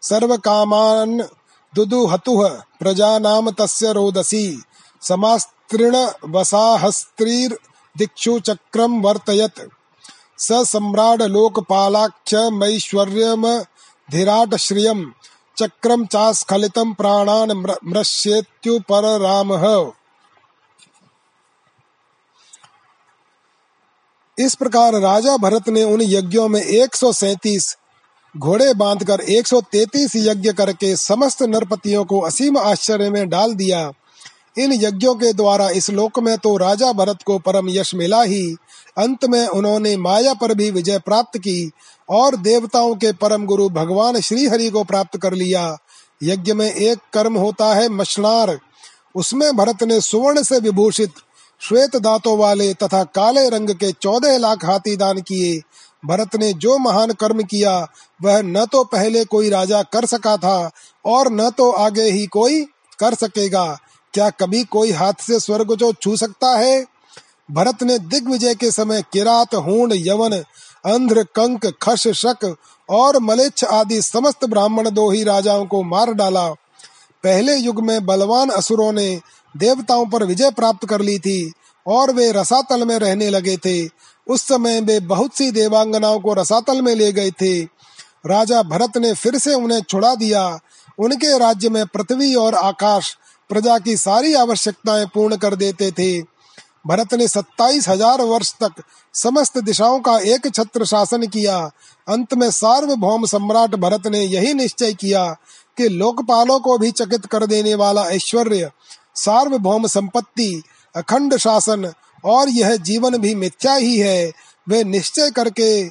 सर्व 0.02 0.38
कामान 0.38 1.22
दुदुहतुः 1.76 2.50
प्रजानाम 2.80 3.52
तस्य 3.52 3.94
रोदसी। 3.94 4.64
समास्त्रीण 5.02 6.08
वसाहस्त्रीर 6.26 7.58
दिक्षु 7.98 8.40
चक्रम 8.40 9.02
वर्तयत। 9.02 9.70
स 10.38 10.52
सम्राट 10.52 11.22
लोकपालाख्य 11.22 12.50
मैश्वर्यम 12.50 13.60
धीराट 14.12 14.56
श्रियम 14.56 15.14
चक्रम 15.58 16.06
चास्खलितम 16.06 16.94
प्राणान 16.94 17.52
मृष्येत्युपर 17.86 19.20
रामः 19.20 19.92
इस 24.40 24.56
प्रकार 24.56 24.94
राजा 24.94 25.38
भरत 25.38 25.70
ने 25.70 25.84
उन 25.84 26.02
यज्ञों 26.02 26.48
में 26.48 26.62
एक 26.62 26.96
घोड़े 28.38 28.74
बांधकर 28.74 29.22
133 29.22 30.16
यज्ञ 30.16 30.54
करके 30.54 30.96
समस्त 30.96 31.42
नरपतियों 31.42 32.06
को 32.06 32.20
असीम 32.20 32.58
आश्चर्य 32.58 33.10
में 33.10 33.30
डाल 33.30 33.54
दिया। 33.54 33.92
इन 34.58 34.74
यज्ञों 34.74 35.16
के 35.16 35.34
द्वारा 35.34 35.70
इस 35.70 35.90
लोक 35.90 36.20
में 36.20 36.38
तो 36.38 36.58
राजा 36.58 36.92
भरत 36.92 37.18
को 37.26 37.40
परम 37.40 37.70
यश 37.70 37.96
मिला 37.96 38.24
ही। 38.24 38.56
अंत 38.98 39.26
में 39.26 39.48
उन्होंने 39.48 39.98
माया 39.98 40.34
पर 40.34 40.54
भी 40.54 40.72
विजय 40.72 41.00
प्राप्त 41.00 41.38
की 41.38 41.72
और 42.10 42.36
देवताओं 42.36 42.96
के 42.96 43.12
परम 43.12 43.46
गुरु 43.46 43.70
भगवान 43.70 44.20
श्री 44.20 44.48
हरि 44.48 44.70
को 44.70 44.84
प्राप्त 44.84 45.18
कर 45.18 45.34
लिया। 45.34 45.78
यज्ञ 46.24 46.54
में 46.54 46.74
एक 46.74 46.98
कर्म 47.14 47.38
होता 47.38 47.74
है 47.74 47.90
मशनार 47.90 48.60
उसमें 49.16 49.58
भरत 49.58 49.84
ने 49.84 50.02
सुवर्ण 50.02 50.44
से 50.44 50.60
विभूषित 50.60 51.12
श्वेत 51.62 51.96
दांतों 51.96 52.38
वाले 52.38 52.74
तथा 52.74 53.04
काले 53.04 53.50
रंग 53.50 53.70
के 53.70 53.92
चौदह 53.92 54.38
लाख 54.38 54.66
हाथी 54.66 54.96
दान 54.96 55.22
किए। 55.22 55.62
भरत 56.06 56.36
ने 56.36 56.54
जो 56.54 56.78
महान 56.78 57.12
कर्म 57.12 57.42
किया, 57.44 57.88
वह 58.24 58.42
न 58.42 58.66
तो 58.66 58.84
पहले 58.84 59.26
कोई 59.26 59.50
राजा 59.50 59.84
कर 59.84 60.06
सका 60.06 60.38
था, 60.38 60.72
और 61.06 61.32
न 61.32 61.50
तो 61.50 61.72
आगे 61.72 62.04
ही 62.04 62.28
कोई 62.28 62.62
कर 63.00 63.14
सकेगा। 63.14 63.78
क्या 64.14 64.30
कभी 64.30 64.64
कोई 64.64 64.92
हाथ 64.92 65.14
से 65.20 65.40
स्वर्ग 65.40 65.76
जो 65.76 65.94
छू 65.94 66.18
सकता 66.18 66.58
है? 66.58 66.86
भरत 67.52 67.84
ने 67.84 68.00
दिग्विजय 68.00 68.56
के 68.56 68.72
समय 68.72 69.04
किरात 69.14 69.56
हूण 69.56 69.92
यवन, 69.94 70.32
अंध्र, 70.86 71.24
कंक 71.24 71.66
खश 71.82 72.08
शक 72.08 72.56
और 72.90 73.20
मलेच्छ 73.20 73.64
आदि 73.64 74.02
समस्त 74.02 74.46
ब्राह्मण 74.46 74.90
दो 74.90 75.12
ही 75.12 75.24
राजाओं 75.24 75.66
को 75.66 75.84
मार 75.84 76.14
डाला। 76.14 76.50
पहले 77.24 77.56
युग 77.56 77.84
में 77.84 78.06
बलवान 78.06 78.50
असुरों 78.50 78.92
ने 78.92 79.22
देवताओं 79.58 80.06
पर 80.06 80.24
विजय 80.24 80.52
प्राप्त 80.52 80.86
कर 80.86 81.02
ली 81.02 81.20
थी 81.20 81.52
और 81.88 82.14
वे 82.14 82.32
रसातल 82.32 82.86
में 82.86 82.98
रहने 83.00 83.30
लगे 83.30 83.58
थे। 83.58 83.88
उस 84.28 84.42
समय 84.42 84.82
वे 84.82 85.00
बहुत 85.00 85.36
सी 85.36 85.52
देवांगनाओं 85.52 86.20
को 86.20 86.34
रसातल 86.34 86.82
में 86.82 86.96
ले 86.96 87.12
गए 87.12 87.32
थे। 87.32 87.62
राजा 88.26 88.64
भरत 88.64 88.98
ने 88.98 89.14
फिर 89.14 89.38
से 89.38 89.54
उन्हें 89.54 89.82
छुड़ा 89.82 90.16
दिया। 90.16 90.60
उनके 91.00 91.38
राज्य 91.38 91.70
में 91.70 91.86
पृथ्वी 91.86 92.36
और 92.36 92.56
आकाश 92.56 93.18
प्रजा 93.50 93.78
की 93.80 93.98
सारी 93.98 94.34
आवश्यकताएँ 94.34 95.06
पूर्ण 95.06 95.36
कर 95.36 95.56
देते 95.56 95.92
थे। 95.92 96.22
भरत 96.88 97.14
ने 97.14 97.28
सत्ताईस 97.28 97.88
हज़ार 97.90 98.22
वर्ष 98.22 98.54
तक 98.54 98.84
समस्त 99.14 99.58
दिशाओं 99.58 100.00
का 100.00 100.18
एक 100.20 100.48
छत्र 100.56 100.86
शासन 100.86 101.28
किया। 101.28 101.58
अंत 102.08 102.34
में 102.34 102.52
सार्वभौम 102.52 103.26
सम्राट 103.26 103.76
भरत 103.76 104.08
ने 104.08 104.22
यही 104.22 104.54
निश्चय 104.54 104.94
किया 104.94 105.26
कि 105.78 105.90
लोकपालों 105.90 106.60
को 106.60 106.78
भी 106.78 106.92
चकित 106.92 107.26
कर 107.26 107.46
देने 107.46 107.76
वाला 107.76 108.06
ऐश्वर्य 108.10 108.72
सार्वभौम 109.16 109.88
संपत्ति 109.88 110.64
अखंड 110.96 111.38
शासन, 111.38 111.94
और 112.26 112.50
यह 112.50 112.76
जीवन 112.76 113.18
भी 113.18 113.36
मिथ्या 113.36 113.74
ही 113.74 113.98
है। 113.98 114.34
वे 114.70 114.84
निश्चय 114.84 115.32
करके 115.32 115.88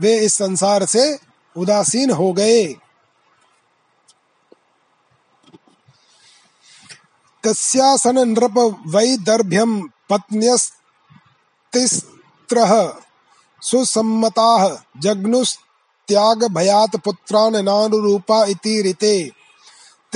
वे 0.00 0.18
इस 0.18 0.34
संसार 0.34 0.84
से 0.84 1.18
उदासीन 1.56 2.10
हो 2.10 2.32
गए। 2.32 2.76
तस्यासन 7.44 8.18
नृप 8.18 8.80
वैदर्भ्यम 8.86 9.90
पत्न्यस्तिस्त्रः, 10.10 12.92
सुसम्मताः 13.62 14.78
जग्नुस्त्यागभयात् 15.00 16.96
पुत्रान् 16.96 17.56
नानुरूपा 17.56 18.44
इति 18.44 18.82
ऋते 18.82 19.37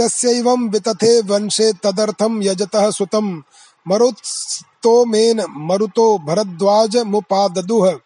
तस्यैवं 0.01 0.69
वितथे 0.69 1.21
वंशे 1.21 1.73
तदर्थं 1.73 2.43
यजतः 2.43 2.91
सुतं 2.91 3.43
मरुत्स्तोमेन 3.89 5.45
मरुतो 5.57 6.19
भरद्वाज 6.19 6.91
भरद्वाजमुपाददुः। 6.91 7.99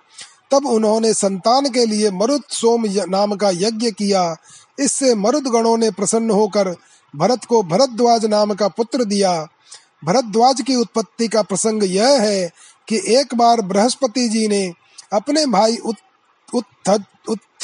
तब 0.50 0.66
उन्होंने 0.66 1.12
संतान 1.14 1.68
के 1.68 1.86
लिए 1.86 2.11
मरुद 2.11 2.42
सोम 2.48 2.84
नाम 3.09 3.34
का 3.34 3.50
यज्ञ 3.50 3.90
किया। 3.90 4.36
इससे 4.78 5.14
मरुद 5.14 5.46
गणों 5.46 5.76
ने 5.78 5.90
प्रसन्न 5.90 6.30
होकर 6.30 6.74
भरत 7.16 7.44
को 7.44 7.62
भरद्वाज 7.62 8.24
नाम 8.24 8.54
का 8.54 8.68
पुत्र 8.68 9.04
दिया। 9.04 9.48
भरद्वाज 10.04 10.61
की 10.61 10.76
उत्पत्ति 10.76 11.28
का 11.28 11.42
प्रसंग 11.42 11.82
यह 11.84 12.22
है 12.22 12.50
कि 12.89 13.03
एक 13.09 13.34
बार 13.34 13.61
बृहस्पति 13.61 14.28
जी 14.28 14.49
ने 14.49 14.72
अपने 15.12 15.47
भाई 15.47 15.76
उत्थ्य 15.76 17.05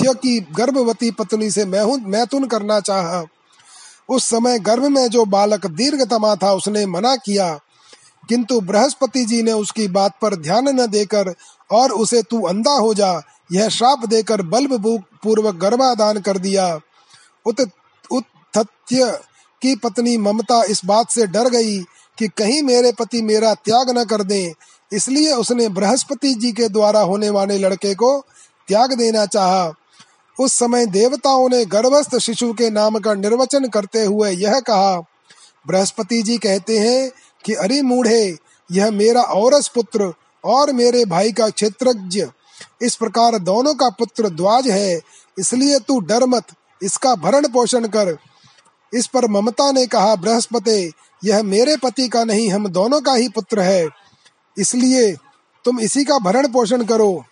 की 0.00 0.40
गर्भवती 0.40 1.10
पत्नी 1.10 1.50
से 1.50 1.64
मैथुन 1.64 2.46
करना 2.46 2.80
चाहा। 2.80 3.24
उस 4.08 4.24
समय 4.24 4.58
गर्भ 4.58 4.84
में 4.84 5.08
जो 5.08 5.24
बालक 5.24 5.66
दीर्घतमा 5.66 6.36
था, 6.36 6.52
उसने 6.52 6.86
मना 6.86 7.16
किया। 7.16 7.60
किंतु 8.28 8.60
बृहस्पति 8.60 9.24
जी 9.24 9.42
ने 9.42 9.52
उसकी 9.52 9.88
बात 9.88 10.12
पर 10.22 10.36
ध्यान 10.36 10.68
न 10.68 10.86
देकर 10.86 11.34
और 11.70 11.92
उसे 11.92 12.22
तू 12.22 12.42
अंधा 12.42 12.70
हो 12.70 12.94
जा, 12.94 13.22
यह 13.52 13.68
श्राप 13.68 14.06
देकर 14.06 14.42
बल्ब 14.42 15.04
पूर्वक 15.22 15.54
गर्भाधान 15.54 16.20
कर 16.20 16.38
दिया। 16.38 16.80
उत 17.46 17.70
की 19.62 19.76
पत्नी 19.76 20.16
ममता 20.16 20.64
इस 20.64 20.84
बात 20.84 21.10
से 21.10 21.26
डर 21.26 21.48
गई 21.48 21.84
कि 22.18 22.28
कहीं 22.28 22.62
मेरे 22.62 22.92
पति 22.92 23.22
मेरा 23.22 23.54
त्याग 23.54 23.98
न 23.98 24.04
कर 24.04 24.22
दें 24.22 24.52
इसलिए 24.94 25.32
उसने 25.32 25.68
बृहस्पति 25.68 26.34
जी 26.34 26.52
के 26.52 26.68
द्वारा 26.68 27.00
होने 27.00 27.30
वाले 27.30 27.58
लड़के 27.58 27.94
को 27.94 28.20
त्याग 28.68 28.92
देना 28.92 29.26
चाहा। 29.26 29.72
उस 30.40 30.52
समय 30.52 30.86
देवताओं 30.86 31.48
ने 31.48 31.64
गर्भस्थ 31.64 32.18
शिशु 32.18 32.52
के 32.52 32.70
नाम 32.70 32.98
का 32.98 33.14
निर्वचन 33.14 33.68
करते 33.68 34.04
हुए 34.04 34.30
यह 34.30 34.60
कहा, 34.60 34.96
बृहस्पति 35.66 36.22
जी 36.22 36.38
कहते 36.38 36.78
हैं 36.78 37.10
कि, 37.44 37.54
अरे 37.54 37.82
मूढ़े, 37.82 38.38
यह 38.72 38.90
मेरा 38.90 39.22
औरस 39.22 39.68
पुत्र 39.68 40.12
और 40.44 40.72
मेरे 40.72 41.04
भाई 41.04 41.32
का 41.32 41.48
क्षेत्रज्ञ। 41.48 42.26
इस 42.82 42.96
प्रकार 42.96 43.38
दोनों 43.38 43.74
का 43.74 43.88
पुत्र 43.88 44.28
द्वाज 44.28 44.68
है, 44.68 45.00
इसलिए 45.38 45.78
तू 45.78 46.00
डर 46.00 46.26
मत, 46.26 46.44
इसका 46.82 47.14
भरण 47.14 47.48
पोषण 47.48 47.86
कर। 47.86 48.16
इस 48.94 49.06
पर 49.06 49.28
ममता 49.28 49.72
ने 49.72 49.86
कहा, 49.86 50.16
बृहस्पति, 50.16 50.92
यह 51.24 51.42
मेरे 51.42 51.76
पति 51.76 52.08
का 52.08 52.24
नहीं, 52.24 52.50
हम 52.50 52.68
दोनों 52.68 53.00
का 53.00 53.14
ही 53.14 53.28
पुत्र 53.28 53.60
है। 53.60 54.03
इसलिए 54.56 55.12
तुम 55.64 55.80
इसी 55.80 56.04
का 56.04 56.18
भरण 56.18 56.48
पोषण 56.48 56.84
करो। 56.84 57.24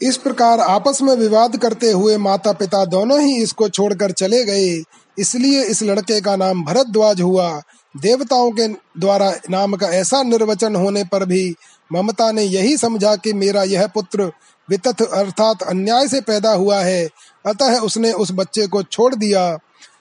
इस 0.00 0.16
प्रकार 0.16 0.60
आपस 0.60 0.98
में 1.02 1.14
विवाद 1.16 1.56
करते 1.56 1.90
हुए 1.90 2.16
माता 2.16 2.52
पिता 2.52 2.84
दोनों 2.84 3.20
ही 3.20 3.36
इसको 3.42 3.68
छोड़कर 3.68 4.12
चले 4.12 4.44
गए। 4.44 4.82
इसलिए 5.18 5.62
इस 5.64 5.82
लड़के 5.82 6.20
का 6.20 6.36
नाम 6.36 6.64
भरद्वाज 6.64 7.20
हुआ। 7.20 7.50
देवताओं 7.94 8.50
के 8.50 8.66
द्वारा 9.00 9.30
नाम 9.50 9.76
का 9.76 9.86
ऐसा 9.86 10.22
निर्वचन 10.22 10.76
होने 10.76 11.04
पर 11.04 11.24
भी 11.24 11.54
ममता 11.92 12.30
ने 12.32 12.42
यही 12.42 12.76
समझा 12.76 13.14
कि 13.16 13.32
मेरा 13.32 13.62
यह 13.62 13.86
पुत्र 13.86 14.30
वितथ 14.72 15.02
अर्थात 15.04 15.62
अन्याय 15.62 16.08
से 16.08 16.20
पैदा 16.20 16.52
हुआ 16.52 16.80
है। 16.80 17.04
अतः 17.46 17.78
उसने 17.80 18.12
उस 18.12 18.32
बच्चे 18.32 18.66
को 18.66 18.82
छोड़ 18.82 19.14
दिया। 19.14 19.46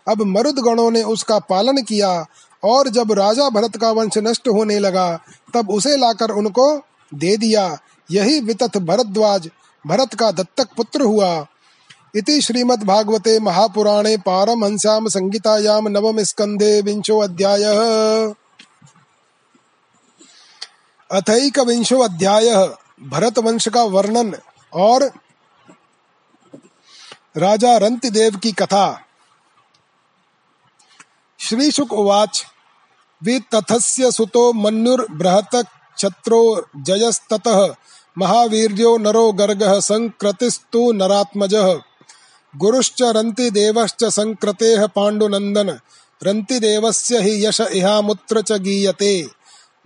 अब 0.08 0.22
मरुद 0.28 0.60
गणों 0.60 0.90
ने 0.92 1.04
उसका 1.04 1.40
पालन 1.40 1.82
किया 1.84 2.26
और 2.64 2.90
जब 2.90 3.12
राजा 3.12 3.50
भरत 3.50 3.78
का 3.78 3.92
वंश 3.92 4.18
नष्ट 4.18 4.48
होने 4.48 4.80
लगा, 4.80 5.20
तब 5.54 5.70
उसे 5.70 5.96
लाकर 5.98 6.32
उनको 6.32 6.66
दे 7.12 7.38
दिया। 7.38 7.78
यही 8.10 8.40
वितथ 8.40 8.78
भरद्वाज, 8.80 9.50
भरत 9.86 10.14
का 10.14 10.32
दत्तक 10.32 10.68
पुत्र 10.78 11.02
हुआ। 11.02 11.48
इति 12.16 12.42
श्रीमद् 12.42 12.84
भागवते 12.84 13.40
महापुराणे 13.40 14.16
पारमहंस्याम 14.18 15.08
संगीतायाम 15.08 15.88
नवम 15.88 16.24
स्कंदे 16.24 16.82
विंशो 16.82 17.20
अध्याय 17.20 17.64
अथैक 21.10 21.60
विंशो 21.60 22.00
अध्याय 22.00 22.50
भरत 23.04 23.40
वंश 23.40 23.68
का 23.68 23.84
वर्णन। 23.84 24.34
और 24.74 25.12
राजा 27.38 27.78
रंतिदेव 27.78 28.36
की 28.36 28.52
कथा। 28.52 29.02
श्री 31.40 31.72
शुक 31.72 31.94
उवाच 31.94 32.46
वितथस्य 33.24 34.12
सुतो 34.12 34.54
मन्युर्बृहत 34.54 35.50
क्षत्रो 35.96 36.66
जयस्ततः, 36.78 37.76
महावीर्यो 38.18 38.98
नरो 38.98 39.32
गर्गः 39.32 39.80
संक्रतिस्तु 39.80 40.92
नरात्मजः। 40.92 41.82
गुरुश्च 42.58 43.02
रन्तिदेवश्च 43.02 44.04
संक्रतेः 44.04 44.88
पाण्डुनन्दन 44.88 45.80
रन्तिदेवस्य 46.24 47.22
हि 47.22 47.46
यश 47.46 47.62
इहामुत्र 47.62 48.42
च 48.42 48.52
गीयते। 48.52 49.30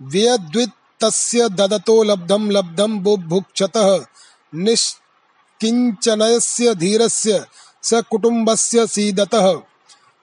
व्यद्वित्तस्य 0.02 1.48
ददतो 1.48 2.02
लब्धं 2.02 2.50
लब्धं 2.50 2.98
बुभुक्षतः 2.98 4.06
निष्किञ्चनस्य 4.54 6.74
धीरस्य 6.74 7.46
स 7.82 7.94
कुटुम्बस्य 7.94 8.86
सीदतः 8.86 9.60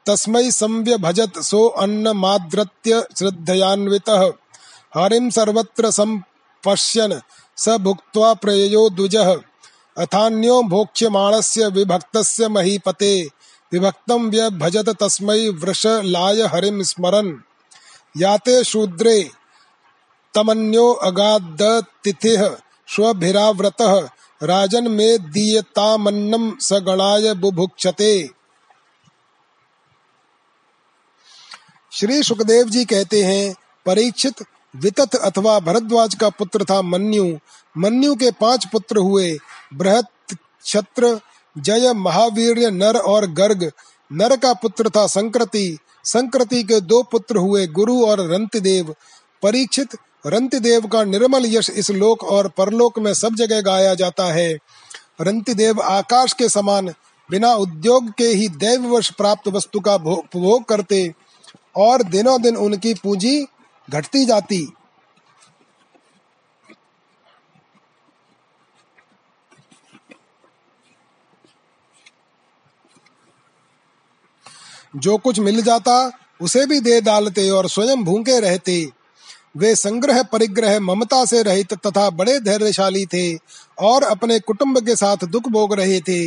तस्मै 0.07 0.51
संव्यभजत 0.51 1.39
सो 1.39 1.67
अन्नमाद्रत्य 1.67 3.03
श्रद्धयान्वितः। 3.17 4.33
हरिं 4.97 5.29
सर्वत्र 5.29 5.91
सम्पश्यन् 5.91 7.13
स 7.57 7.69
भुक्त्वा 7.69 8.33
प्रययो 8.33 8.89
द्विजः। 8.89 9.35
अथान्यो 9.97 10.63
भोक्ष्यमाणस्य 10.63 11.67
विभक्तस्य 11.67 12.47
महीपते। 12.47 13.29
विभक्तं 13.73 14.29
व्यभजत 14.29 14.89
तस्मै 14.89 15.49
वृषलाय 15.49 16.41
हरिं 16.41 16.83
स्मरन्। 16.83 17.33
याते 18.17 18.63
शूद्रे, 18.63 19.29
तमन्यो 20.33 20.91
अगादतिथिः 20.91 22.55
स्वभिराव्रतः। 22.87 24.09
राजन 24.43 24.87
मे 24.87 25.17
दीयतामन्नं 25.17 26.51
स 26.61 26.73
गणाय 26.73 27.33
बुभुक्षते। 27.33 28.34
श्री 31.95 32.23
सुखदेव 32.23 32.69
जी 32.69 32.85
कहते 32.85 33.23
हैं, 33.23 33.55
परीक्षित, 33.85 34.33
वितत 34.75 35.15
अथवा 35.15 35.59
भरद्वाज 35.59 36.15
का 36.15 36.29
पुत्र 36.29 36.63
था 36.63 36.81
मन्यु। 36.81 37.37
मन्यु 37.77 38.15
के 38.15 38.31
पाँच 38.31 38.65
पुत्र 38.65 38.97
हुए, 38.97 39.37
बृहत 39.73 40.37
छत्र 40.65 41.19
जय, 41.57 41.93
महावीर, 41.93 42.71
नर 42.71 42.97
और 42.97 43.27
गर्ग। 43.27 43.71
नर 44.11 44.37
का 44.37 44.53
पुत्र 44.53 44.89
था 44.89 45.07
संकृति 45.07 45.77
संकृति 46.03 46.63
के 46.63 46.81
दो 46.81 47.03
पुत्र 47.03 47.37
हुए 47.37 47.67
गुरु 47.67 48.05
और 48.05 48.27
रंतिदेव। 48.27 48.95
परीक्षित, 49.43 49.97
रंतिदेव 50.27 50.87
का 50.87 51.03
निर्मल 51.03 51.45
यश 51.45 51.69
इस 51.69 51.91
लोक 51.91 52.23
और 52.23 52.47
परलोक 52.47 52.99
में 52.99 53.13
सब 53.13 53.35
जगह 53.35 53.61
गाया 53.61 53.95
जाता 53.95 54.25
है। 54.25 54.57
रंतिदेव 55.21 55.81
आकाश 55.81 56.33
के 56.33 56.49
समान, 56.49 56.93
बिना 57.31 57.53
उद्योग 57.53 58.11
के 58.11 58.27
ही 58.27 58.47
दैववश 58.47 59.09
प्राप्त 59.09 59.47
वस्तु 59.47 59.79
का 59.79 59.95
उपभोग 59.95 60.65
करते। 60.65 61.24
और 61.75 62.03
दिनों 62.03 62.41
दिन 62.41 62.57
उनकी 62.57 62.93
पूंजी 62.93 63.45
घटती 63.87 64.25
जाती। 64.25 64.67
जो 74.95 75.17
कुछ 75.17 75.39
मिल 75.39 75.61
जाता, 75.61 76.11
उसे 76.41 76.65
भी 76.65 76.79
दे 76.79 76.99
डालते 77.01 77.49
और 77.49 77.67
स्वयं 77.69 78.03
भूखे 78.03 78.39
रहते। 78.39 78.91
वे 79.57 79.75
संग्रह 79.75 80.21
परिग्रह 80.23 80.79
ममता 80.79 81.23
से 81.25 81.41
रहित 81.43 81.73
तथा 81.73 82.09
बड़े 82.09 82.39
धैर्यशाली 82.39 83.05
थे 83.05 83.35
और 83.79 84.03
अपने 84.03 84.39
कुटुंब 84.39 84.79
के 84.79 84.95
साथ 84.95 85.25
दुख 85.25 85.47
भोग 85.47 85.73
रहे 85.73 85.99
थे। 85.99 86.19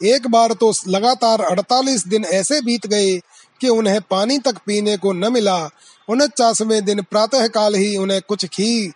एक 0.00 0.26
बार 0.30 0.52
तो 0.52 0.72
लगातार 0.88 1.40
48 1.40 2.06
दिन 2.08 2.24
ऐसे 2.24 2.60
बीत 2.60 2.86
गए 2.86 3.18
कि 3.60 3.68
उन्हें 3.68 4.00
पानी 4.00 4.38
तक 4.38 4.56
पीने 4.66 4.96
को 4.96 5.12
न 5.12 5.32
मिला। 5.32 5.70
उनचासवें 6.08 6.84
दिन 6.84 7.02
प्रातः 7.02 7.46
काल 7.46 7.74
ही 7.74 7.96
उन्हें 7.96 8.20
कुछ 8.28 8.46
घी 8.46 8.92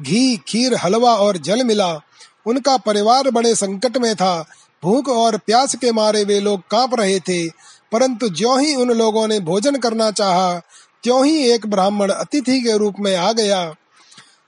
घी, 0.00 0.36
खीर, 0.36 0.74
हलवा 0.74 1.14
और 1.14 1.36
जल 1.36 1.64
मिला। 1.64 2.00
उनका 2.46 2.76
परिवार 2.76 3.30
बड़े 3.30 3.54
संकट 3.54 3.96
में 3.96 4.16
था। 4.16 4.44
भूख 4.84 5.08
और 5.08 5.36
प्यास 5.36 5.74
के 5.74 5.92
मारे 5.92 6.24
वे 6.24 6.40
लोग 6.40 6.60
काँप 6.70 7.00
रहे 7.00 7.20
थे। 7.20 7.48
परंतु 7.92 8.28
ज्यो 8.28 8.56
ही 8.56 8.74
उन 8.74 8.88
लोगों 8.90 9.28
ने 9.28 9.40
भोजन 9.40 9.76
करना 9.76 10.10
चाहा, 10.10 10.54
त्यों 11.02 11.26
ही 11.26 11.50
एक 11.50 11.66
ब्राह्मण 11.66 12.10
अतिथि 12.10 12.60
के 12.60 12.78
रूप 12.78 12.94
में 13.00 13.16
आ 13.16 13.32
गया। 13.32 13.74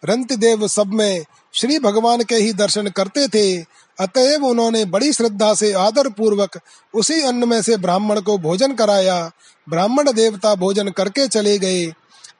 रंत 0.04 0.32
देव 0.32 0.68
सब 0.68 0.86
में 0.86 1.24
श्री 1.54 1.78
भगवान 1.78 2.22
के 2.22 2.34
ही 2.34 2.52
दर्शन 2.52 2.88
करते 2.88 3.28
थे। 3.28 3.64
अतएव 3.98 4.44
उन्होंने 4.46 4.84
बड़ी 4.84 5.12
श्रद्धा 5.12 5.54
से 5.54 5.72
आदर 5.72 6.08
पूर्वक 6.08 6.58
उसी 6.94 7.20
अन्न 7.22 7.48
में 7.48 7.62
से 7.62 7.76
ब्राह्मण 7.76 8.20
को 8.20 8.38
भोजन 8.38 8.74
कराया। 8.74 9.30
ब्राह्मण 9.68 10.12
देवता 10.12 10.54
भोजन 10.54 10.88
करके 10.88 11.26
चले 11.28 11.58
गए। 11.58 11.86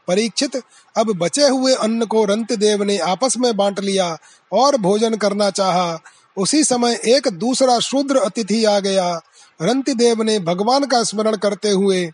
परीक्षित 0.08 0.56
अब 0.96 1.12
बचे 1.12 1.48
हुए 1.48 1.74
अन्न 1.74 2.04
को 2.04 2.24
रंत 2.24 2.52
देव 2.52 2.82
ने 2.82 2.98
आपस 2.98 3.36
में 3.38 3.56
बांट 3.56 3.80
लिया 3.80 4.18
और 4.52 4.76
भोजन 4.76 5.14
करना 5.14 5.50
चाहा। 5.50 5.98
उसी 6.36 6.64
समय 6.64 7.00
एक 7.06 7.28
दूसरा 7.28 7.78
शूद्र 7.78 8.16
अतिथि 8.16 8.64
आ 8.64 8.78
गया। 8.80 9.20
रंति 9.62 9.94
देव 9.94 10.22
ने 10.22 10.38
भगवान 10.38 10.84
का 10.84 11.02
स्मरण 11.04 11.36
करते 11.36 11.70
हुए 11.70 12.10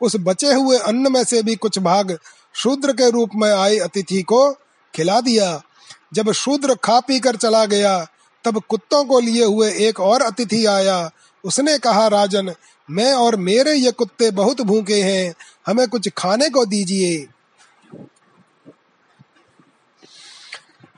उस 0.00 0.16
बचे 0.16 0.52
हुए 0.54 0.78
अन्न 0.78 1.12
में 1.12 1.24
से 1.24 1.42
भी 1.42 1.54
कुछ 1.56 1.78
भाग 1.78 2.18
शूद्र 2.54 2.92
के 2.92 3.10
रूप 3.10 3.30
में 3.34 3.50
आए 3.52 3.78
अतिथि 3.78 4.22
को 4.22 4.52
खिला 4.94 5.20
दिया। 5.20 5.60
जब 6.14 6.32
शूद्र 6.32 6.74
खा 6.74 7.00
पी 7.00 7.20
कर 7.20 7.36
चला 7.36 7.64
गया 7.64 8.06
तब 8.44 8.62
कुत्तों 8.68 9.04
को 9.04 9.20
लिए 9.20 9.44
हुए 9.44 9.72
एक 9.72 10.00
और 10.00 10.22
अतिथि 10.22 10.66
आया। 10.66 11.10
उसने 11.44 11.78
कहा, 11.78 12.06
राजन, 12.06 12.54
मैं 12.90 13.12
और 13.12 13.36
मेरे 13.36 13.74
ये 13.74 13.90
कुत्ते 13.90 14.30
बहुत 14.30 14.60
भूखे 14.60 15.02
हैं, 15.02 15.34
हमें 15.66 15.88
कुछ 15.88 16.08
खाने 16.08 16.48
को 16.48 16.66
दीजिए। 16.66 17.28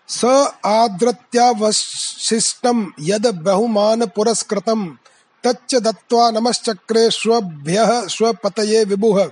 स 0.08 0.50
आद्रत्यावशिष्टम 0.64 2.92
यद 3.00 3.26
बहुमान 3.26 4.06
पुरस्कृतम, 4.06 4.98
तच्च 5.44 5.74
दत्त्वा 5.74 6.30
नमश्चक्रे 6.30 7.10
स्वभ्यः 7.10 8.06
स्वपतये 8.06 8.84
विभुः। 8.84 9.30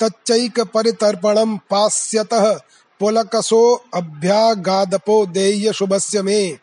तच्चैक 0.00 0.60
परितर्पणं 0.60 1.56
पास्यतः 1.56 2.60
पुलकसो 3.00 3.84
अभ्यागादपो 3.94 5.26
देय्य 5.26 5.72
शुभस्य 5.72 6.22
मे। 6.22 6.58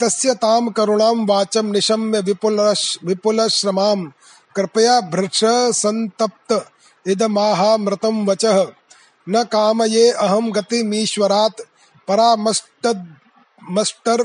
तस्य 0.00 0.34
ताम 0.34 0.68
करुणां 0.68 1.26
वाचं 1.26 1.72
निशम्य 1.72 2.20
विपुल 2.20 2.74
विपुलश्रमां। 3.04 4.04
कृपया 4.56 5.00
भृक्ष 5.00 5.40
संतप्त 5.78 6.70
इदमाहामृतं 7.06 8.26
वचः। 8.26 8.66
न 9.28 9.44
कामये 9.44 10.10
अहं 10.10 10.54
गतिमीश्वरात् 10.54 11.60
परामष्टद 12.08 13.16
मस्टर 13.70 14.22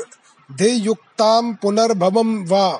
ध्येयुक्तां 0.52 1.54
पुनर्भवं 1.54 2.48
वा। 2.48 2.80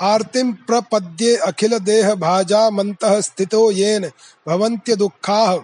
आर्तिं 0.00 0.52
प्रपद्ये 0.52 1.36
अखिल 1.36 1.78
देह 1.78 2.14
भाजा 2.14 2.70
मंतः 2.70 3.20
स्थितो 3.20 3.70
येन 3.70 4.10
भवन्त्य 4.48 4.96
दुःखाः 4.96 5.58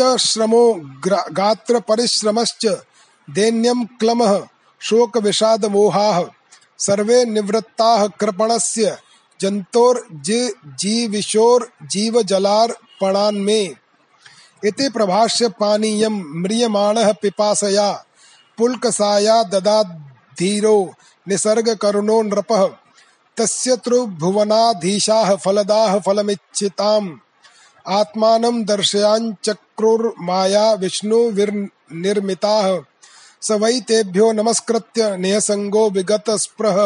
क्षुत्रतश्रमो 0.00 0.80
गात्र 1.32 1.80
परिश्रमश्च, 1.80 2.76
दैन्यं 3.30 3.84
क्लमः 3.84 4.46
शोक 4.80 5.18
विषाद 5.18 5.66
मोहाः 5.66 6.24
सर्वे 6.78 7.24
निवृत्ताः 7.24 8.06
कृपणस्य 8.06 8.98
जन्तोर्जीविशोर 9.40 11.72
जीव 11.82 12.22
जलार्पणान्मे 12.22 13.74
इति 14.64 14.88
प्रभाष्य 14.88 15.48
पानीयं 15.48 16.42
म्रियमाणः 16.42 17.12
पिपासया, 17.12 18.04
पुल्कसाया 18.58 19.42
ददाधीरो 19.42 20.94
निसर्ग 21.28 21.74
करुणो 21.74 22.22
नृपः। 22.22 22.68
तस्य 23.36 23.76
त्रिभुवनाधीशाः 23.76 25.36
फलदाः 25.36 25.98
फलमिच्छिताम्। 25.98 27.16
आत्मानं 27.88 28.64
दर्शयाञ्चक्रुर्माया 29.80 30.72
विष्णुविर्निर्मिताः 30.72 32.66
स 33.42 33.50
वै 33.52 33.80
तेभ्यो 33.80 34.32
नमस्कृत्य 34.32 35.16
नियसङ्गो 35.16 35.88
विगतस्पृह 35.90 36.78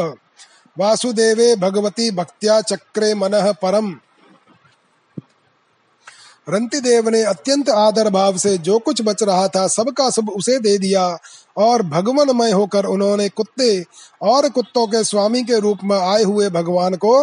वासुदेवे 0.77 1.55
भगवती 1.57 2.11
भक्त्या 2.11 2.61
चक्रे 2.61 3.15
मनः 3.15 3.53
परम्। 3.53 3.95
रंती 6.49 6.81
देव 6.81 7.09
ने 7.09 7.23
अत्यंत 7.23 7.71
आदर 7.71 8.11
भाव 8.11 8.37
से 8.39 8.59
जो 8.59 8.79
कुछ 8.79 9.03
बच 9.03 9.23
रहा 9.23 9.49
था, 9.49 9.67
सबका 9.67 10.11
सब 10.11 10.29
उसे 10.29 10.59
दे 10.59 10.79
दिया 10.79 11.19
और 11.57 11.83
भगवानमय 11.83 12.51
होकर 12.51 12.85
उन्होंने 12.85 13.29
कुत्ते 13.29 13.85
और 14.23 14.49
कुत्तों 14.49 14.87
के 14.87 15.05
स्वामी 15.05 15.43
के 15.43 15.59
रूप 15.59 15.79
में 15.85 15.99
आए 15.99 16.23
हुए 16.23 16.49
भगवान 16.51 16.95
को 16.95 17.15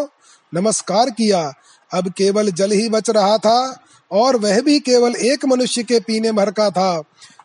नमस्कार 0.54 1.10
किया। 1.10 1.42
अब 1.92 2.10
केवल 2.10 2.52
जल 2.52 2.72
ही 2.72 2.90
बच 2.90 3.10
रहा 3.10 3.38
था 3.38 3.60
और 4.12 4.36
वह 4.36 4.62
भी 4.62 4.80
केवल 4.80 5.16
एक 5.16 5.46
मनुष्य 5.46 5.84
के 5.84 6.00
पीने 6.00 6.32
भर 6.32 6.52
का 6.52 6.70
था। 6.70 7.04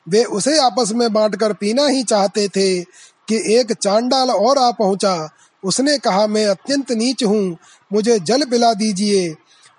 वे 0.09 0.25
उसे 0.25 0.59
आपस 0.59 0.93
में 0.93 1.13
बांटकर 1.13 1.53
पीना 1.53 1.87
ही 1.87 2.03
चाहते 2.03 2.49
थे 2.49 2.81
कि 3.29 3.55
एक 3.55 3.73
चांडाल 3.73 4.31
और 4.31 4.59
आ 4.59 4.71
पहुँचा। 4.71 5.29
उसने 5.63 5.99
कहा, 5.99 6.27
मैं 6.27 6.47
अत्यंत 6.47 6.93
नीच 6.93 7.25
हूँ, 7.25 7.57
मुझे 7.93 8.19
जल 8.19 8.45
पिला 8.45 8.73
दीजिए। 8.75 9.35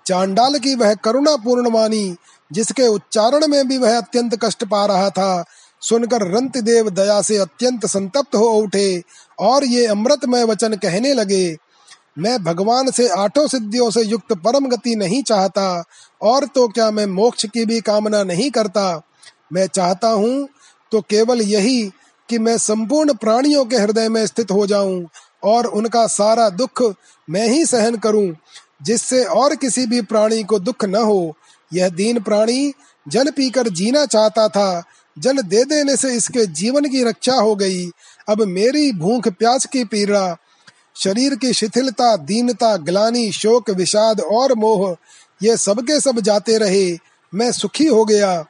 चांडाल 0.06 0.58
की 0.58 0.74
वह 0.74 0.94
करुणा 0.94 1.36
पूर्ण 1.36 1.70
वाणी, 1.70 2.16
जिसके 2.52 2.86
उच्चारण 2.86 3.46
में 3.46 3.68
भी 3.68 3.78
वह 3.78 3.96
अत्यंत 3.96 4.38
कष्ट 4.44 4.64
पा 4.64 4.86
रहा 4.86 5.10
था, 5.10 5.44
सुनकर 5.80 6.22
रंत 6.22 6.56
देव 6.58 6.90
दया 6.90 7.20
से 7.22 7.36
अत्यंत 7.36 7.86
संतप्त 7.86 8.36
हो 8.36 8.48
उठे 8.48 9.02
और 9.38 9.64
ये 9.64 9.86
अमृतमय 9.86 10.44
वचन 10.44 10.74
कहने 10.74 11.14
लगे 11.14 11.56
मैं 12.18 12.42
भगवान 12.44 12.90
से 12.90 13.08
आठों 13.10 13.46
सिद्धियों 13.48 13.90
से 13.90 14.02
युक्त 14.02 14.32
परम 14.44 14.66
गति 14.66 14.94
नहीं 14.96 15.22
चाहता, 15.22 15.84
और 16.20 16.46
तो 16.46 16.66
क्या 16.68 16.90
मैं 16.90 17.06
मोक्ष 17.06 17.46
की 17.46 17.64
भी 17.64 17.80
कामना 17.80 18.22
नहीं 18.24 18.50
करता? 18.50 19.02
मैं 19.52 19.66
चाहता 19.66 20.08
हूँ 20.08 20.48
तो 20.92 21.00
केवल 21.00 21.42
यही 21.42 21.82
कि 22.28 22.38
मैं 22.38 22.56
संपूर्ण 22.58 23.14
प्राणियों 23.14 23.64
के 23.64 23.76
हृदय 23.76 24.08
में 24.08 24.24
स्थित 24.26 24.50
हो 24.50 24.66
जाऊँ, 24.66 25.06
और 25.42 25.66
उनका 25.68 26.06
सारा 26.06 26.48
दुख 26.50 26.82
मैं 27.28 27.46
ही 27.48 27.64
सहन 27.66 27.96
करूँ, 27.96 28.34
जिससे 28.82 29.24
और 29.24 29.54
किसी 29.56 29.86
भी 29.86 30.00
प्राणी 30.02 30.42
को 30.42 30.58
दुख 30.58 30.84
न 30.84 30.96
हो। 30.96 31.34
यह 31.70 31.88
दीन 31.90 32.20
प्राणी 32.20 32.72
जल 33.06 33.30
पीकर 33.30 33.68
जीना 33.70 34.04
चाहता 34.06 34.48
था, 34.48 34.82
जल 35.16 35.40
दे 35.42 35.64
देने 35.64 35.96
से 35.96 36.12
इसके 36.16 36.46
जीवन 36.48 36.84
की 36.84 37.02
रक्षा 37.04 37.34
हो 37.34 37.54
गई। 37.56 37.86
अब 38.28 38.42
मेरी 38.42 38.92
भूख 38.94 39.28
प्यास 39.28 39.66
की 39.66 39.84
पीड़ा 39.84 40.36
शरीर 40.98 41.34
की 41.34 41.52
शिथिलता, 41.52 42.16
दीनता, 42.16 42.76
ग्लानी, 42.76 43.32
शोक, 43.32 43.70
विषाद 43.70 44.20
और 44.20 44.54
मोह, 44.54 44.96
ये 45.42 45.56
सबके 45.56 46.00
सब 46.00 46.20
जाते 46.20 46.58
रहे। 46.58 46.98
मैं 47.34 47.52
सुखी 47.52 47.86
हो 47.86 48.04
गया। 48.04 48.44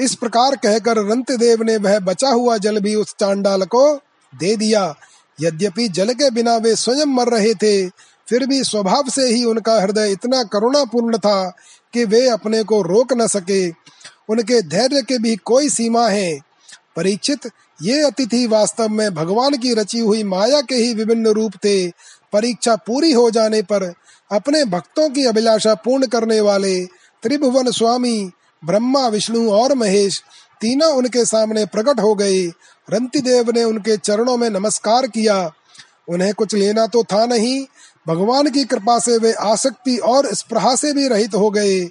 इस 0.00 0.14
प्रकार 0.14 0.56
कहकर 0.56 0.96
रंत 0.96 1.32
देव 1.32 1.62
ने 1.62 1.76
वह 1.76 1.98
बचा 1.98 2.28
हुआ 2.28 2.56
जल 2.56 2.80
भी 2.80 2.94
उस 2.94 3.14
चांडाल 3.20 3.62
को 3.62 3.96
दे 4.34 4.56
दिया। 4.56 4.94
यद्यपि 5.40 5.88
जल 5.88 6.12
के 6.12 6.30
बिना 6.30 6.56
वे 6.56 6.76
स्वयं 6.76 7.06
मर 7.06 7.28
रहे 7.28 7.54
थे, 7.54 7.88
फिर 8.28 8.46
भी 8.46 8.64
स्वभाव 8.64 9.04
से 9.08 9.22
ही 9.22 9.44
उनका 9.44 9.80
हृदय 9.80 10.12
इतना 10.12 10.42
करुणापूर्ण 10.42 11.18
था 11.18 11.56
कि 11.92 12.04
वे 12.04 12.28
अपने 12.28 12.62
को 12.62 12.82
रोक 12.82 13.12
न 13.12 13.26
सके। 13.26 13.70
उनके 14.28 14.62
धैर्य 14.62 15.02
के 15.02 15.18
भी 15.18 15.36
कोई 15.36 15.68
सीमा 15.68 16.08
है। 16.08 16.38
परीक्षित 16.96 17.50
ये 17.82 18.02
अतिथि 18.02 18.46
वास्तव 18.46 18.88
में 18.88 19.14
भगवान 19.14 19.56
की 19.56 19.74
रची 19.74 19.98
हुई 19.98 20.22
माया 20.22 20.60
के 20.60 20.74
ही 20.74 20.94
विभिन्न 20.94 21.26
रूप 21.26 21.52
थे। 21.54 21.90
परीक्षा 22.32 22.76
पूरी 22.76 23.12
हो 23.12 23.30
जाने 23.30 23.62
पर 23.62 23.92
अपने 24.32 24.64
भक्तों 24.64 25.08
की 25.10 25.24
अभिलाषा 25.24 25.74
पूर्ण 25.74 26.06
करने 26.06 26.40
वाले 26.40 26.84
त्रिभुवन 27.22 27.70
स्वामी, 27.70 28.30
ब्रह्मा, 28.64 29.08
विष्णु 29.08 29.50
और 29.50 29.74
महेश 29.74 30.22
तीनों 30.60 30.92
उनके 30.92 31.24
सामने 31.24 31.64
प्रकट 31.66 32.00
हो 32.00 32.14
गए। 32.14 32.46
रंती 32.90 33.20
देव 33.20 33.50
ने 33.50 33.64
उनके 33.64 33.96
चरणों 33.96 34.36
में 34.36 34.50
नमस्कार 34.50 35.06
किया। 35.06 35.50
उन्हें 36.08 36.34
कुछ 36.34 36.54
लेना 36.54 36.86
तो 36.86 37.04
था 37.04 37.26
नहीं। 37.26 37.66
भगवान 38.08 38.50
की 38.50 38.64
कृपा 38.64 38.98
से 38.98 39.18
वे 39.18 39.32
आसक्ति 39.32 39.96
और 39.96 40.34
स्प्रहा 40.34 40.74
से 40.76 40.92
भी 40.92 41.08
रहित 41.08 41.34
हो 41.34 41.50
गए 41.50 41.84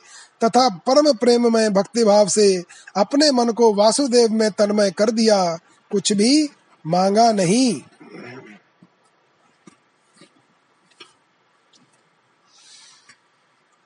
तथा 0.43 0.69
परम 0.69 1.13
प्रेम 1.13 1.53
में 1.53 1.73
भक्ति 1.73 2.03
भाव 2.03 2.27
से 2.27 2.63
अपने 2.97 3.31
मन 3.31 3.49
को 3.49 3.73
वासुदेव 3.73 4.31
में 4.31 4.51
तन्मय 4.51 4.91
कर 4.91 5.11
दिया। 5.11 5.57
कुछ 5.93 6.13
भी 6.13 6.49
मांगा 6.87 7.31
नहीं। 7.31 7.81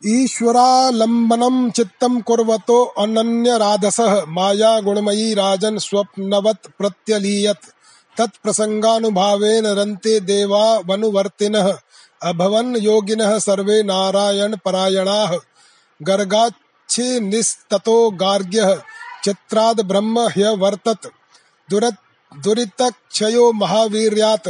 ईश्वरालम्बनं 0.06 1.72
चित्तं 1.72 2.22
कुर्वतो 2.22 2.86
अनन्यराधसः 2.86 4.26
माया 4.26 4.80
गुणमयी 4.80 5.34
राजन् 5.34 5.80
स्वप्नवत् 5.80 6.68
प्रत्यलीयत्। 6.78 7.66
तत्प्रसङ्गानुभावेन 8.18 9.66
रन्ते 9.66 10.20
देवा 10.20 10.82
वनुवर्तिनः। 10.86 11.78
अभवन् 12.24 12.78
योगिनः 12.78 13.40
सर्वे 13.40 13.84
नारायण 13.84 14.58
परायणाः। 14.66 15.38
गर्गाच्छिनिस्ततो 16.02 18.12
गार्ग्यः। 18.12 18.82
चित्राद् 19.24 19.82
ब्रह्म 19.82 20.20
ह्यवर्तत। 20.20 21.12
दुरत् 21.70 21.96
दुरितक्षयो 22.38 23.54
महावीर्यात्, 23.54 24.50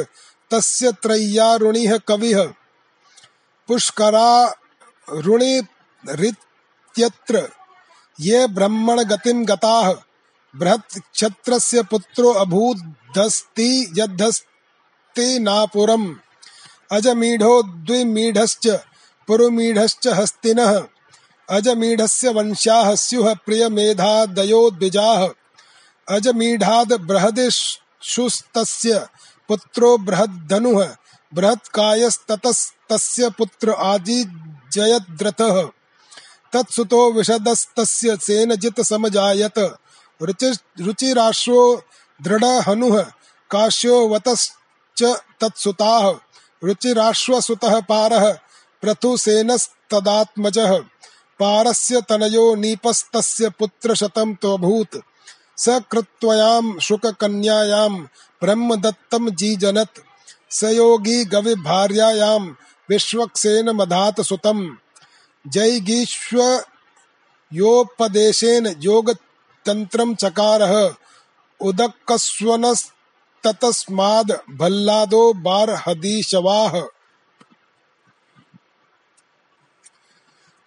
तस्य 0.51 0.91
त्रय्यारुणिः 0.91 1.97
कविः। 1.97 2.53
पुष्करा 3.67 4.55
ऋणिरित्यत्र 5.15 7.49
ये 8.19 8.47
ब्रह्मण 8.47 9.03
गताः 9.45 9.93
बृहत् 10.55 10.99
क्षत्रस्य 11.13 11.83
पुत्रो 11.83 12.31
अभूदस्ति 12.31 13.93
यद्धस्ति 13.97 15.39
नापुरम्। 15.39 16.15
अजमीढो 16.91 17.63
द्विमीढश्च, 17.63 18.79
पुरुमीढश्च 19.27 20.07
हस्तिनः। 20.07 20.83
अजमीढस्य 21.49 22.29
वंशाः, 22.29 22.95
स्युः 22.95 23.33
प्रियमेधादयो 23.33 24.71
द्विजाः। 24.71 25.29
अजमीढाद् 26.09 26.93
बृहदिषुस्तस्य 26.93 29.07
पुत्रो 29.47 29.97
बृहद्धनुः, 29.97 30.95
बृहत्कायस्ततस्तस्य 31.33 33.29
पुत्र 33.29 33.71
आजी 33.71 34.25
जयद्रथः 34.73 35.69
तत्सुतो 36.53 37.11
विशदस्तस्य 37.11 38.17
सेनजित 38.17 38.81
समजायत 38.81 39.77
रुचिराश्वो 40.81 41.83
दृढहनुः 42.21 43.05
काश्यो 43.51 44.07
वतश्च 44.07 45.21
तत्सुताः 45.41 47.81
पारः, 47.81 48.37
पृथुसेनस्तदात्मजः। 48.81 50.83
पारस्य 51.39 52.01
तनयो 52.01 52.55
नीपस्तस्य 52.55 53.49
पुत्रशतं 53.49 54.35
त्वभूत्। 54.35 54.97
स 55.57 55.81
कृत्वयां 55.91 56.79
शुककन्यायां 56.79 58.05
ब्रह्मदत्तं 58.41 59.29
जीजनत्। 59.29 59.99
स 60.51 60.63
योगी 60.63 61.25
गविभार्यायां 61.25 62.53
विश्वक्सेन 62.89 63.69
मधात 63.69 64.21
सुतम। 64.21 64.77
जैगीश्व 65.47 66.63
योपदेशेन 67.53 68.75
योग 68.79 69.15
तंत्रम 69.65 70.15
चकारः। 70.15 70.93
उदकस्वनस्ततस्माद् 71.61 74.31
भल्लादो 74.49 75.33
बारहदीशवाह 75.33 76.96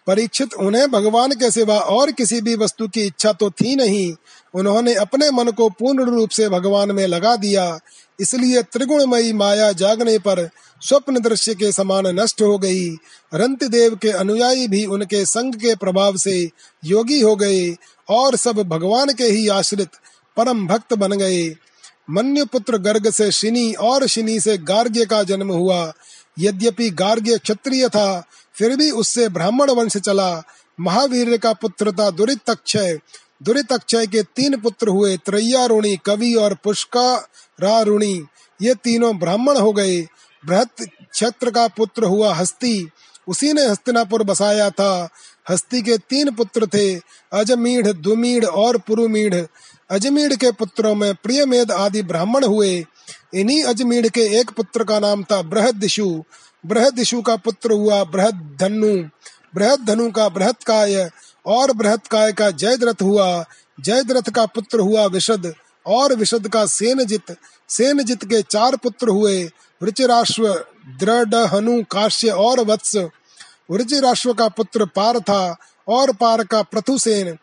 परीक्षित 0.07 0.53
उन्हें 0.53 0.89
भगवान 0.91 1.31
के 1.31 1.51
सिवा 1.51 1.77
और 1.77 2.11
किसी 2.11 2.41
भी 2.41 2.55
वस्तु 2.55 2.87
की 2.87 3.01
इच्छा 3.01 3.31
तो 3.31 3.49
थी 3.51 3.75
नहीं। 3.75 4.13
उन्होंने 4.53 4.93
अपने 4.93 5.29
मन 5.31 5.51
को 5.51 5.69
पूर्ण 5.69 6.03
रूप 6.03 6.29
से 6.29 6.49
भगवान 6.49 6.91
में 6.91 7.07
लगा 7.07 7.35
दिया। 7.35 7.79
इसलिए 8.19 8.61
त्रिगुणमयी 8.63 9.33
माया 9.33 9.71
जागने 9.71 10.17
पर 10.19 10.49
स्वप्न 10.81 11.19
दृश्य 11.19 11.53
के 11.55 11.71
समान 11.71 12.07
नष्ट 12.07 12.41
हो 12.41 12.57
गई। 12.57 12.89
रंत 13.33 13.63
देव 13.63 13.95
के 13.95 14.09
अनुयायी 14.09 14.67
भी 14.67 14.85
उनके 14.85 15.25
संग 15.25 15.55
के 15.55 15.75
प्रभाव 15.75 16.17
से 16.17 16.49
योगी 16.85 17.19
हो 17.21 17.35
गए 17.35 17.75
और 18.09 18.35
सब 18.35 18.63
भगवान 18.69 19.13
के 19.13 19.23
ही 19.23 19.47
आश्रित 19.47 19.89
परम 20.37 20.67
भक्त 20.67 20.93
बन 20.93 21.11
गए। 21.11 21.55
मन्यु 22.09 22.45
पुत्र 22.45 22.77
गर्ग 22.77 23.09
से 23.09 23.31
शिनी 23.31 23.73
और 23.73 24.07
शिनी 24.07 24.39
से 24.39 24.57
गार्ग्य 24.57 25.05
का 25.05 25.23
जन्म 25.23 25.51
हुआ। 25.51 25.93
यद्यपि 26.39 26.89
गार्ग्य 26.89 27.37
क्षत्रिय 27.37 27.89
था 27.89 28.23
फिर 28.55 28.75
भी 28.75 28.91
उससे 28.91 29.29
ब्राह्मण 29.29 29.71
वंश 29.71 29.97
चला। 29.97 30.43
महावीर 30.79 31.37
का 31.37 31.53
पुत्र 31.53 31.91
था 31.91 32.09
दुरितक्षय। 32.09 32.99
दुरितक्षय 33.43 34.07
के 34.07 34.23
तीन 34.23 34.57
पुत्र 34.61 34.87
हुए 34.87 35.17
त्रैयारुणी 35.17 35.95
कवि 35.97 36.33
और 36.33 36.53
पुष्कारुणी 36.53 38.25
ये 38.61 38.75
तीनों 38.75 39.17
ब्राह्मण 39.19 39.57
हो 39.57 39.73
गए। 39.73 40.01
बृहत 40.43 40.69
क्षेत्र 41.11 41.51
का 41.51 41.67
पुत्र 41.67 42.03
हुआ 42.03 42.33
हस्ती। 42.33 42.89
उसी 43.27 43.53
ने 43.53 43.65
हस्तिनापुर 43.65 44.23
बसाया 44.23 44.69
था। 44.69 45.09
हस्ती 45.49 45.81
के 45.81 45.97
तीन 45.97 46.31
पुत्र 46.31 46.67
थे 46.67 46.95
अजमीढ़, 47.33 47.87
दुमीढ़ 47.87 48.45
और 48.45 48.77
पुरुमीढ़। 48.77 49.35
अजमीढ़ 49.89 50.33
के 50.33 50.51
पुत्रों 50.51 50.95
में 50.95 51.15
प्रियमेद 51.15 51.71
आदि 51.71 52.01
ब्राह्मण 52.01 52.45
हुए। 52.45 52.85
इन्हीं 53.33 53.63
अजमीढ़ 53.63 54.07
के 54.07 54.21
एक 54.39 54.49
पुत्र 54.49 54.83
का 54.83 54.99
नाम 54.99 55.23
था 55.23 55.41
बृहदिशु 55.41 56.23
बृहदिशु 56.65 57.21
का 57.21 57.35
पुत्र 57.35 57.71
हुआ, 57.71 58.03
बृहद 58.03 58.57
धनु 58.59 59.09
बृहद 59.55 59.85
धनु 59.85 60.11
का, 60.11 60.29
बृहद 60.29 60.55
काय, 60.67 61.09
और 61.45 61.71
बृहद 61.71 62.07
काय 62.07 62.33
का 62.33 62.51
जयद्रथ 62.51 63.01
हुआ। 63.01 63.45
जयद्रथ 63.79 64.29
का 64.29 64.45
पुत्र 64.45 64.79
हुआ 64.79 65.05
विशद, 65.05 65.53
और 65.85 66.15
विशद 66.15 66.47
का 66.47 66.65
सेनजित। 66.65 67.37
सेनजित 67.69 68.25
के 68.25 68.41
चार 68.41 68.75
पुत्र 68.75 69.09
हुए, 69.09 69.51
वृचिराश्व 69.81 70.65
दृढ़ 70.99 71.35
हनु 71.35 71.83
काश्य 71.83 72.29
और 72.29 72.59
वत्स। 72.59 72.95
वृचिराश्व 73.71 74.33
का 74.33 74.47
पुत्र 74.47 74.85
पार 74.85 75.19
था, 75.19 75.57
और 75.87 76.13
पार 76.13 76.43
का 76.43 76.61
प्रथुसेन 76.61 77.37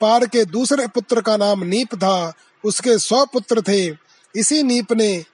पार 0.00 0.26
के 0.26 0.44
दूसरे 0.44 0.86
पुत्र 0.86 1.20
का 1.20 1.36
नाम 1.36 1.64
नीप 1.64 1.94
था, 1.94 2.32
उसके 2.64 2.98
सौ 2.98 3.24
पुत्र 3.24 3.60
थे। 3.60 3.96
इसी 4.36 4.62
नीप 4.62 4.92
ने 4.92 5.24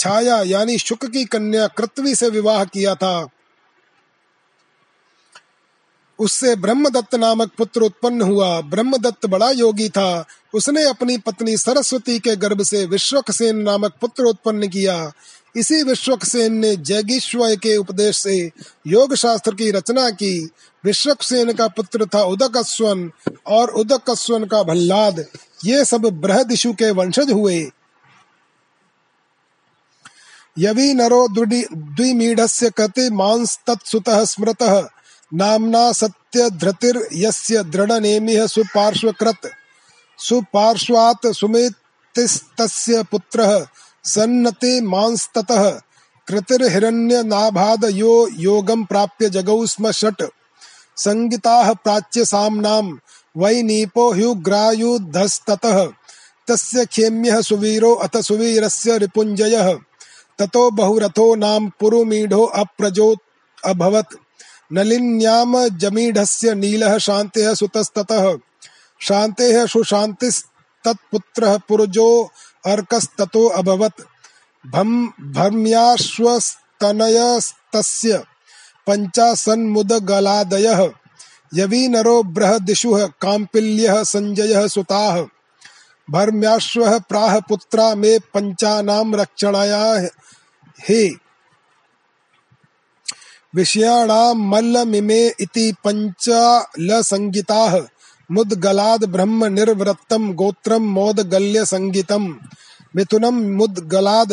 छाया, 0.00 0.42
यानी 0.42 0.78
शुक 0.78 1.04
की 1.04 1.24
कन्या 1.24 1.66
कृत्वी 1.66 2.14
से 2.14 2.28
विवाह 2.28 2.64
किया 2.64 2.94
था। 2.94 3.28
उससे 6.18 6.56
ब्रह्मदत्त 6.56 7.14
नामक 7.14 7.50
पुत्र 7.58 7.82
उत्पन्न 7.82 8.22
हुआ। 8.22 8.60
ब्रह्मदत्त 8.60 9.26
बड़ा 9.26 9.50
योगी 9.50 9.88
था। 9.88 10.24
उसने 10.54 10.84
अपनी 10.84 11.18
पत्नी 11.18 11.56
सरस्वती 11.56 12.18
के 12.18 12.36
गर्भ 12.36 12.62
से 12.62 12.84
विश्वकसेन 12.86 13.56
नामक 13.56 13.94
पुत्र 14.00 14.24
उत्पन्न 14.24 14.68
किया। 14.68 15.12
इसी 15.56 15.82
विश्वकसेन 15.82 16.54
ने 16.54 16.76
जैगीश्वय 16.76 17.56
के 17.56 17.76
उपदेश 17.76 18.18
से 18.18 18.50
योग 18.86 19.14
शास्त्र 19.14 19.54
की 19.54 19.70
रचना 19.70 20.10
की। 20.10 20.50
विश्वकसेन 20.84 21.52
का 21.52 21.68
पुत्र 21.68 22.06
था 22.06 22.22
उदकस्वन 22.22 23.10
और 23.46 23.70
उदकस्वन 23.70 24.44
का 24.44 24.62
भल्लाद। 24.62 25.24
ये 25.64 25.84
सब 25.84 26.00
बृहदिशु 26.00 26.72
के 26.72 26.90
वंशज 26.90 27.32
हुए। 27.32 27.70
यवि 30.58 30.94
नरो 30.94 31.28
द्विमीढ़स्य 31.28 32.70
कति 32.70 33.10
मांस 33.10 33.60
तत्सुतः 33.66 34.24
स्मृतः। 34.24 34.88
नाम्ना 35.34 35.92
सत्यधृतिर्यस्य 35.92 37.64
दृढनेमिः 37.64 38.46
सुपार्श्वकृत्। 38.46 39.46
सुपार्श्वात् 40.18 41.32
सुमेतिस्तस्य 41.32 43.02
पुत्रः 43.02 43.66
सन्नते 44.04 44.80
मांस्ततः। 44.80 45.70
कृतिर्हिरण्यनाभाद 46.28 47.84
यो 47.84 48.28
योगं 48.32 48.84
प्राप्य 48.84 49.30
जगौ 49.30 49.66
स्म 49.66 49.90
षट्। 49.90 50.22
संगिताः 50.96 51.72
प्राच्य 51.72 52.24
साम्नां 52.24 52.96
वै 53.36 53.62
नीपो 53.62 54.12
ह्युग्रायुधस्ततः। 54.12 55.86
तस्य 56.48 56.86
खेम्यः 56.86 57.40
सुवीरो 57.40 57.94
अथ 57.94 58.20
सुवीरस्य 58.20 58.98
रिपुञ्जयः। 58.98 59.78
ततो 60.40 60.70
बहुरथो 60.70 61.34
नाम 61.34 61.68
पुरुमीढो 61.68 62.44
अप्रजोत 62.44 63.18
अभवत्। 63.66 64.14
नलिन्याम 64.72 65.68
जमीढस्य 65.68 66.54
नीलः 66.54 66.98
शान्तेः 66.98 67.54
सुतस्ततः। 67.54 68.38
शान्तेः 69.00 69.66
सुशान्तिस्तत्पुत्रः 69.66 71.58
पुरुजो 71.68 72.30
अर्कस्ततो 72.66 73.48
अभवत्। 73.48 74.00
भर्म्याश्वस्तनयस्तस्य 75.36 78.24
पञ्चासन्मुदगलादयः। 78.86 80.90
यवीनरो 81.54 82.22
बृहदिषुः 82.22 83.06
काम्पिल्यः 83.06 84.02
सञ्जयः 84.02 84.68
सुताः। 84.68 85.26
भर्म्याश्वः 86.10 86.98
प्राह 86.98 87.40
पुत्रा 87.40 87.94
मे 87.94 88.18
पञ्चानां 88.18 89.14
रक्षणाया 89.14 90.08
हे। 90.88 91.30
विषयाणां 93.54 94.34
मल्लमिमे 94.34 95.28
इति 95.40 95.74
पञ्चालसङ्गीताः 95.84 97.80
मुद्गलाद् 98.30 99.04
ब्रह्म 99.04 99.44
निर्वृत्तं 99.44 100.34
गोत्रं 100.34 100.80
मोदगल्यसङ्गीतम् 100.80 102.34
मिथुनं 102.96 103.56
मुद्गलाद् 103.56 104.32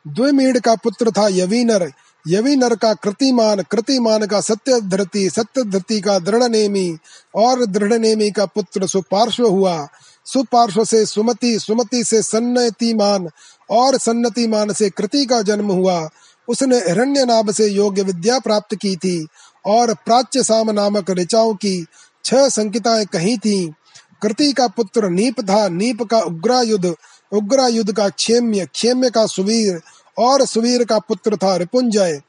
द्विमीड 0.08 0.60
का 0.60 0.76
पुत्र 0.76 1.12
था 1.12 1.28
यवीनर। 1.28 1.92
यवीनर 2.28 2.76
का 2.76 2.94
कृतिमान 2.94 3.62
कृतिमान 3.62 4.26
का 4.26 4.42
सत्य 4.42 4.82
धृति 4.82 5.30
सत्य 5.30 5.64
धृति 5.64 6.00
का 6.02 6.20
दृढ़ 6.20 6.44
नेमी 6.44 6.98
और 7.36 7.66
दृढ़ 7.66 7.94
नेमी 7.94 8.32
का 8.32 8.46
पुत्र 8.46 8.88
सुपार्श्व 8.88 9.48
हुआ। 9.48 9.88
सुपार्श्व 10.26 10.86
से 10.86 11.06
सुमति 11.06 11.60
सुमति 11.60 12.04
से 12.04 12.22
सन्नतिमान 12.22 13.30
और 13.70 13.98
सन्नतिमान 13.98 14.74
से 14.74 14.90
कृति 14.90 15.26
का 15.26 15.42
जन्म 15.42 15.72
हुआ। 15.72 16.10
उसने 16.48 16.78
हिरण्य 16.78 17.26
नाभ 17.26 17.52
से 17.52 17.68
योग्य 17.68 18.02
विद्या 18.02 18.40
प्राप्त 18.40 18.76
की 18.76 18.96
थी 18.96 19.28
और 19.66 19.94
प्राच्य 19.94 20.44
साम 20.44 20.72
नामक 20.72 21.12
ऋचाओं 21.12 21.54
की 21.56 21.86
छह 22.26 22.50
संकिताएँ 22.50 23.06
कही 23.06 23.38
थी। 23.38 23.74
कृति 24.22 24.52
का 24.54 24.68
पुत्र 24.68 25.10
नीप 25.10 25.42
था। 25.42 25.68
नीप 25.68 26.04
का 26.04 26.20
उग्रायुध 26.20 26.96
उग्रायुध 27.32 27.92
का 27.92 28.10
क्षेम्य 28.10 28.66
क्षेम्य 28.66 29.10
का 29.10 29.26
सुवीर 29.26 29.82
और 30.18 30.46
सुवीर 30.46 30.84
का 30.84 31.00
पुत्र 31.00 31.38
था 31.38 31.56
रिपुंजय। 31.56 32.22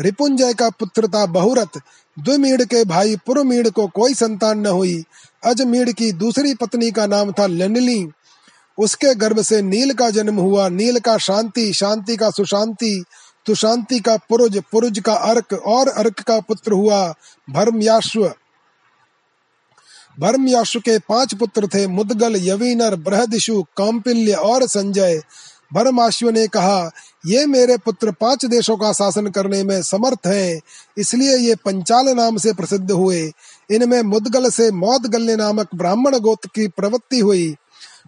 रिपुंजय 0.00 0.54
का 0.54 0.68
पुत्र 0.70 1.08
था 1.08 1.26
बहुरथ। 1.26 1.80
द्विमीड 2.18 2.64
के 2.64 2.84
भाई 2.84 3.16
पुरमीड 3.16 3.70
को 3.70 3.86
कोई 3.86 4.14
संतान 4.14 4.58
न 4.58 4.66
हुई। 4.66 5.04
अजमीड 5.44 5.92
की 5.92 6.12
दूसरी 6.12 6.54
पत्नी 6.54 6.90
का 6.90 7.06
नाम 7.06 7.32
था 7.32 7.46
लनली 7.46 8.08
उसके 8.78 9.14
गर्भ 9.14 9.42
से 9.42 9.62
नील 9.62 9.92
का 9.92 10.10
जन्म 10.10 10.36
हुआ। 10.36 10.68
नील 10.68 10.98
का 10.98 11.16
शांति 11.18 11.72
शांति 11.72 12.16
का 12.16 12.30
सुशांति 12.30 13.04
सुशांति 13.46 14.00
का 14.00 14.16
पुरुज 14.16 14.62
पुरुज 14.72 14.98
का 14.98 15.12
अर्क 15.12 15.52
और 15.52 15.88
अर्क 15.88 16.20
का 16.20 16.40
पुत्र 16.40 16.72
हुआ 16.72 17.14
भर्मयाश्व। 17.50 18.34
भर्मयाश्व 20.20 20.80
के 20.80 20.98
पाँच 20.98 21.34
पुत्र 21.34 21.66
थे 21.66 21.86
मुदगल, 21.86 22.36
यवीनर, 22.36 22.94
बृहदिशु 22.96 23.62
काम्पिल्य 23.76 24.32
और 24.32 24.66
संजय। 24.66 25.22
भरमाश्व 25.72 26.30
ने 26.30 26.46
कहा 26.46 26.90
ये 27.26 27.46
मेरे 27.46 27.76
पुत्र 27.76 28.10
पाँच 28.10 28.44
देशों 28.44 28.76
का 28.76 28.92
शासन 28.92 29.26
करने 29.26 29.64
में 29.64 29.82
समर्थ 29.82 30.26
हैं, 30.26 30.60
इसलिए 30.98 31.36
ये 31.36 31.54
पंचाल 31.54 32.08
नाम 32.08 32.36
से 32.36 32.52
प्रसिद्ध 32.52 32.90
हुए। 32.90 33.32
इनमें 33.70 34.02
मुदगल 34.02 34.50
से 34.50 34.70
मौदगल्य 34.70 35.36
नामक 35.36 35.68
ब्राह्मण 35.74 36.18
गोत्र 36.18 36.48
की 36.54 36.68
प्रवृत्ति 36.68 37.18
हुई। 37.18 37.56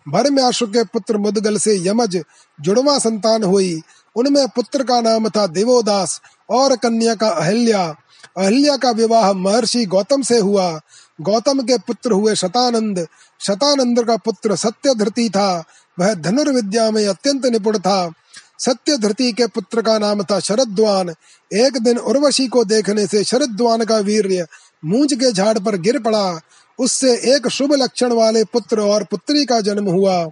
भरमाश्व 0.09 0.67
के 0.67 0.85
पुत्र 0.85 1.17
मुदगल 1.17 1.59
से 1.59 1.89
यमज, 1.89 2.23
जुड़वा 2.61 2.99
संतान 2.99 3.43
हुई। 3.43 3.83
उनमें 4.17 4.49
पुत्र 4.49 4.83
का 4.83 5.01
नाम 5.01 5.29
था 5.29 5.47
देवोदास 5.47 6.21
और 6.51 6.77
कन्या 6.77 7.15
का 7.15 7.29
अहल्या। 7.29 7.95
अहिल्या 8.39 8.77
का 8.77 8.91
विवाह 8.91 9.33
महर्षि 9.33 9.85
गौतम 9.87 10.23
से 10.23 10.39
हुआ। 10.39 10.81
गौतम 11.21 11.61
के 11.61 11.79
पुत्र 11.79 12.13
हुए 12.13 12.35
शतानंद। 12.35 13.07
शतानंद 13.41 14.05
का 14.05 14.17
पुत्र 14.17 14.57
सत्यधृति 14.57 15.31
था। 15.31 15.65
वह 15.99 16.15
धनुर्विद्या 16.15 16.91
में 16.91 17.07
अत्यंत 17.07 17.47
निपुण 17.47 17.79
था। 17.79 18.13
सत्यधृति 18.61 19.33
के 19.33 19.47
पुत्र 19.47 19.83
का 19.83 19.99
नाम 19.99 20.23
था 20.23 20.41
शरद्वान। 20.41 21.15
एक 21.51 21.79
दिन 21.79 21.99
उर्वशी 21.99 22.47
को 22.47 22.65
देखने 22.65 23.07
से 23.07 23.25
शरद्वान 23.25 23.85
का 23.85 23.99
वीर्य 23.99 24.47
मूंज 24.85 25.15
के 25.15 25.33
झाड़ 25.33 25.59
पर 25.59 25.77
गिर 25.77 25.99
पड़ा। 25.99 26.41
उससे 26.79 27.15
एक 27.35 27.49
शुभ 27.49 27.73
लक्षण 27.73 28.13
वाले 28.13 28.45
पुत्र 28.45 28.81
और 28.81 29.05
पुत्री 29.05 29.45
का 29.45 29.61
जन्म 29.61 29.91
हुआ। 29.91 30.31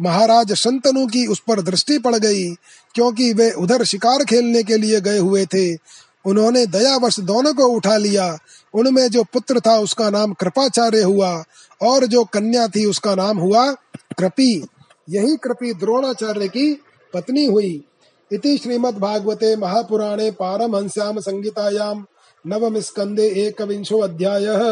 महाराज 0.00 0.52
शंतनु 0.52 1.06
की 1.06 1.26
उस 1.26 1.42
पर 1.48 1.60
दृष्टि 1.62 1.98
पड़ 1.98 2.16
गई, 2.16 2.48
क्योंकि 2.94 3.32
वे 3.32 3.50
उधर 3.50 3.84
शिकार 3.84 4.24
खेलने 4.24 4.62
के 4.62 4.76
लिए 4.76 5.00
गए 5.00 5.18
हुए 5.18 5.46
थे। 5.46 5.74
उन्होंने 6.24 6.66
दयावश 6.66 7.20
दोनों 7.20 7.54
को 7.54 7.66
उठा 7.66 7.96
लिया। 7.96 8.38
उनमें 8.74 9.08
जो 9.08 9.22
पुत्र 9.24 9.60
था 9.60 9.76
उसका 9.78 10.10
नाम 10.10 10.32
कृपाचार्य 10.32 11.02
हुआ, 11.02 11.44
और 11.82 12.06
जो 12.06 12.24
कन्या 12.24 12.68
थी 12.68 12.84
उसका 12.84 13.14
नाम 13.14 13.38
हुआ 13.38 13.70
कृपी। 14.18 14.66
यही 15.10 15.36
कृपी 15.36 15.72
द्रोणाचार्य 15.74 16.48
की 16.48 16.72
पत्नी 17.14 17.46
हुई। 17.46 17.84
इति 18.32 18.58
श्रीमद्भागवते 18.58 19.56
महापुराणे 19.56 20.30
पारमहंस्याम 20.30 21.20
संहितायाम 21.20 22.06
नवम 22.46 22.80
स्कंदे 22.80 23.26
एक 23.46 23.62
विंशो 23.62 23.98
अध्यायः। 23.98 24.62